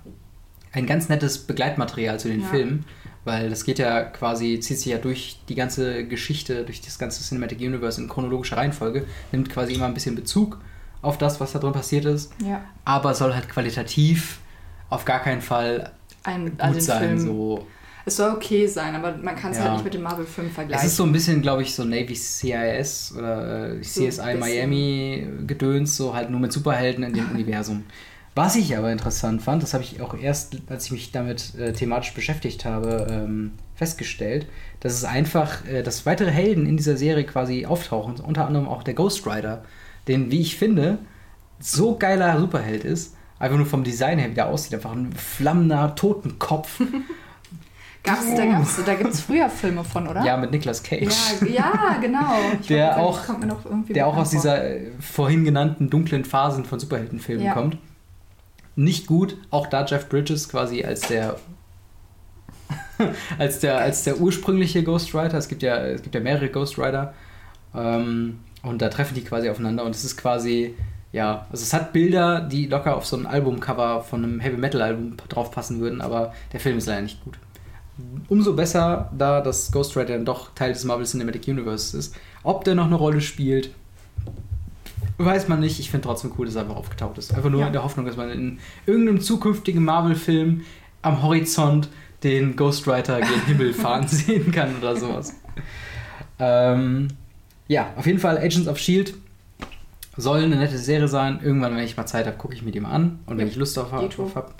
[0.71, 2.47] ein ganz nettes Begleitmaterial zu den Ja.
[2.47, 2.85] Filmen,
[3.25, 7.23] weil das geht ja quasi, zieht sich ja durch die ganze Geschichte, durch das ganze
[7.23, 10.59] Cinematic Universe in chronologischer Reihenfolge, nimmt quasi immer ein bisschen Bezug
[11.01, 12.61] auf das, was da drin passiert ist, Ja.
[12.85, 14.39] aber soll halt qualitativ
[14.89, 15.91] auf gar keinen Fall
[16.23, 16.99] Ein, gut also sein.
[17.17, 17.19] Film.
[17.19, 17.67] So.
[18.05, 19.65] Es soll okay sein, aber man kann es Ja.
[19.65, 20.87] halt nicht mit dem Marvel-Film Es vergleichen.
[20.87, 24.39] ist so ein bisschen, glaube ich, so Navy CIS oder äh, So CSI bisschen.
[24.39, 27.83] Miami Gedöns, so halt nur mit Superhelden in dem Universum.
[28.39, 31.73] Was ich aber interessant fand, das habe ich auch erst, als ich mich damit äh,
[31.73, 34.45] thematisch beschäftigt habe, ähm, festgestellt,
[34.79, 38.83] dass es einfach, äh, dass weitere Helden in dieser Serie quasi auftauchen, unter anderem auch
[38.83, 39.65] der Ghost Rider,
[40.07, 40.99] den, wie ich finde,
[41.59, 46.79] so geiler Superheld ist, einfach nur vom Design her wieder aussieht, einfach ein flammender Totenkopf.
[48.05, 50.23] Gab's, da gab's, da gibt es früher Filme von, oder?
[50.23, 51.13] Ja, mit Nicolas Cage.
[51.41, 52.35] Ja, ja genau.
[52.61, 53.19] Ich der sagen, auch,
[53.89, 54.39] der auch aus vor.
[54.39, 57.53] dieser äh, vorhin genannten dunklen Phasen von Superheldenfilmen Ja.
[57.53, 57.77] kommt.
[58.79, 61.35] Nicht gut, auch da Jeff Bridges quasi als der
[63.37, 65.33] als der als der ursprüngliche Ghost Rider.
[65.33, 67.13] Es gibt ja es gibt ja mehrere Ghost Rider
[67.75, 70.75] ähm, und da treffen die quasi aufeinander und es ist quasi
[71.11, 74.81] ja, also es hat Bilder, die locker auf so ein Albumcover von einem Heavy Metal
[74.81, 77.37] Album drauf passen würden, aber der Film ist leider nicht gut.
[78.29, 82.15] Umso besser, da das Ghost Rider dann doch Teil des Marvel Cinematic Universe ist.
[82.43, 83.71] Ob der noch eine Rolle spielt,
[85.25, 85.79] weiß man nicht.
[85.79, 87.33] Ich finde trotzdem cool, dass er einfach aufgetaucht ist.
[87.33, 87.67] Einfach nur Ja.
[87.67, 90.61] in der Hoffnung, dass man in irgendeinem zukünftigen Marvel-Film
[91.01, 91.89] am Horizont
[92.23, 95.33] den Ghost Rider gen Himmel fahren sehen kann oder sowas.
[96.39, 97.09] Ähm,
[97.67, 99.13] ja, auf jeden Fall Agents of Shield
[100.17, 101.39] soll eine nette Serie sein.
[101.43, 103.19] Irgendwann, wenn ich mal Zeit habe, gucke ich mir die mal an.
[103.25, 104.23] Und wenn Ja, ich Lust auf, Dito.
[104.23, 104.51] auf habe.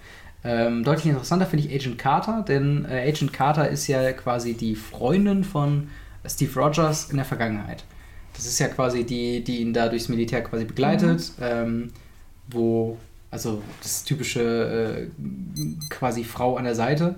[0.43, 4.76] Ähm, deutlich interessanter finde ich Agent Carter, denn äh, Agent Carter ist ja quasi die
[4.76, 5.89] Freundin von
[6.26, 7.84] Steve Rogers in der Vergangenheit.
[8.40, 11.92] Das ist ja quasi die, die ihn da durchs Militär quasi begleitet, ähm,
[12.50, 12.98] wo,
[13.32, 17.16] also das typische äh, quasi Frau an der Seite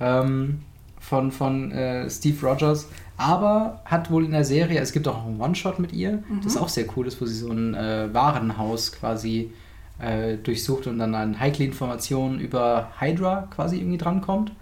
[0.00, 0.60] ähm,
[1.00, 5.40] von, von äh, Steve Rogers, aber hat wohl in der Serie, es gibt auch einen
[5.40, 9.50] One-Shot mit ihr, das auch sehr cool ist, wo sie so ein äh, Warenhaus quasi
[9.98, 14.52] äh, durchsucht und dann an heikle Informationen über Hydra quasi irgendwie drankommt.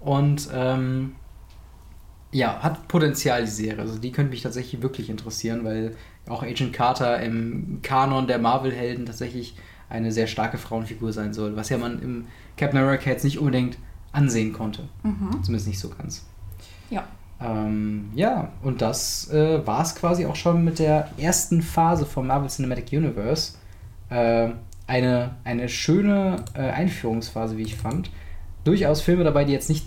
[0.00, 1.14] Und ähm,
[2.32, 3.80] ja, hat Potenzial die Serie.
[3.80, 5.96] Also die könnte mich tatsächlich wirklich interessieren, weil
[6.28, 9.56] auch Agent Carter im Kanon der Marvel-Helden tatsächlich
[9.88, 12.26] eine sehr starke Frauenfigur sein soll, was ja man im
[12.56, 13.78] Captain America jetzt nicht unbedingt
[14.12, 14.88] ansehen konnte.
[15.02, 15.42] Mhm.
[15.42, 16.24] Zumindest nicht so ganz.
[16.90, 17.06] Ja.
[17.40, 22.26] Ähm, ja, und das äh, war es quasi auch schon mit der ersten Phase vom
[22.26, 23.54] Marvel Cinematic Universe.
[24.10, 24.50] Äh,
[24.86, 28.10] eine, eine schöne äh, Einführungsphase, wie ich fand.
[28.64, 29.86] Durchaus Filme dabei, die jetzt nicht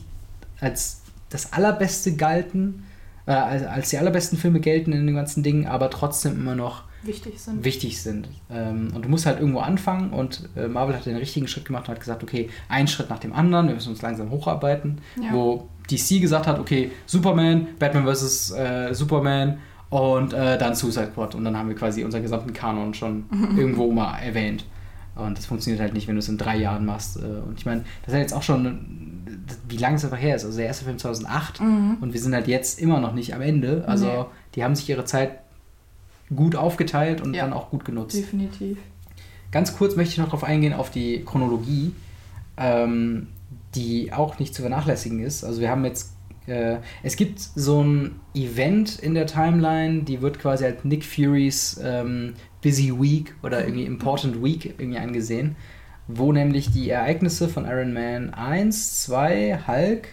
[0.60, 1.03] als
[1.34, 2.86] das allerbeste galten,
[3.26, 6.84] äh, als, als die allerbesten Filme gelten in den ganzen Dingen, aber trotzdem immer noch
[7.04, 7.66] Wichtig sind.
[7.66, 8.30] wichtig sind.
[8.50, 11.88] Ähm, und du musst halt irgendwo anfangen und äh, Marvel hat den richtigen Schritt gemacht
[11.88, 15.00] und hat gesagt, okay, ein Schritt nach dem anderen, wir müssen uns langsam hocharbeiten.
[15.22, 15.34] Ja.
[15.34, 18.52] Wo DC gesagt hat, okay, Superman, Batman vs.
[18.52, 19.58] Äh, Superman
[19.90, 21.36] und äh, dann Suicide Squad.
[21.36, 23.26] Und dann haben wir quasi unseren gesamten Kanon schon
[23.58, 24.66] irgendwo mal erwähnt.
[25.16, 27.18] Und das funktioniert halt nicht, wenn du es in drei Jahren machst.
[27.18, 29.24] Äh, Und ich meine, das ist ja jetzt auch schon,
[29.70, 30.44] wie lange es einfach her ist.
[30.46, 31.98] Also der erste Film 2008 Mhm.
[32.02, 33.84] und wir sind halt jetzt immer noch nicht am Ende.
[33.88, 34.26] Also Nee.
[34.56, 35.40] die haben sich ihre Zeit
[36.36, 37.44] gut aufgeteilt und Ja.
[37.44, 38.16] dann auch gut genutzt.
[38.18, 38.78] Definitiv.
[39.52, 41.94] Ganz kurz möchte ich noch darauf eingehen, auf die Chronologie,
[42.58, 43.28] ähm,
[43.76, 45.44] die auch nicht zu vernachlässigen ist.
[45.44, 46.13] Also wir haben jetzt,
[46.48, 51.80] äh, es gibt so ein Event in der Timeline, die wird quasi als Nick Furys
[51.84, 55.56] ähm, Busy Week oder irgendwie Important Week irgendwie angesehen,
[56.08, 60.08] wo nämlich die Ereignisse von Iron Man 1, 2, Hulk,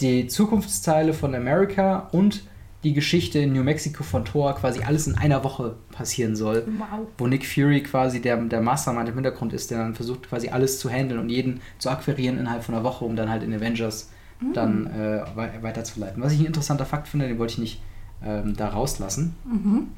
[0.00, 2.42] die Zukunftsteile von America und
[2.82, 7.06] die Geschichte in New Mexico von Thor quasi alles in einer Woche passieren soll Wow.
[7.16, 10.78] wo Nick Fury quasi der, der Mastermind im Hintergrund ist, der dann versucht quasi alles
[10.80, 14.10] zu handeln und jeden zu akquirieren innerhalb von einer Woche, um dann halt in Avengers
[14.54, 16.22] dann äh, wei- weiterzuleiten.
[16.22, 17.82] Was ich ein interessanter Fakt finde, den wollte ich nicht
[18.24, 19.34] ähm, da rauslassen.
[19.44, 19.88] Mhm.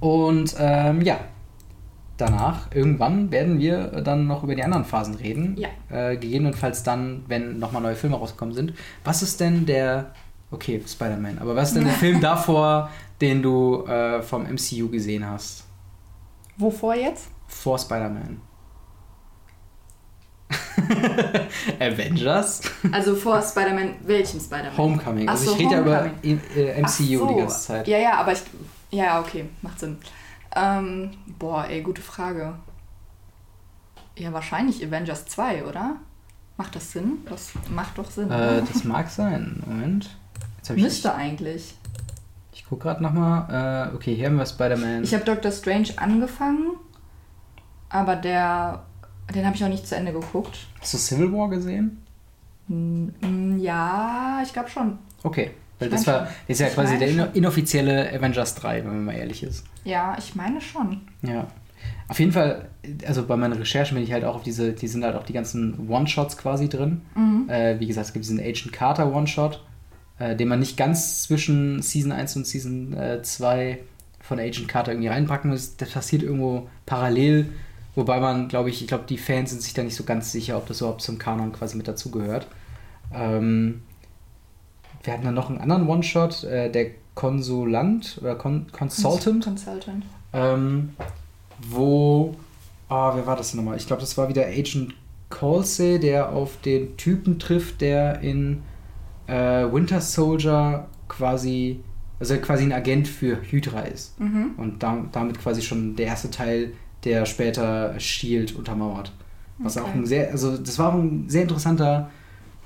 [0.00, 1.18] Und ähm, ja,
[2.16, 5.56] danach, irgendwann werden wir dann noch über die anderen Phasen reden.
[5.58, 5.68] Ja.
[5.90, 8.74] Äh, gegebenenfalls dann, wenn nochmal neue Filme rausgekommen sind.
[9.04, 10.12] Was ist denn der,
[10.50, 15.26] okay, Spider-Man, aber was ist denn der Film davor, den du äh, vom MCU gesehen
[15.26, 15.64] hast?
[16.58, 17.28] Wovor jetzt?
[17.48, 18.40] Vor Spider-Man.
[21.80, 22.62] Avengers?
[22.92, 24.76] Also vor Spider-Man, welchem Spider-Man?
[24.76, 25.28] Homecoming.
[25.28, 27.26] Also so, ich rede ja über äh, MCU Ach so.
[27.28, 27.88] die ganze Zeit.
[27.88, 28.42] Ja, ja, aber ich.
[28.90, 29.98] Ja, okay, macht Sinn.
[30.54, 32.54] Ähm, boah, ey, gute Frage.
[34.16, 35.96] Ja, wahrscheinlich Avengers 2, oder?
[36.56, 37.18] Macht das Sinn?
[37.28, 38.30] Das macht doch Sinn.
[38.30, 39.62] Äh, das mag sein.
[39.66, 40.16] Moment.
[40.74, 41.74] Müsste eigentlich.
[42.52, 43.90] Ich guck gerade nochmal.
[43.92, 45.04] Äh, okay, hier haben wir Spider-Man.
[45.04, 46.72] Ich habe Doctor Strange angefangen,
[47.90, 48.84] aber der.
[49.34, 50.56] Den habe ich auch nicht zu Ende geguckt.
[50.80, 51.98] Hast du Civil War gesehen?
[52.68, 54.98] Mm, Ja, ich glaube schon.
[55.22, 55.50] Okay.
[55.78, 57.16] Weil Ich das war das ist ja Ich quasi der schon.
[57.18, 59.64] ino- inoffizielle Avengers 3, wenn man mal ehrlich ist.
[59.84, 61.02] Ja, ich meine schon.
[61.22, 61.46] Ja.
[62.08, 62.68] Auf jeden Fall,
[63.06, 65.32] also bei meinen Recherchen bin ich halt auch auf diese, die sind halt auch die
[65.34, 67.02] ganzen One-Shots quasi drin.
[67.14, 67.48] Mhm.
[67.50, 69.62] Äh, wie gesagt, es gibt diesen Agent Carter One-Shot,
[70.18, 73.78] äh, den man nicht ganz zwischen Season 1 und Season äh, 2
[74.20, 75.76] von Agent Carter irgendwie reinpacken muss.
[75.76, 77.52] Das passiert irgendwo parallel,
[77.96, 80.56] wobei man, glaube ich, ich glaube, die Fans sind sich da nicht so ganz sicher,
[80.56, 82.46] ob das überhaupt zum Kanon quasi mit dazugehört.
[83.12, 83.82] Ähm,
[85.02, 89.44] wir hatten dann noch einen anderen One-Shot, äh, der Konsulant oder Con Consultant.
[89.44, 90.04] Consultant.
[90.32, 90.90] Ähm,
[91.70, 92.36] wo,
[92.88, 93.76] ah, wer war das denn nochmal?
[93.78, 94.94] Ich glaube, das war wieder Agent
[95.30, 98.62] Colsey, der auf den Typen trifft, der in
[99.26, 99.34] äh,
[99.72, 101.80] Winter Soldier quasi,
[102.20, 104.18] also quasi ein Agent für Hydra ist.
[104.20, 104.50] Mhm.
[104.56, 106.72] Und da, damit quasi schon der erste Teil,
[107.06, 109.12] der später Shield untermauert.
[109.58, 109.86] Was Okay.
[109.88, 112.10] auch ein sehr, also das war auch ein sehr interessanter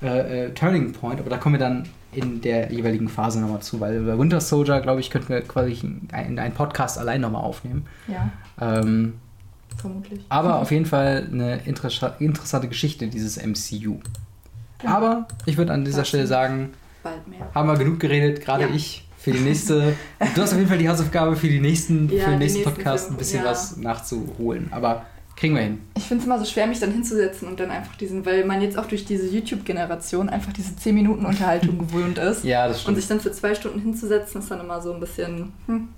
[0.01, 3.79] äh, äh, Turning Point, aber da kommen wir dann in der jeweiligen Phase nochmal zu,
[3.79, 5.77] weil über Winter Soldier, glaube ich, könnten wir quasi
[6.11, 7.85] einen, einen Podcast allein nochmal aufnehmen.
[8.09, 8.29] Ja,
[8.59, 9.13] Ähm,
[9.77, 10.25] vermutlich.
[10.27, 13.99] aber auf jeden Fall eine interessa interessante Geschichte, dieses MCU.
[14.83, 16.03] Aber ich würde an dieser.
[16.03, 16.71] Stelle sagen,
[17.03, 17.47] Bald mehr.
[17.55, 18.69] haben wir genug geredet, gerade Ja.
[18.75, 19.07] ich.
[19.21, 19.93] Für die nächste.
[20.35, 23.11] du hast auf jeden Fall die Hausaufgabe für, die nächsten, Ja, für den nächsten Podcast
[23.11, 23.51] ein bisschen ja.
[23.51, 24.67] was nachzuholen.
[24.71, 25.05] Aber
[25.35, 25.79] kriegen wir hin.
[25.95, 28.61] Ich finde es immer so schwer, mich dann hinzusetzen und dann einfach diesen, weil man
[28.61, 32.43] jetzt auch durch diese YouTube-Generation einfach diese 10 Minuten Unterhaltung gewöhnt ist.
[32.43, 32.97] Ja, das Und stimmt.
[32.97, 35.53] sich dann für zwei Stunden hinzusetzen, ist dann immer so ein bisschen.
[35.67, 35.89] Hm.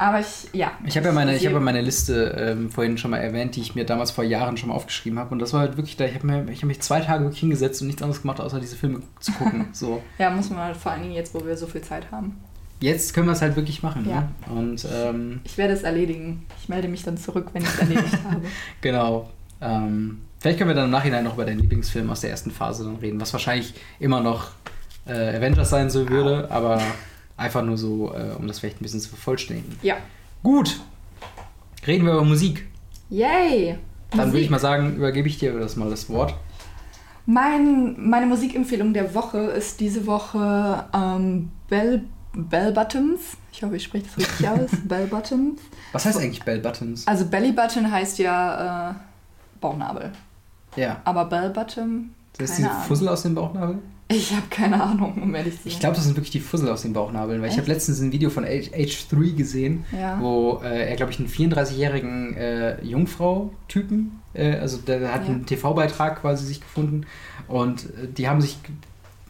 [0.00, 0.72] Aber ich, ja.
[0.86, 3.74] Ich habe ja meine, ich habe meine Liste ähm, vorhin schon mal erwähnt, die ich
[3.74, 5.30] mir damals vor Jahren schon mal aufgeschrieben habe.
[5.32, 7.88] Und das war halt wirklich da, ich habe hab mich zwei Tage wirklich hingesetzt und
[7.88, 9.68] nichts anderes gemacht, außer diese Filme zu gucken.
[9.72, 10.02] so.
[10.16, 12.40] Ja, muss man halt vor allen Dingen jetzt, wo wir so viel Zeit haben.
[12.80, 14.08] Jetzt können wir es halt wirklich machen.
[14.08, 14.22] Ja.
[14.22, 14.58] Ne?
[14.58, 16.46] Und ähm, Ich werde es erledigen.
[16.62, 18.40] Ich melde mich dann zurück, wenn ich es erledigt habe.
[18.80, 19.28] genau.
[19.60, 22.84] Ähm, vielleicht können wir dann im Nachhinein noch über deinen Lieblingsfilm aus der ersten Phase
[22.84, 24.52] dann reden, was wahrscheinlich immer noch
[25.06, 26.80] äh, Avengers sein so würde, aber
[27.40, 29.76] einfach nur so, äh, um das vielleicht ein bisschen zu vervollständigen.
[29.82, 29.96] Ja.
[30.42, 30.80] Gut.
[31.86, 32.66] Reden wir über Musik.
[33.08, 33.78] Yay!
[34.10, 36.34] Dann würde ich mal sagen, übergebe ich dir das mal das Wort.
[37.26, 43.36] Mein, meine Musikempfehlung der Woche ist diese Woche ähm, Bell, Bell Bottoms.
[43.52, 44.70] Ich hoffe, ich spreche das richtig aus.
[44.84, 45.60] Bell Bottoms.
[45.92, 47.06] Was heißt eigentlich Bell Buttons?
[47.06, 48.94] Also Belly Button heißt ja äh,
[49.60, 50.12] Bauchnabel.
[50.76, 51.00] Ja.
[51.04, 52.82] Aber Bell Bottom, Das ist diese Ahnung.
[52.84, 53.78] Fussel aus dem Bauchnabel?
[54.12, 55.72] Ich habe keine Ahnung, um ehrlich zu sein.
[55.72, 57.62] Ich glaube, das sind wirklich die Fussel aus den Bauchnabeln, weil ich Echt?
[57.62, 60.18] habe letztens ein Video von H- H3 gesehen, Ja.
[60.20, 65.28] wo äh, er, glaube ich, einen 34-jährigen äh, Jungfrau-Typen, äh, also der hat Ja.
[65.34, 67.06] einen TV-Beitrag quasi sich gefunden
[67.48, 68.58] und äh, die haben sich,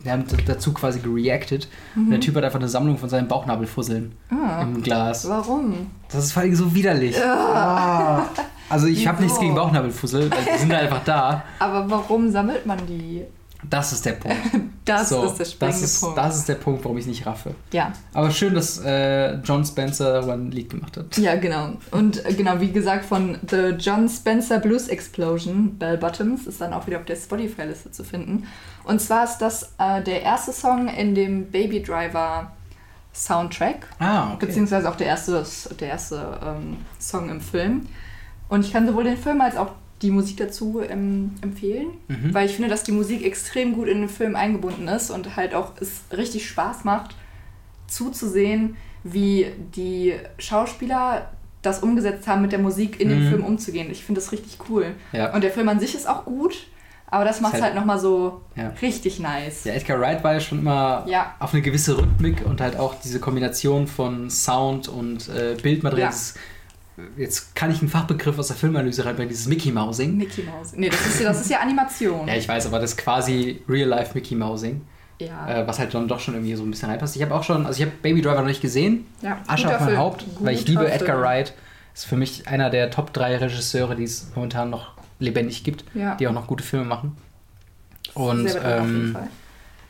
[0.05, 1.69] die haben dazu quasi gereacted.
[1.95, 4.39] Und der Typ hat einfach eine Sammlung von seinen Bauchnabelfusseln Mhm.
[4.43, 5.29] Ah, im Glas.
[5.29, 5.89] warum?
[6.11, 7.17] Das ist vor allem so widerlich.
[7.23, 8.27] Ah.
[8.71, 11.43] Also ich habe nichts gegen Bauchnabelfussel, die sind einfach da.
[11.59, 13.25] Aber warum sammelt man die?
[13.69, 14.37] Das ist der Punkt.
[14.87, 16.19] Das So, ist der springende das ist, Punkt.
[16.19, 17.55] Das ist der Punkt, warum ich nicht raffe.
[17.71, 17.93] ja.
[18.15, 21.17] Aber schön, dass äh, John Spencer darüber ein Lied gemacht hat.
[21.19, 21.75] ja, genau.
[21.93, 26.73] Und äh, genau, wie gesagt, von The John Spencer Blues Explosion, Bell Bottoms, ist dann
[26.73, 28.49] auch wieder auf der Spotify-Liste zu finden.
[28.85, 32.51] Und zwar ist das äh, der erste Song in dem Baby Driver
[33.13, 33.87] Soundtrack.
[33.99, 34.47] Ah, okay.
[34.47, 35.45] Beziehungsweise auch der erste,
[35.79, 37.87] der erste ähm, Song im Film.
[38.49, 39.73] Und ich kann sowohl den Film als auch
[40.03, 42.33] die Musik dazu ähm, empfehlen, Mhm.
[42.33, 45.55] weil ich finde, dass die Musik extrem gut in den Film eingebunden ist und halt
[45.55, 47.15] auch es richtig Spaß macht,
[47.87, 51.31] zuzusehen, wie die Schauspieler
[51.63, 53.29] das umgesetzt haben, mit der Musik in den Mhm.
[53.29, 53.91] Film umzugehen.
[53.91, 54.95] Ich finde das richtig cool.
[55.13, 55.35] Ja.
[55.35, 56.67] Und der Film an sich ist auch gut,
[57.07, 58.73] aber das macht es halt- halt nochmal so Ja.
[58.81, 59.65] richtig nice.
[59.65, 61.35] ja, Edgar Wright war ja schon immer Ja.
[61.39, 66.11] auf eine gewisse Rhythmik und halt auch diese Kombination von Sound und äh, Bildmaterial.
[66.11, 66.17] Ja.
[67.17, 70.17] Jetzt kann ich einen Fachbegriff aus der Filmanalyse reinbringen, dieses Mickey Mousing.
[70.17, 70.73] Mickey Mouse.
[70.75, 72.27] Nee, das ist ja, das ist ja Animation.
[72.29, 74.81] Ja, ich weiß, aber das ist quasi Real-Life Mickey Mousing,
[75.19, 75.63] Ja.
[75.63, 77.17] äh, was halt dann doch schon irgendwie so ein bisschen reinpasst.
[77.17, 79.39] Ich habe auch schon, also ich habe Baby Driver noch nicht gesehen, ja.
[79.47, 79.99] Asche auf mein Film.
[79.99, 81.21] Haupt, weil ich liebe Edgar Film.
[81.23, 81.55] Wright.
[81.95, 86.15] Ist für mich einer der Top 3 Regisseure, die es momentan noch lebendig gibt, Ja.
[86.15, 87.17] die auch noch gute Filme machen.
[88.15, 88.55] Und oben auf
[88.87, 89.29] jeden ähm, Fall.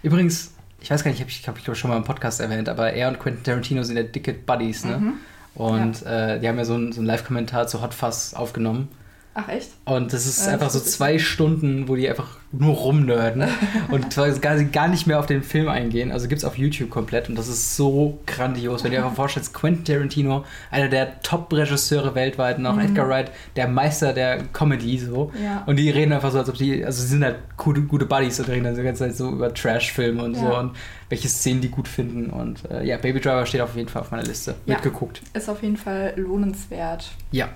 [0.03, 2.69] übrigens, ich weiß gar nicht, hab ich habe ich glaube schon mal im Podcast erwähnt,
[2.69, 4.97] aber er und Quentin Tarantino sind ja dicke Buddies, ne?
[4.99, 5.13] Mhm.
[5.55, 8.89] Und äh, die haben ja so einen, so einen Live-Kommentar zu Hot Fuzz aufgenommen.
[9.33, 9.71] Ach echt?
[9.85, 13.45] Und das ist Ja, einfach das so ist- zwei Stunden, wo die einfach nur rumnörden
[13.93, 16.11] und quasi gar, nicht mehr auf den Film eingehen.
[16.11, 18.83] Also gibt es auf YouTube komplett und das ist so grandios.
[18.83, 22.81] Wenn du dir einfach vorstellst, Quentin Tarantino, einer der Top-Regisseure weltweit, und auch Mhm.
[22.81, 25.31] Edgar Wright, der Meister der Comedy so.
[25.41, 25.63] Ja.
[25.67, 28.41] Und die reden einfach so, als ob die, also sie sind halt gute, gute Buddies
[28.41, 30.59] und reden dann die ganze Zeit so über Trash-Filme und so Ja.
[30.59, 30.73] und
[31.09, 32.31] welche Szenen die gut finden.
[32.31, 34.57] Und äh, ja, Baby Driver steht auf jeden Fall auf meiner Liste.
[34.67, 35.23] Mitgeguckt.
[35.35, 37.11] Ist auf jeden Fall lohnenswert.
[37.31, 37.49] Ja.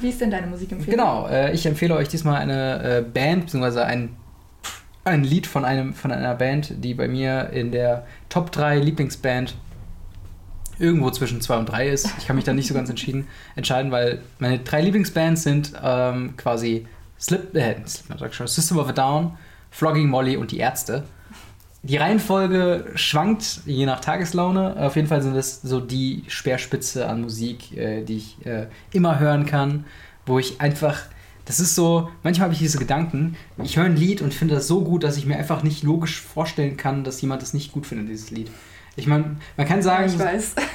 [0.00, 0.98] Wie ist denn deine Musikempfehlung?
[0.98, 4.16] Genau, äh, ich empfehle euch diesmal eine äh, Band, beziehungsweise ein,
[5.04, 9.56] ein Lied von, einem, von einer Band, die bei mir in der Top 3 Lieblingsband
[10.78, 12.10] irgendwo zwischen 2 und 3 ist.
[12.18, 16.36] Ich kann mich da nicht so ganz entschieden, entscheiden, weil meine drei Lieblingsbands sind ähm,
[16.36, 16.86] quasi
[17.18, 17.76] Slip, äh,
[18.30, 19.38] schon, System of a Down,
[19.70, 21.04] Flogging Molly und die Ärzte.
[21.88, 24.76] Die Reihenfolge schwankt je nach Tageslaune.
[24.76, 29.20] Auf jeden Fall sind das so die Speerspitze an Musik, äh, die ich äh, immer
[29.20, 29.84] hören kann,
[30.24, 31.02] wo ich einfach
[31.44, 34.66] das ist so, manchmal habe ich diese Gedanken, ich höre ein Lied und finde das
[34.66, 37.86] so gut, dass ich mir einfach nicht logisch vorstellen kann, dass jemand das nicht gut
[37.86, 38.50] findet, dieses Lied.
[38.96, 40.12] Ich meine, man kann sagen,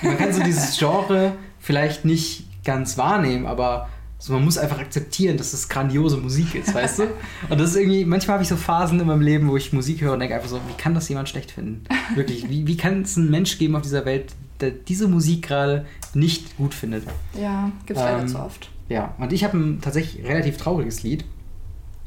[0.01, 3.89] man kann so dieses Genre vielleicht nicht ganz wahrnehmen, aber
[4.21, 7.03] so, man muss einfach akzeptieren, dass das grandiose Musik ist, weißt du?
[7.49, 10.01] Und das ist irgendwie, manchmal habe ich so Phasen in meinem Leben, wo ich Musik
[10.01, 11.85] höre und denke einfach so, wie kann das jemand schlecht finden?
[12.13, 15.87] Wirklich, wie, wie kann es einen Mensch geben auf dieser Welt, der diese Musik gerade
[16.13, 17.03] nicht gut findet?
[17.33, 18.69] Ja, gibt es leider Ähm, zu oft.
[18.89, 21.25] Ja, und ich habe ein tatsächlich relativ trauriges Lied.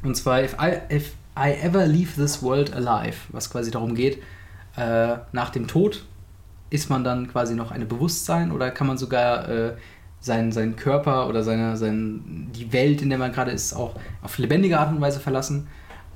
[0.04, 4.22] Und zwar If I, If I Ever Leave This World Alive, was quasi darum geht,
[4.76, 6.04] äh, nach dem Tod
[6.70, 9.74] ist man dann quasi noch eine Bewusstsein oder kann man sogar äh,
[10.24, 14.38] seinen, seinen Körper oder seine, sein, die Welt, in der man gerade ist, auch auf
[14.38, 15.66] lebendige Art und Weise verlassen.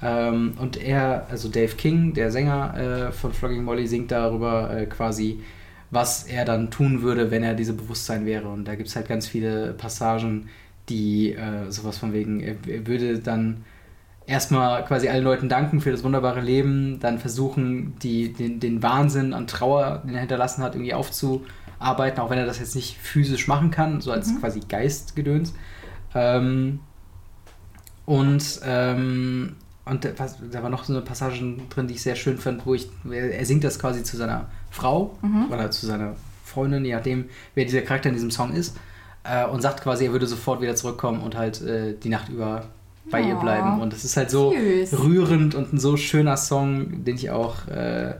[0.01, 4.86] Ähm, und er, also Dave King, der Sänger äh, von Flogging Molly, singt darüber äh,
[4.86, 5.40] quasi,
[5.90, 8.48] was er dann tun würde, wenn er diese Bewusstsein wäre.
[8.48, 10.48] Und da gibt es halt ganz viele Passagen,
[10.89, 13.62] die äh, sowas von wegen, er, er würde dann
[14.26, 19.35] erstmal quasi allen Leuten danken für das wunderbare Leben, dann versuchen, die, den, den Wahnsinn
[19.35, 20.94] an Trauer, den er hinterlassen hat, irgendwie
[21.78, 24.40] aufzuarbeiten, auch wenn er das jetzt nicht physisch machen kann, so als Mhm.
[24.40, 25.55] quasi Geistgedöns.
[26.14, 26.80] Ähm,
[28.06, 32.66] und ähm, und da, war noch so eine Passage drin, die ich sehr schön fand,
[32.66, 35.46] wo ich, er singt das quasi zu seiner Frau Mhm.
[35.50, 36.14] oder zu seiner
[36.44, 37.24] Freundin, je nachdem,
[37.55, 38.76] wer dieser Charakter in diesem Song ist,
[39.24, 42.66] äh, und sagt quasi, er würde sofort wieder zurückkommen und halt äh, die Nacht über
[43.10, 43.80] bei ihr Oh, bleiben.
[43.80, 44.98] Und das ist halt so süß.
[45.02, 48.14] rührend und ein so schöner Song, den ich auch, äh,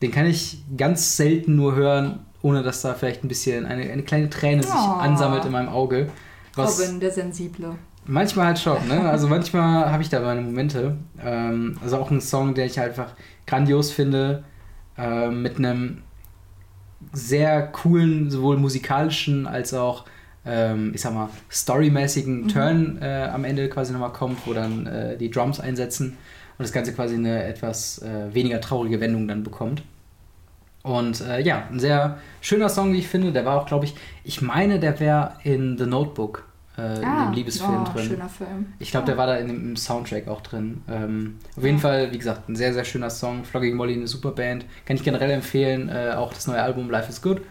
[0.00, 4.02] den kann ich ganz selten nur hören, ohne dass da vielleicht ein bisschen eine, eine
[4.02, 4.98] kleine Träne sich Oh.
[4.98, 6.08] ansammelt in meinem Auge.
[6.54, 7.76] Was Robin, der Sensible.
[8.06, 9.08] Manchmal halt schon, ne?
[9.08, 10.96] Also manchmal habe ich da meine Momente.
[11.22, 13.12] Ähm, also auch ein Song, der ich halt einfach
[13.46, 14.42] grandios finde,
[14.96, 16.02] ähm, mit einem
[17.12, 20.04] sehr coolen, sowohl musikalischen als auch,
[20.44, 22.48] ähm, ich sag mal, storymäßigen Mhm.
[22.48, 26.08] Turn äh, am Ende quasi nochmal kommt, wo dann äh, die Drums einsetzen
[26.58, 29.82] und das Ganze quasi eine etwas äh, weniger traurige Wendung dann bekommt.
[30.82, 33.32] Und äh, ja, ein sehr schöner Song, wie ich finde.
[33.32, 33.94] Der war auch, glaube ich,
[34.24, 36.44] ich meine, der wäre in The Notebook,
[36.78, 38.06] äh, in dem Liebesfilm oh, drin.
[38.06, 38.72] schöner Film.
[38.78, 40.82] Ich glaube, der war da in dem im Soundtrack auch drin.
[40.90, 41.82] Ähm, auf jeden Ja.
[41.82, 43.44] Fall, wie gesagt, ein sehr, sehr schöner Song.
[43.44, 44.64] Flogging Molly, eine super Band.
[44.86, 45.90] Kann ich generell empfehlen.
[45.90, 47.42] Äh, auch das neue Album Life is Good.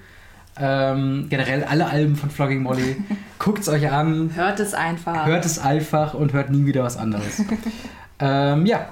[0.62, 2.98] Ähm, generell alle Alben von Flogging Molly.
[3.40, 5.26] Guckt es euch an, Hört es einfach.
[5.28, 7.44] hört es einfach und hört nie wieder was anderes.
[8.20, 8.88] ähm, ja,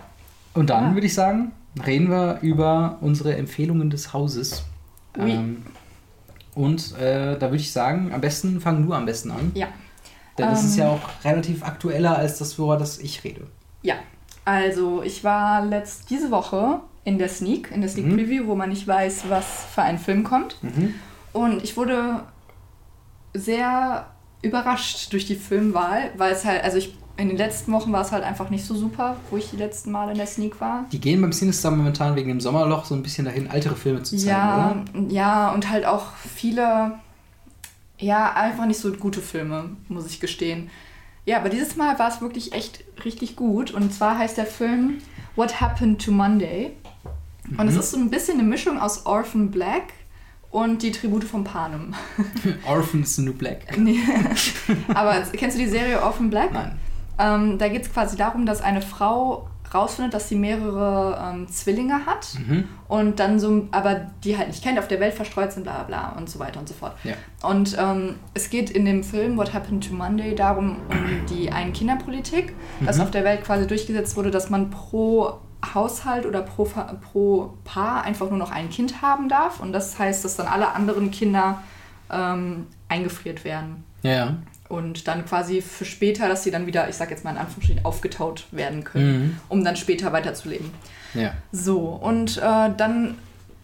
[0.53, 0.93] und dann Ja.
[0.93, 1.51] würde ich sagen,
[1.85, 4.63] reden wir über unsere Empfehlungen des Hauses.
[5.17, 5.31] Oui.
[5.31, 5.65] Ähm,
[6.55, 9.51] und äh, da würde ich sagen, am besten fang du am besten an.
[9.53, 9.67] Ja.
[10.37, 10.79] Denn ist Ähm.
[10.79, 13.47] ja auch relativ aktueller als das, worüber das ich rede.
[13.81, 13.95] Ja,
[14.45, 18.15] also ich war letzt diese Woche in der Sneak, in der Sneak Mhm.
[18.17, 20.61] Preview, wo man nicht weiß, was für ein Film kommt.
[20.63, 20.93] Mhm.
[21.33, 22.21] Und ich wurde
[23.33, 24.07] sehr
[24.41, 28.11] überrascht durch die Filmwahl, weil es halt, also ich, in den letzten Wochen war es
[28.11, 30.85] halt einfach nicht so super, wo ich die letzten Mal in der Sneak war.
[30.91, 34.15] Die gehen beim Cinestar momentan wegen dem Sommerloch so ein bisschen dahin, ältere Filme zu
[34.15, 35.03] zeigen, Ja, oder?
[35.09, 36.93] ja, und halt auch viele,
[37.99, 40.69] ja, einfach nicht so gute Filme, muss ich gestehen.
[41.25, 43.71] Ja, aber dieses Mal war es wirklich echt richtig gut.
[43.71, 44.99] Und zwar heißt der Film
[45.35, 46.71] What Happened to Monday.
[47.57, 47.79] Und es Mhm.
[47.79, 49.83] ist so ein bisschen eine Mischung aus Orphan Black
[50.51, 51.93] und die Tribute von Panem.
[52.67, 53.59] Orphans New Black.
[53.77, 53.99] Nee.
[54.93, 56.53] aber kennst du die Serie Orphan Black?
[56.53, 56.77] Nein.
[57.19, 62.05] Ähm, da geht es quasi darum, dass eine Frau rausfindet, dass sie mehrere ähm, Zwillinge
[62.05, 62.69] hat Mhm.
[62.87, 65.83] und dann so, aber die halt nicht kennt, auf der Welt verstreut sind, bla bla
[65.83, 66.93] bla und so weiter und so fort.
[67.03, 67.15] Ja.
[67.43, 72.55] Und ähm, es geht in dem Film What Happened to Monday darum, um die Ein-Kinder-Politik,
[72.85, 73.03] dass Mhm.
[73.03, 75.33] auf der Welt quasi durchgesetzt wurde, dass man pro
[75.73, 76.65] Haushalt oder pro,
[77.11, 79.59] pro Paar einfach nur noch ein Kind haben darf.
[79.59, 81.61] Und das heißt, dass dann alle anderen Kinder
[82.09, 83.83] ähm, eingefriert werden.
[84.03, 84.35] Ja.
[84.69, 87.85] Und dann quasi für später, dass sie dann wieder, ich sag jetzt mal in Anführungsstrichen,
[87.85, 89.37] aufgetaut werden können, Mhm.
[89.49, 90.69] um dann später weiterzuleben.
[91.13, 91.33] Ja.
[91.51, 93.17] So, und äh, dann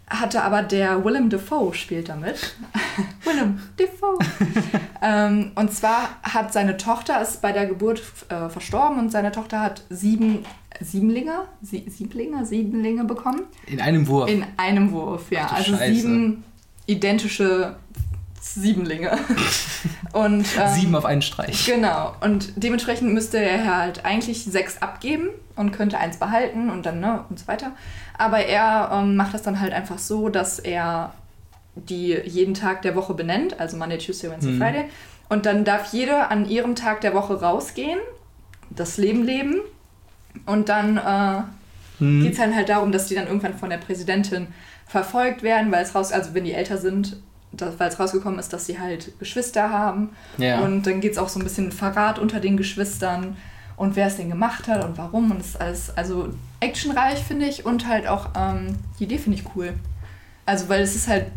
[0.08, 2.56] hatte aber der Willem Dafoe spielt damit.
[3.24, 4.20] Willem Dafoe.
[5.02, 9.60] ähm, und zwar hat seine Tochter ist bei der Geburt äh, verstorben und seine Tochter
[9.62, 10.46] hat sieben
[10.82, 13.42] Siebenlinge, Sie, Sieblinge, Siebenlinge bekommen.
[13.68, 14.30] In einem Wurf.
[14.30, 15.48] In einem Wurf, ja.
[15.50, 15.94] Ach also Scheiße.
[15.96, 16.44] sieben
[16.86, 17.76] identische
[18.46, 19.18] Siebenlinge.
[20.14, 21.66] und, ähm, Sieben auf einen Streich.
[21.66, 22.14] Genau.
[22.22, 27.24] Und dementsprechend müsste er halt eigentlich sechs abgeben und könnte eins behalten und dann, ne,
[27.30, 27.72] und so weiter.
[28.18, 31.14] Aber er ähm, macht das dann halt einfach so, dass er
[31.76, 34.58] die jeden Tag der Woche benennt, also Monday, Tuesday, Wednesday, Mhm.
[34.60, 34.86] Friday.
[35.30, 38.00] Und dann darf jede an ihrem Tag der Woche rausgehen,
[38.70, 39.62] das Leben leben.
[40.46, 41.44] Und dann äh,
[42.04, 42.24] Mhm.
[42.24, 44.48] geht es dann halt darum, dass die dann irgendwann von der Präsidentin
[44.88, 47.18] verfolgt werden, weil es raus, also wenn die älter sind,
[47.58, 50.10] weil es rausgekommen ist, dass sie halt Geschwister haben.
[50.38, 50.60] Ja.
[50.62, 53.38] Und dann geht es auch so ein bisschen Verrat unter den Geschwistern.
[53.76, 57.48] und wer es denn gemacht hat und warum und es ist alles, also actionreich finde
[57.48, 59.74] ich und halt auch ähm, die Idee finde ich cool.
[60.46, 61.28] Also weil es ist halt,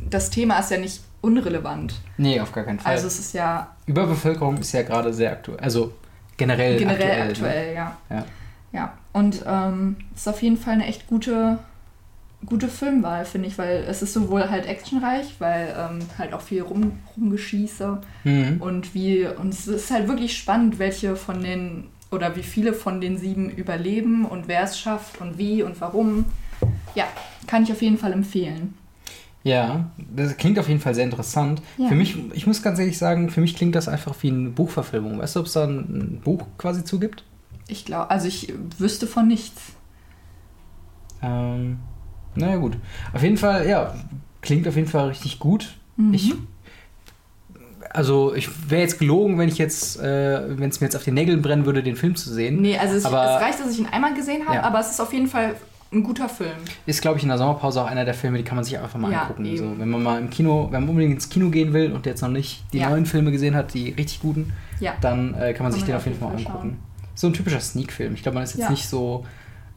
[0.00, 1.94] das Thema ist ja nicht unrelevant.
[2.18, 2.92] Nee, auf gar keinen Fall.
[2.92, 5.58] Also es ist ja Überbevölkerung ist ja gerade sehr aktuell.
[5.60, 5.92] Also
[6.36, 7.30] generell, generell aktuell.
[7.30, 7.74] aktuell, ne?
[7.74, 7.96] ja.
[8.10, 8.24] Ja.
[8.72, 11.58] Ja, und ähm, es ist auf jeden Fall eine echt gute,
[12.44, 16.62] gute Filmwahl, finde ich, weil es ist sowohl halt actionreich, weil ähm, halt auch viel
[16.62, 18.56] rum, rumgeschieße Mhm.
[18.60, 23.00] und wie, und es ist halt wirklich spannend, welche von den, oder wie viele von
[23.00, 26.26] den sieben überleben und wer es schafft und wie und warum.
[26.94, 27.04] Ja,
[27.46, 28.74] kann ich auf jeden Fall empfehlen.
[29.42, 31.62] Ja, das klingt auf jeden Fall sehr interessant.
[31.78, 31.88] Ja.
[31.88, 35.18] Für mich, ich muss ganz ehrlich sagen, für mich klingt das einfach wie eine Buchverfilmung.
[35.20, 37.22] Weißt du, ob es da ein, ein Buch quasi zugibt?
[37.68, 39.60] Ich glaube, also ich wüsste von nichts.
[41.22, 41.78] Ähm,
[42.36, 42.76] naja, gut.
[43.12, 43.94] Auf jeden Fall, ja,
[44.42, 45.74] klingt auf jeden Fall richtig gut.
[45.96, 46.14] Mhm.
[46.14, 46.34] Ich,
[47.90, 51.14] also, ich wäre jetzt gelogen, wenn ich jetzt, äh, wenn es mir jetzt auf den
[51.14, 52.60] Nägeln brennen würde, den Film zu sehen.
[52.60, 54.62] Nee, also es, Aber- es reicht, dass ich ihn einmal gesehen habe, Ja.
[54.64, 55.54] aber es ist auf jeden Fall
[55.92, 56.50] ein guter Film.
[56.84, 58.98] Ist, glaube ich, in der Sommerpause auch einer der Filme, die kann man sich einfach
[58.98, 59.44] mal Ja, angucken.
[59.46, 59.56] eben.
[59.56, 62.22] So, wenn man mal im Kino, wenn man unbedingt ins Kino gehen will und jetzt
[62.22, 62.90] noch nicht die Ja.
[62.90, 64.94] neuen Filme gesehen hat, die richtig guten, Ja.
[65.00, 66.78] dann äh, kann man sich man den auf jeden Fall mal Fall angucken.
[67.14, 68.14] So ein typischer Sneak-Film.
[68.14, 69.24] Ich glaube, man ist jetzt nicht so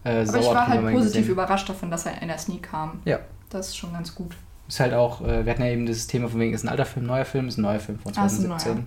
[0.03, 2.99] äh, Aber ich war halt positiv gesehen- überrascht davon, dass er in der Sneak kam.
[3.05, 3.19] Ja.
[3.49, 4.35] Das ist schon ganz gut.
[4.67, 6.85] Ist halt auch, äh, wir hatten ja eben dieses Thema von wegen, ist ein alter
[6.85, 8.73] Film, neuer Film, ist ein neuer Film von Ah, ist ein 2017.
[8.75, 8.83] neuer.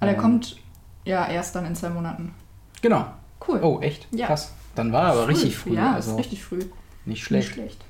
[0.00, 0.56] Aber der Ähm, kommt
[1.04, 2.32] ja erst dann in zwei Monaten.
[2.82, 3.06] Genau.
[3.46, 3.60] Cool.
[3.62, 4.06] Oh, echt?
[4.12, 4.26] Ja.
[4.26, 4.52] Krass.
[4.74, 5.32] Dann war er aber Früh.
[5.32, 5.74] richtig früh.
[5.74, 6.60] Ja, also ist richtig früh.
[7.04, 7.56] nicht schlecht.
[7.56, 7.84] Nicht schlecht.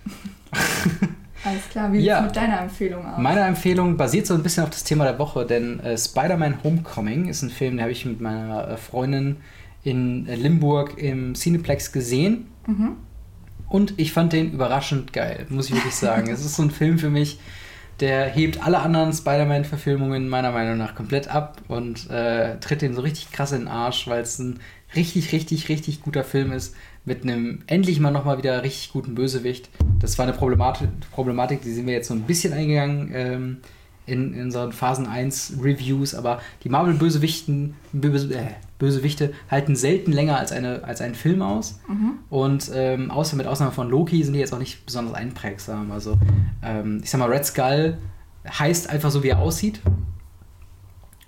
[1.45, 2.17] Alles klar, wie Ja.
[2.23, 3.19] sieht's mit deiner Empfehlung aus?
[3.19, 7.29] Meine Empfehlung basiert so ein bisschen auf das Thema der Woche, denn äh, Spider-Man Homecoming
[7.29, 9.37] ist ein Film, den habe ich mit meiner äh, Freundin
[9.87, 12.49] in äh, Limburg im Cineplex gesehen.
[12.67, 12.97] Mhm.
[13.69, 16.29] Und ich fand den überraschend geil, muss ich wirklich sagen.
[16.29, 17.39] es ist so ein Film für mich,
[18.01, 23.01] der hebt alle anderen Spider-Man-Verfilmungen meiner Meinung nach komplett ab und äh, tritt den so
[23.01, 24.59] richtig krass in den Arsch, weil es ein
[24.95, 29.71] richtig, richtig, richtig guter Film ist mit einem endlich mal nochmal wieder richtig guten Bösewicht.
[30.01, 33.57] Das war eine Problematik, Problematik die sind wir jetzt so ein bisschen eingegangen ähm,
[34.07, 38.47] in, in unseren Phasen 1 Reviews, aber die Marvel-Bösewichten, Böse, äh,
[38.79, 41.81] Bösewichte halten selten länger als, eine, als ein Film aus.
[41.89, 42.13] Mhm.
[42.31, 45.91] Und ähm, außer mit Ausnahme von Loki sind die jetzt auch nicht besonders einprägsam.
[45.91, 46.19] Also,
[46.63, 47.99] ähm, ich sag mal, Red Skull
[48.49, 49.81] heißt einfach so, wie er aussieht.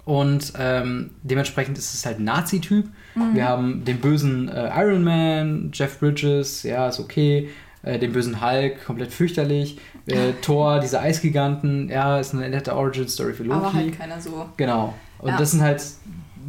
[0.05, 2.87] Und ähm, dementsprechend ist es halt ein Nazi-Typ.
[3.15, 3.35] Mhm.
[3.35, 7.51] Wir haben den bösen äh, Iron Man, Jeff Bridges, ja, ist okay.
[7.83, 9.79] Äh, den bösen Hulk, komplett fürchterlich.
[10.09, 13.59] Äh, Thor, diese Eisgiganten, ja, ist eine nette Origin-Story für Loki.
[13.59, 14.47] Aber halt keiner so.
[14.57, 14.95] Genau.
[15.19, 15.37] Und Ja.
[15.37, 15.83] das sind halt,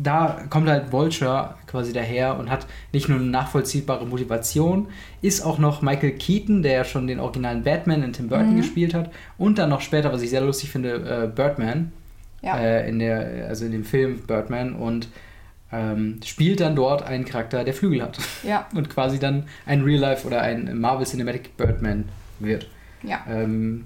[0.02, 4.88] da kommt halt Vulture quasi daher und hat nicht nur eine nachvollziehbare Motivation,
[5.22, 8.58] ist auch noch Michael Keaton, der ja schon den originalen Batman in Tim Burton Mhm.
[8.58, 11.92] gespielt hat, und dann noch später, was ich sehr lustig finde, äh, Birdman,
[12.42, 12.58] Ja.
[12.58, 15.10] äh, in der, also in dem Film Birdman und
[15.72, 20.00] ähm, spielt dann dort einen Charakter, der Flügel hat Ja, und quasi dann ein Real
[20.00, 22.06] Life oder ein Marvel Cinematic Birdman
[22.40, 22.68] wird.
[23.04, 23.26] Ja.
[23.30, 23.86] Ähm,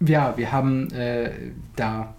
[0.00, 1.30] ja, wir haben äh,
[1.76, 2.14] da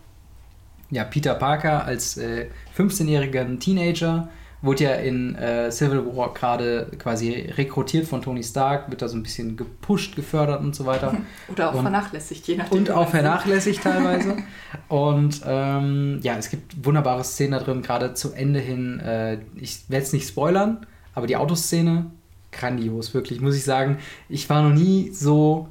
[0.92, 2.48] ja, Peter Parker als äh,
[2.78, 4.30] 15-jährigen Teenager,
[4.62, 9.18] wurde ja in äh, Civil War gerade quasi rekrutiert von Tony Stark, wird da so
[9.18, 11.16] ein bisschen gepusht, gefördert und so weiter.
[11.48, 12.78] Oder auch Und- vernachlässigt, je nachdem.
[12.78, 14.38] Und auch vernachlässigt teilweise.
[14.88, 19.00] Und ähm, ja, es gibt wunderbare Szenen da drin, gerade zu Ende hin.
[19.00, 22.12] Äh, ich werde es nicht spoilern, aber die Autoszene,
[22.52, 23.98] grandios, wirklich, muss ich sagen.
[24.30, 25.68] Ich war noch nie so,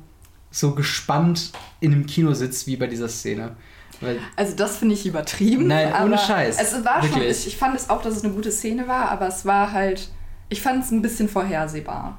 [0.51, 3.57] so gespannt in einem Kinositz wie bei dieser Szene.
[4.01, 5.67] Weil, Also das finde ich übertrieben.
[5.67, 6.59] Nein, ohne Scheiß.
[6.61, 9.29] Es war schon, ich, ich fand es auch, dass es eine gute Szene war, aber
[9.29, 10.09] es war halt,
[10.49, 12.19] ich fand es ein bisschen vorhersehbar.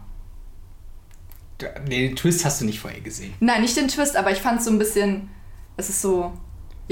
[1.87, 3.33] nee, den Twist hast du nicht vorher gesehen.
[3.39, 5.29] Nein, nicht den Twist, aber ich fand es so ein bisschen,
[5.77, 6.33] es ist so,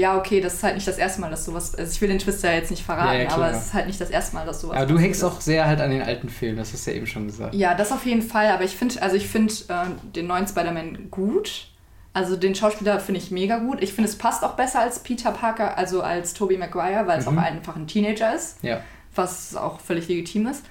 [0.00, 2.18] ja okay, das ist halt nicht das erste Mal, dass sowas, also ich will den
[2.18, 4.46] Twist ja jetzt nicht verraten, Ja, ja, aber es ist halt nicht das erste Mal,
[4.46, 6.90] dass sowas Aber du hängst auch sehr halt an den alten Filmen, das hast du
[6.90, 7.54] ja eben schon gesagt.
[7.54, 9.84] Ja, das auf jeden Fall, aber ich finde, also ich finde äh,
[10.16, 11.66] den neuen Spider-Man gut.
[12.12, 13.80] Also den Schauspieler finde ich mega gut.
[13.82, 17.26] Ich finde, es passt auch besser als Peter Parker, also als Tobey Maguire, weil es
[17.30, 17.38] Mhm.
[17.38, 18.80] auch einfach ein Teenager ist, Ja.
[19.14, 20.64] was auch völlig legitim ist.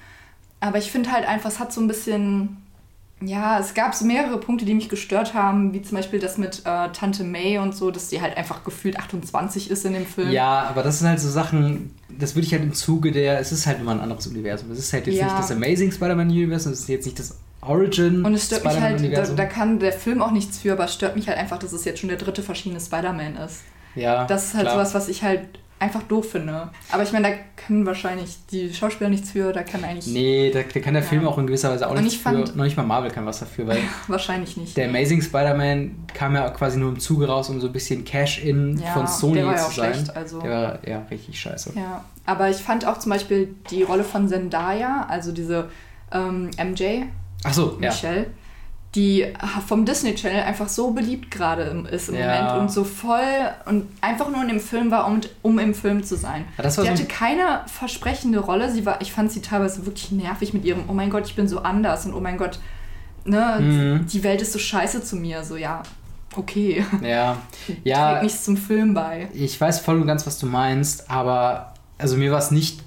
[0.60, 2.59] Aber ich finde halt einfach, es hat so ein bisschen,
[3.22, 6.60] ja, es gab so mehrere Punkte, die mich gestört haben, wie zum Beispiel das mit
[6.66, 10.32] äh, Tante May und so, dass die halt einfach gefühlt 28 ist in dem Film.
[10.32, 13.52] Ja, aber das sind halt so Sachen, das würde ich halt im Zuge der, es
[13.52, 14.72] ist halt immer ein anderes Universum.
[14.72, 15.26] Es ist halt jetzt Ja.
[15.26, 19.18] nicht das Amazing Spider-Man-Universum, es ist jetzt nicht das Origin Und es stört mich halt,
[19.18, 21.74] da, da kann der Film auch nichts für, aber es stört mich halt einfach, dass
[21.74, 23.64] es jetzt schon der dritte verschiedene Spider-Man ist.
[23.96, 24.76] ja, Das ist halt klar.
[24.76, 25.42] sowas, was ich halt
[25.80, 26.70] einfach doof finde.
[26.92, 27.36] Aber ich meine, da
[27.66, 30.08] können wahrscheinlich die Schauspieler nichts für, da kann eigentlich.
[30.08, 31.10] Nee, da, da kann der Ja.
[31.10, 32.58] Film auch in gewisser Weise auch Und nichts ich fand- für.
[32.58, 33.78] Noch nicht mal Marvel kann was dafür, weil
[34.08, 34.76] wahrscheinlich nicht.
[34.76, 38.78] der Amazing Spider-Man kam ja quasi nur im Zuge raus, um so ein bisschen Cash-In
[38.80, 39.94] Ja, von Sony der war ja zu auch sein.
[39.94, 41.74] schlecht, also- Der war ja richtig scheiße.
[41.76, 45.70] Ja, aber ich fand auch zum Beispiel die Rolle von Zendaya, also diese
[46.12, 47.04] ähm, MJ,
[47.44, 47.90] Achso, ja.
[47.90, 48.26] Michelle,
[48.96, 49.28] die
[49.68, 52.42] vom Disney Channel einfach so beliebt gerade ist im Ja.
[52.42, 53.20] Moment und so voll
[53.66, 56.46] und einfach nur in dem Film war, um, um im Film zu sein.
[56.58, 58.72] Ja, sie so hatte ein- keine versprechende Rolle.
[58.72, 61.48] Sie war, ich fand sie teilweise wirklich nervig mit ihrem, oh mein Gott, ich bin
[61.48, 62.60] so anders und oh mein Gott,
[63.26, 64.08] ne, Mhm.
[64.08, 65.44] die Welt ist so scheiße zu mir.
[65.44, 65.84] So, ja,
[66.36, 66.84] okay.
[67.04, 67.38] Ja,
[67.68, 69.30] Trägt ja nichts zum Film bei.
[69.34, 72.82] ich weiß voll und ganz, was du meinst, aber also mir war es nicht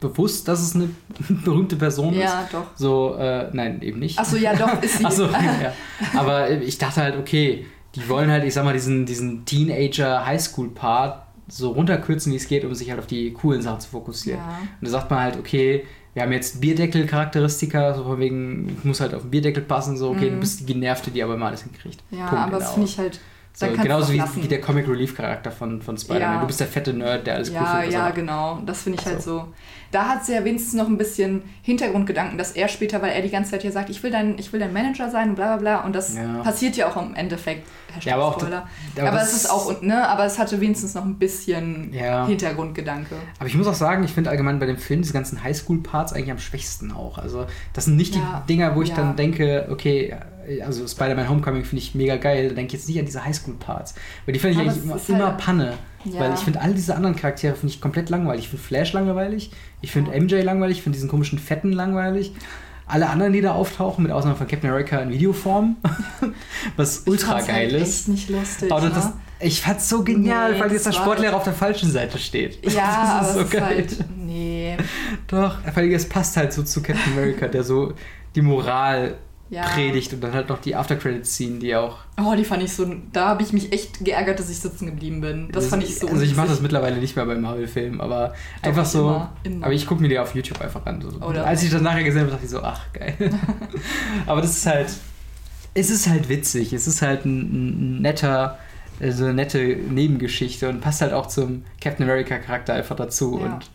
[0.00, 0.90] bewusst, dass es eine
[1.44, 2.20] berühmte Person ist.
[2.22, 2.66] Ja, doch.
[2.76, 4.18] So, äh, nein, eben nicht.
[4.18, 5.04] Achso, ja, doch, ist sie.
[5.04, 5.72] Achso, ja.
[6.16, 11.70] Aber ich dachte halt, okay, die wollen halt, ich sag mal, diesen, diesen Teenager-Highschool-Part so
[11.70, 14.38] runterkürzen, wie es geht, um sich halt auf die coolen Sachen zu fokussieren.
[14.40, 14.58] Ja.
[14.80, 15.84] Und da sagt man halt, okay,
[16.14, 20.10] wir haben jetzt Bierdeckel-Charakteristika, so von wegen, ich muss halt auf den Bierdeckel passen, so,
[20.10, 20.34] okay, Mhm.
[20.34, 22.02] du bist die Genervte, die aber immer alles hinkriegt.
[22.10, 22.72] Ja, Punkt, aber das genau.
[22.74, 23.20] finde ich halt.
[23.58, 26.34] So, da genauso wie, wie der Comic Relief Charakter von, von Spider-Man.
[26.34, 26.40] Ja.
[26.40, 27.86] Du bist der fette Nerd, der alles cool Ja, findet.
[27.88, 28.58] was ja, er- genau.
[28.64, 29.38] Das finde ich halt So.
[29.38, 29.48] so.
[29.90, 33.30] Da hat sie ja wenigstens noch ein bisschen Hintergrundgedanken, dass er später, weil er die
[33.30, 35.78] ganze Zeit ja sagt, ich will dein, ich will dein Manager sein und bla bla
[35.78, 35.84] bla.
[35.86, 36.42] Und das Ja.
[36.42, 37.66] passiert ja auch im Endeffekt.
[37.92, 38.68] Hashtag Ja, aber auch- Spoiler.
[38.98, 42.26] aber Aber, das- es ist auch, ne, aber es hatte wenigstens noch ein bisschen Ja.
[42.26, 43.16] Hintergrundgedanke.
[43.40, 46.30] Aber ich muss auch sagen, ich finde allgemein bei dem Film diese ganzen Highschool-Parts eigentlich
[46.30, 47.18] am schwächsten auch.
[47.18, 48.96] Also, das sind nicht Ja, die Dinger, wo ich ja.
[48.96, 50.14] dann denke, okay,
[50.64, 53.94] also Spider-Man Homecoming finde ich mega geil, da denke ich jetzt nicht an diese Highschool-Parts.
[54.26, 55.74] Weil die finde ich Aber eigentlich immer, ist halt- immer Panne.
[56.04, 56.20] Ja.
[56.20, 58.44] Weil ich finde all diese anderen Charaktere finde ich komplett langweilig.
[58.44, 59.50] Ich finde Flash langweilig,
[59.80, 62.32] ich finde MJ langweilig, ich finde diesen komischen Fetten langweilig.
[62.86, 65.76] Alle anderen, die da auftauchen, mit Ausnahme von Captain America in Videoform,
[66.76, 67.98] was ultra fand's geil halt ist.
[68.00, 68.72] echt nicht lustig.
[68.72, 69.12] Aber das, ne?
[69.40, 72.16] ich fand's so genial, Nee, weil das jetzt der Sportlehrer echt- auf der falschen Seite
[72.18, 72.64] steht.
[72.64, 73.80] Ja, das aber ist so es geil.
[73.80, 74.10] ist halt.
[74.16, 74.76] Nee.
[75.26, 77.92] Doch, weil es passt halt so zu Captain America, der so
[78.34, 79.16] die Moral
[79.50, 79.62] Ja.
[79.68, 81.98] predigt und dann halt noch die After-Credit-Scene, die auch.
[82.20, 82.94] Oh, die fand ich so.
[83.14, 85.48] Da habe ich mich echt geärgert, dass ich sitzen geblieben bin.
[85.52, 86.06] Das fand ich so.
[86.06, 88.98] Also ich mache das mittlerweile nicht mehr bei Marvel-Filmen, aber Doch, einfach so.
[89.08, 89.64] immer, immer.
[89.66, 91.00] Aber ich gucke mir die auf YouTube einfach an.
[91.00, 91.08] So.
[91.24, 93.14] Oder- Als ich das nachher gesehen habe, dachte ich so, ach geil.
[94.26, 94.88] aber das ist halt.
[95.74, 96.72] Es ist halt witzig.
[96.72, 98.58] Es ist halt ein, ein netter,
[99.00, 103.38] äh, so eine nette Nebengeschichte und passt halt auch zum Captain America-Charakter einfach dazu.
[103.40, 103.46] Ja.
[103.54, 103.70] Und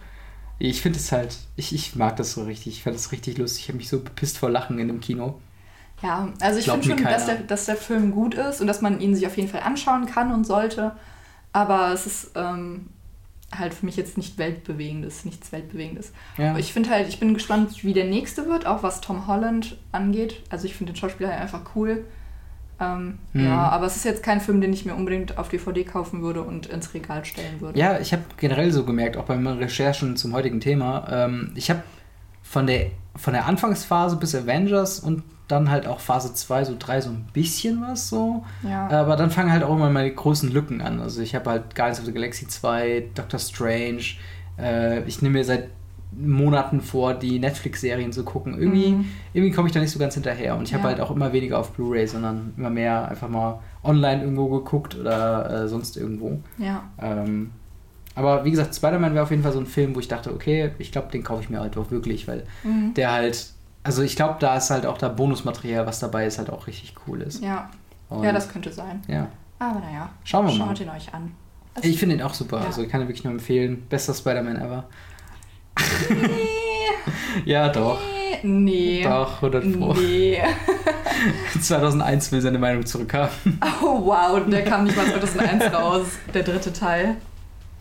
[0.59, 2.73] ich finde es halt, ich, ich mag das so richtig.
[2.77, 3.63] Ich fand es richtig lustig.
[3.63, 5.39] Ich habe mich so bepisst vor Lachen in dem Kino.
[6.03, 8.99] Ja, also ich finde schon, dass der, dass der Film gut ist und dass man
[8.99, 10.91] ihn sich auf jeden Fall anschauen kann und sollte.
[11.53, 12.87] Aber es ist ähm,
[13.57, 16.11] halt für mich jetzt nicht weltbewegendes, nichts weltbewegendes.
[16.37, 16.49] Ja.
[16.51, 19.77] Aber ich finde halt, ich bin gespannt, wie der nächste wird, auch was Tom Holland
[19.91, 20.41] angeht.
[20.49, 22.03] Also ich finde den Schauspieler halt einfach cool.
[22.79, 23.45] Ähm, Mhm.
[23.45, 26.41] Ja, aber es ist jetzt kein Film, den ich mir unbedingt auf DVD kaufen würde
[26.41, 27.79] und ins Regal stellen würde.
[27.79, 31.69] Ja, ich habe generell so gemerkt, auch bei meinen Recherchen zum heutigen Thema, ähm, ich
[31.69, 31.83] habe
[32.41, 37.01] von der, von der Anfangsphase bis Avengers und dann halt auch Phase 2, so 3
[37.01, 38.43] so ein bisschen was so.
[38.63, 38.87] Ja.
[38.89, 40.99] Aber dann fangen halt auch immer meine großen Lücken an.
[41.01, 44.01] Also ich habe halt Guardians of the Galaxy 2, Doctor Strange.
[44.57, 45.69] Äh, ich nehme mir seit
[46.15, 48.57] Monaten vor, die Netflix-Serien zu gucken.
[48.57, 49.05] Irgendwie, Mhm.
[49.33, 50.55] irgendwie komme ich da nicht so ganz hinterher.
[50.55, 50.89] Und ich habe Ja.
[50.89, 55.63] halt auch immer weniger auf Blu-ray, sondern immer mehr einfach mal online irgendwo geguckt oder
[55.63, 56.39] äh, sonst irgendwo.
[56.57, 56.83] ja.
[57.01, 57.51] Ähm,
[58.15, 60.69] aber wie gesagt, Spider-Man wäre auf jeden Fall so ein Film, wo ich dachte, okay,
[60.77, 62.93] ich glaube, den kaufe ich mir halt auch wirklich, weil Mhm.
[62.93, 63.52] der halt,
[63.83, 66.95] also ich glaube, da ist halt auch da Bonusmaterial, was dabei ist, halt auch richtig
[67.07, 67.43] cool ist.
[67.43, 67.69] Ja.
[68.09, 69.01] Und, ja, das könnte sein.
[69.07, 69.27] ja.
[69.59, 70.67] Aber naja, Schauen wir mal.
[70.67, 71.31] schaut ihn euch an.
[71.75, 72.65] Es- Ich finde ihn auch super, Ja.
[72.65, 73.85] also ich kann ihn wirklich nur empfehlen.
[73.89, 74.85] Bester Spider-Man ever.
[76.09, 76.17] Nee.
[77.45, 77.99] Ja, doch.
[78.43, 79.03] Nee.
[79.03, 79.93] Doch, 100 Pro.
[79.93, 80.41] Nee.
[81.61, 83.59] 2001 will seine Meinung zurückhaben.
[83.81, 87.15] Oh wow, der kam nicht mal 2001 raus, der dritte Teil.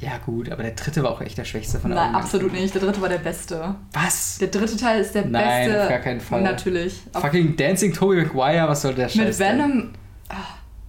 [0.02, 2.14] Ja, gut, aber der dritte war auch echt der schwächste von Nein, allen.
[2.16, 2.74] absolut nicht.
[2.74, 3.76] Der dritte war der beste.
[3.92, 4.36] Was?
[4.38, 5.82] Der dritte Teil ist der Nein, beste.
[5.84, 6.42] auf gar keinen Fall.
[6.42, 7.00] Natürlich.
[7.12, 9.16] Fucking Dancing Tobey Maguire, was soll der Scheiß?
[9.26, 9.38] mit?
[9.38, 9.90] Venom.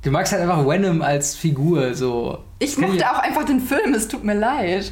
[0.02, 2.40] Du magst halt einfach Venom als Figur, so.
[2.58, 4.90] Ich mochte auch einfach den Film, es tut mir leid.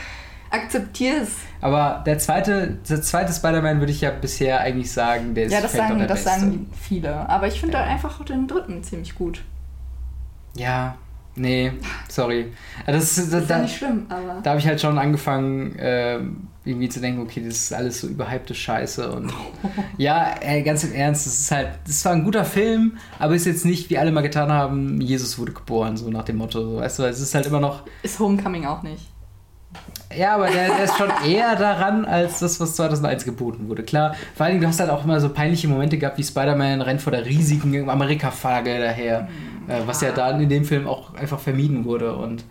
[0.50, 1.28] Akzeptier's.
[1.60, 5.60] Aber der zweite, der zweite Spider-Man würde ich ja bisher eigentlich sagen, der ist Ja,
[5.60, 6.40] das auch sagen, das Beste.
[6.40, 7.28] sagen viele.
[7.28, 7.80] Aber ich finde Ja.
[7.80, 9.42] halt einfach den dritten ziemlich gut.
[10.54, 10.96] Ja,
[11.38, 11.72] nee,
[12.08, 12.52] sorry.
[12.86, 14.40] Das, ist- da, ist ja da, nicht schlimm, aber.
[14.42, 18.08] da habe ich halt schon angefangen, ähm, irgendwie zu denken, okay, das ist alles so
[18.08, 19.32] überhypte Scheiße und
[19.96, 23.46] ja, ey, ganz im Ernst, das ist halt, das war ein guter Film, aber ist
[23.46, 26.76] jetzt nicht, wie alle mal getan haben, Jesus wurde geboren, so nach dem Motto, so,
[26.76, 29.08] weißt du, es ist halt immer noch, Ist Homecoming auch nicht.
[30.14, 33.82] ja, aber der, der ist schon eher daran, als das, was 2001 geboten wurde.
[33.82, 36.82] Klar, vor allen Dingen, du hast halt auch immer so peinliche Momente gehabt, wie Spider-Man
[36.82, 39.28] rennt vor der riesigen Amerika-Flagge daher,
[39.68, 42.16] äh, was ja dann in dem Film auch einfach vermieden wurde.
[42.16, 42.44] Und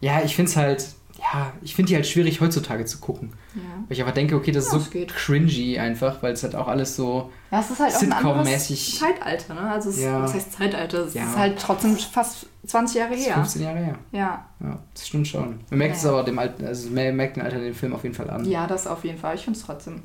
[0.00, 0.86] ja, ich finde es halt,
[1.18, 3.32] ja, ich finde die halt schwierig heutzutage zu gucken.
[3.54, 3.60] Ja.
[3.60, 5.14] Weil ich einfach denke, okay, das Ja, ist so geht.
[5.14, 7.30] cringy einfach, weil es halt auch alles so.
[7.50, 8.98] Ja, es ist halt auch ein anderes Sitcom-mäßig.
[8.98, 9.70] Zeitalter, ne?
[9.70, 10.22] Also, es, Ja.
[10.22, 10.98] was heißt Zeitalter?
[11.06, 11.24] Es Ja.
[11.24, 13.34] ist halt trotzdem fast 20 Jahre her.
[13.34, 13.98] 15 Jahre her.
[14.12, 14.46] Ja.
[14.60, 15.60] Ja, das stimmt schon.
[15.68, 18.14] Man merkt es aber dem alten, also man merkt den Alter dem Film auf jeden
[18.14, 18.44] Fall an.
[18.44, 19.34] ja, das auf jeden Fall.
[19.34, 20.02] Ich finde es trotzdem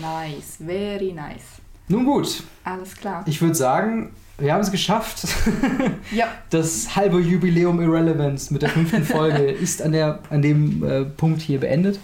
[0.00, 0.56] nice.
[0.64, 1.42] Very nice.
[1.88, 3.22] Nun gut, Alles klar.
[3.26, 5.26] ich würde sagen, wir haben es geschafft.
[6.12, 11.04] Ja, Das halbe Jubiläum Irrelevance mit der fünften Folge ist an, der, an dem äh,
[11.04, 11.98] Punkt hier beendet.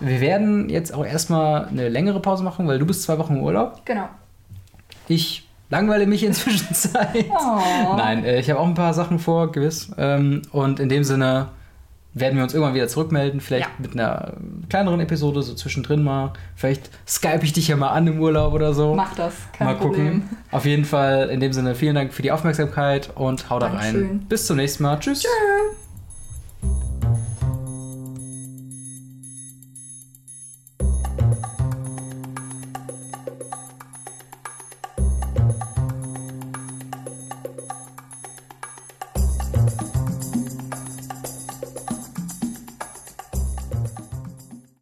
[0.00, 3.42] Wir werden jetzt auch erstmal eine längere Pause machen, weil du bist zwei Wochen im
[3.42, 3.82] Urlaub.
[3.84, 4.08] genau.
[5.08, 7.26] Ich langweile mich inzwischen Zeit.
[7.30, 7.94] Oh.
[7.96, 9.90] Nein, äh, ich habe auch ein paar Sachen vor, gewiss.
[9.96, 11.48] Ähm, und in dem Sinne
[12.18, 13.40] werden wir uns irgendwann wieder zurückmelden.
[13.40, 13.74] Vielleicht Ja.
[13.78, 14.32] mit einer
[14.70, 16.32] kleineren Episode, so zwischendrin mal.
[16.54, 18.94] Vielleicht skype ich dich ja mal an im Urlaub oder so.
[18.94, 19.34] Mach das.
[19.52, 20.22] Kein mal Problem.
[20.22, 20.36] gucken.
[20.50, 24.24] Auf jeden Fall in dem Sinne vielen Dank für die Aufmerksamkeit und hau da rein.
[24.28, 24.98] Bis zum nächsten Mal.
[24.98, 25.20] Tschüss.
[25.22, 26.95] Tschüss.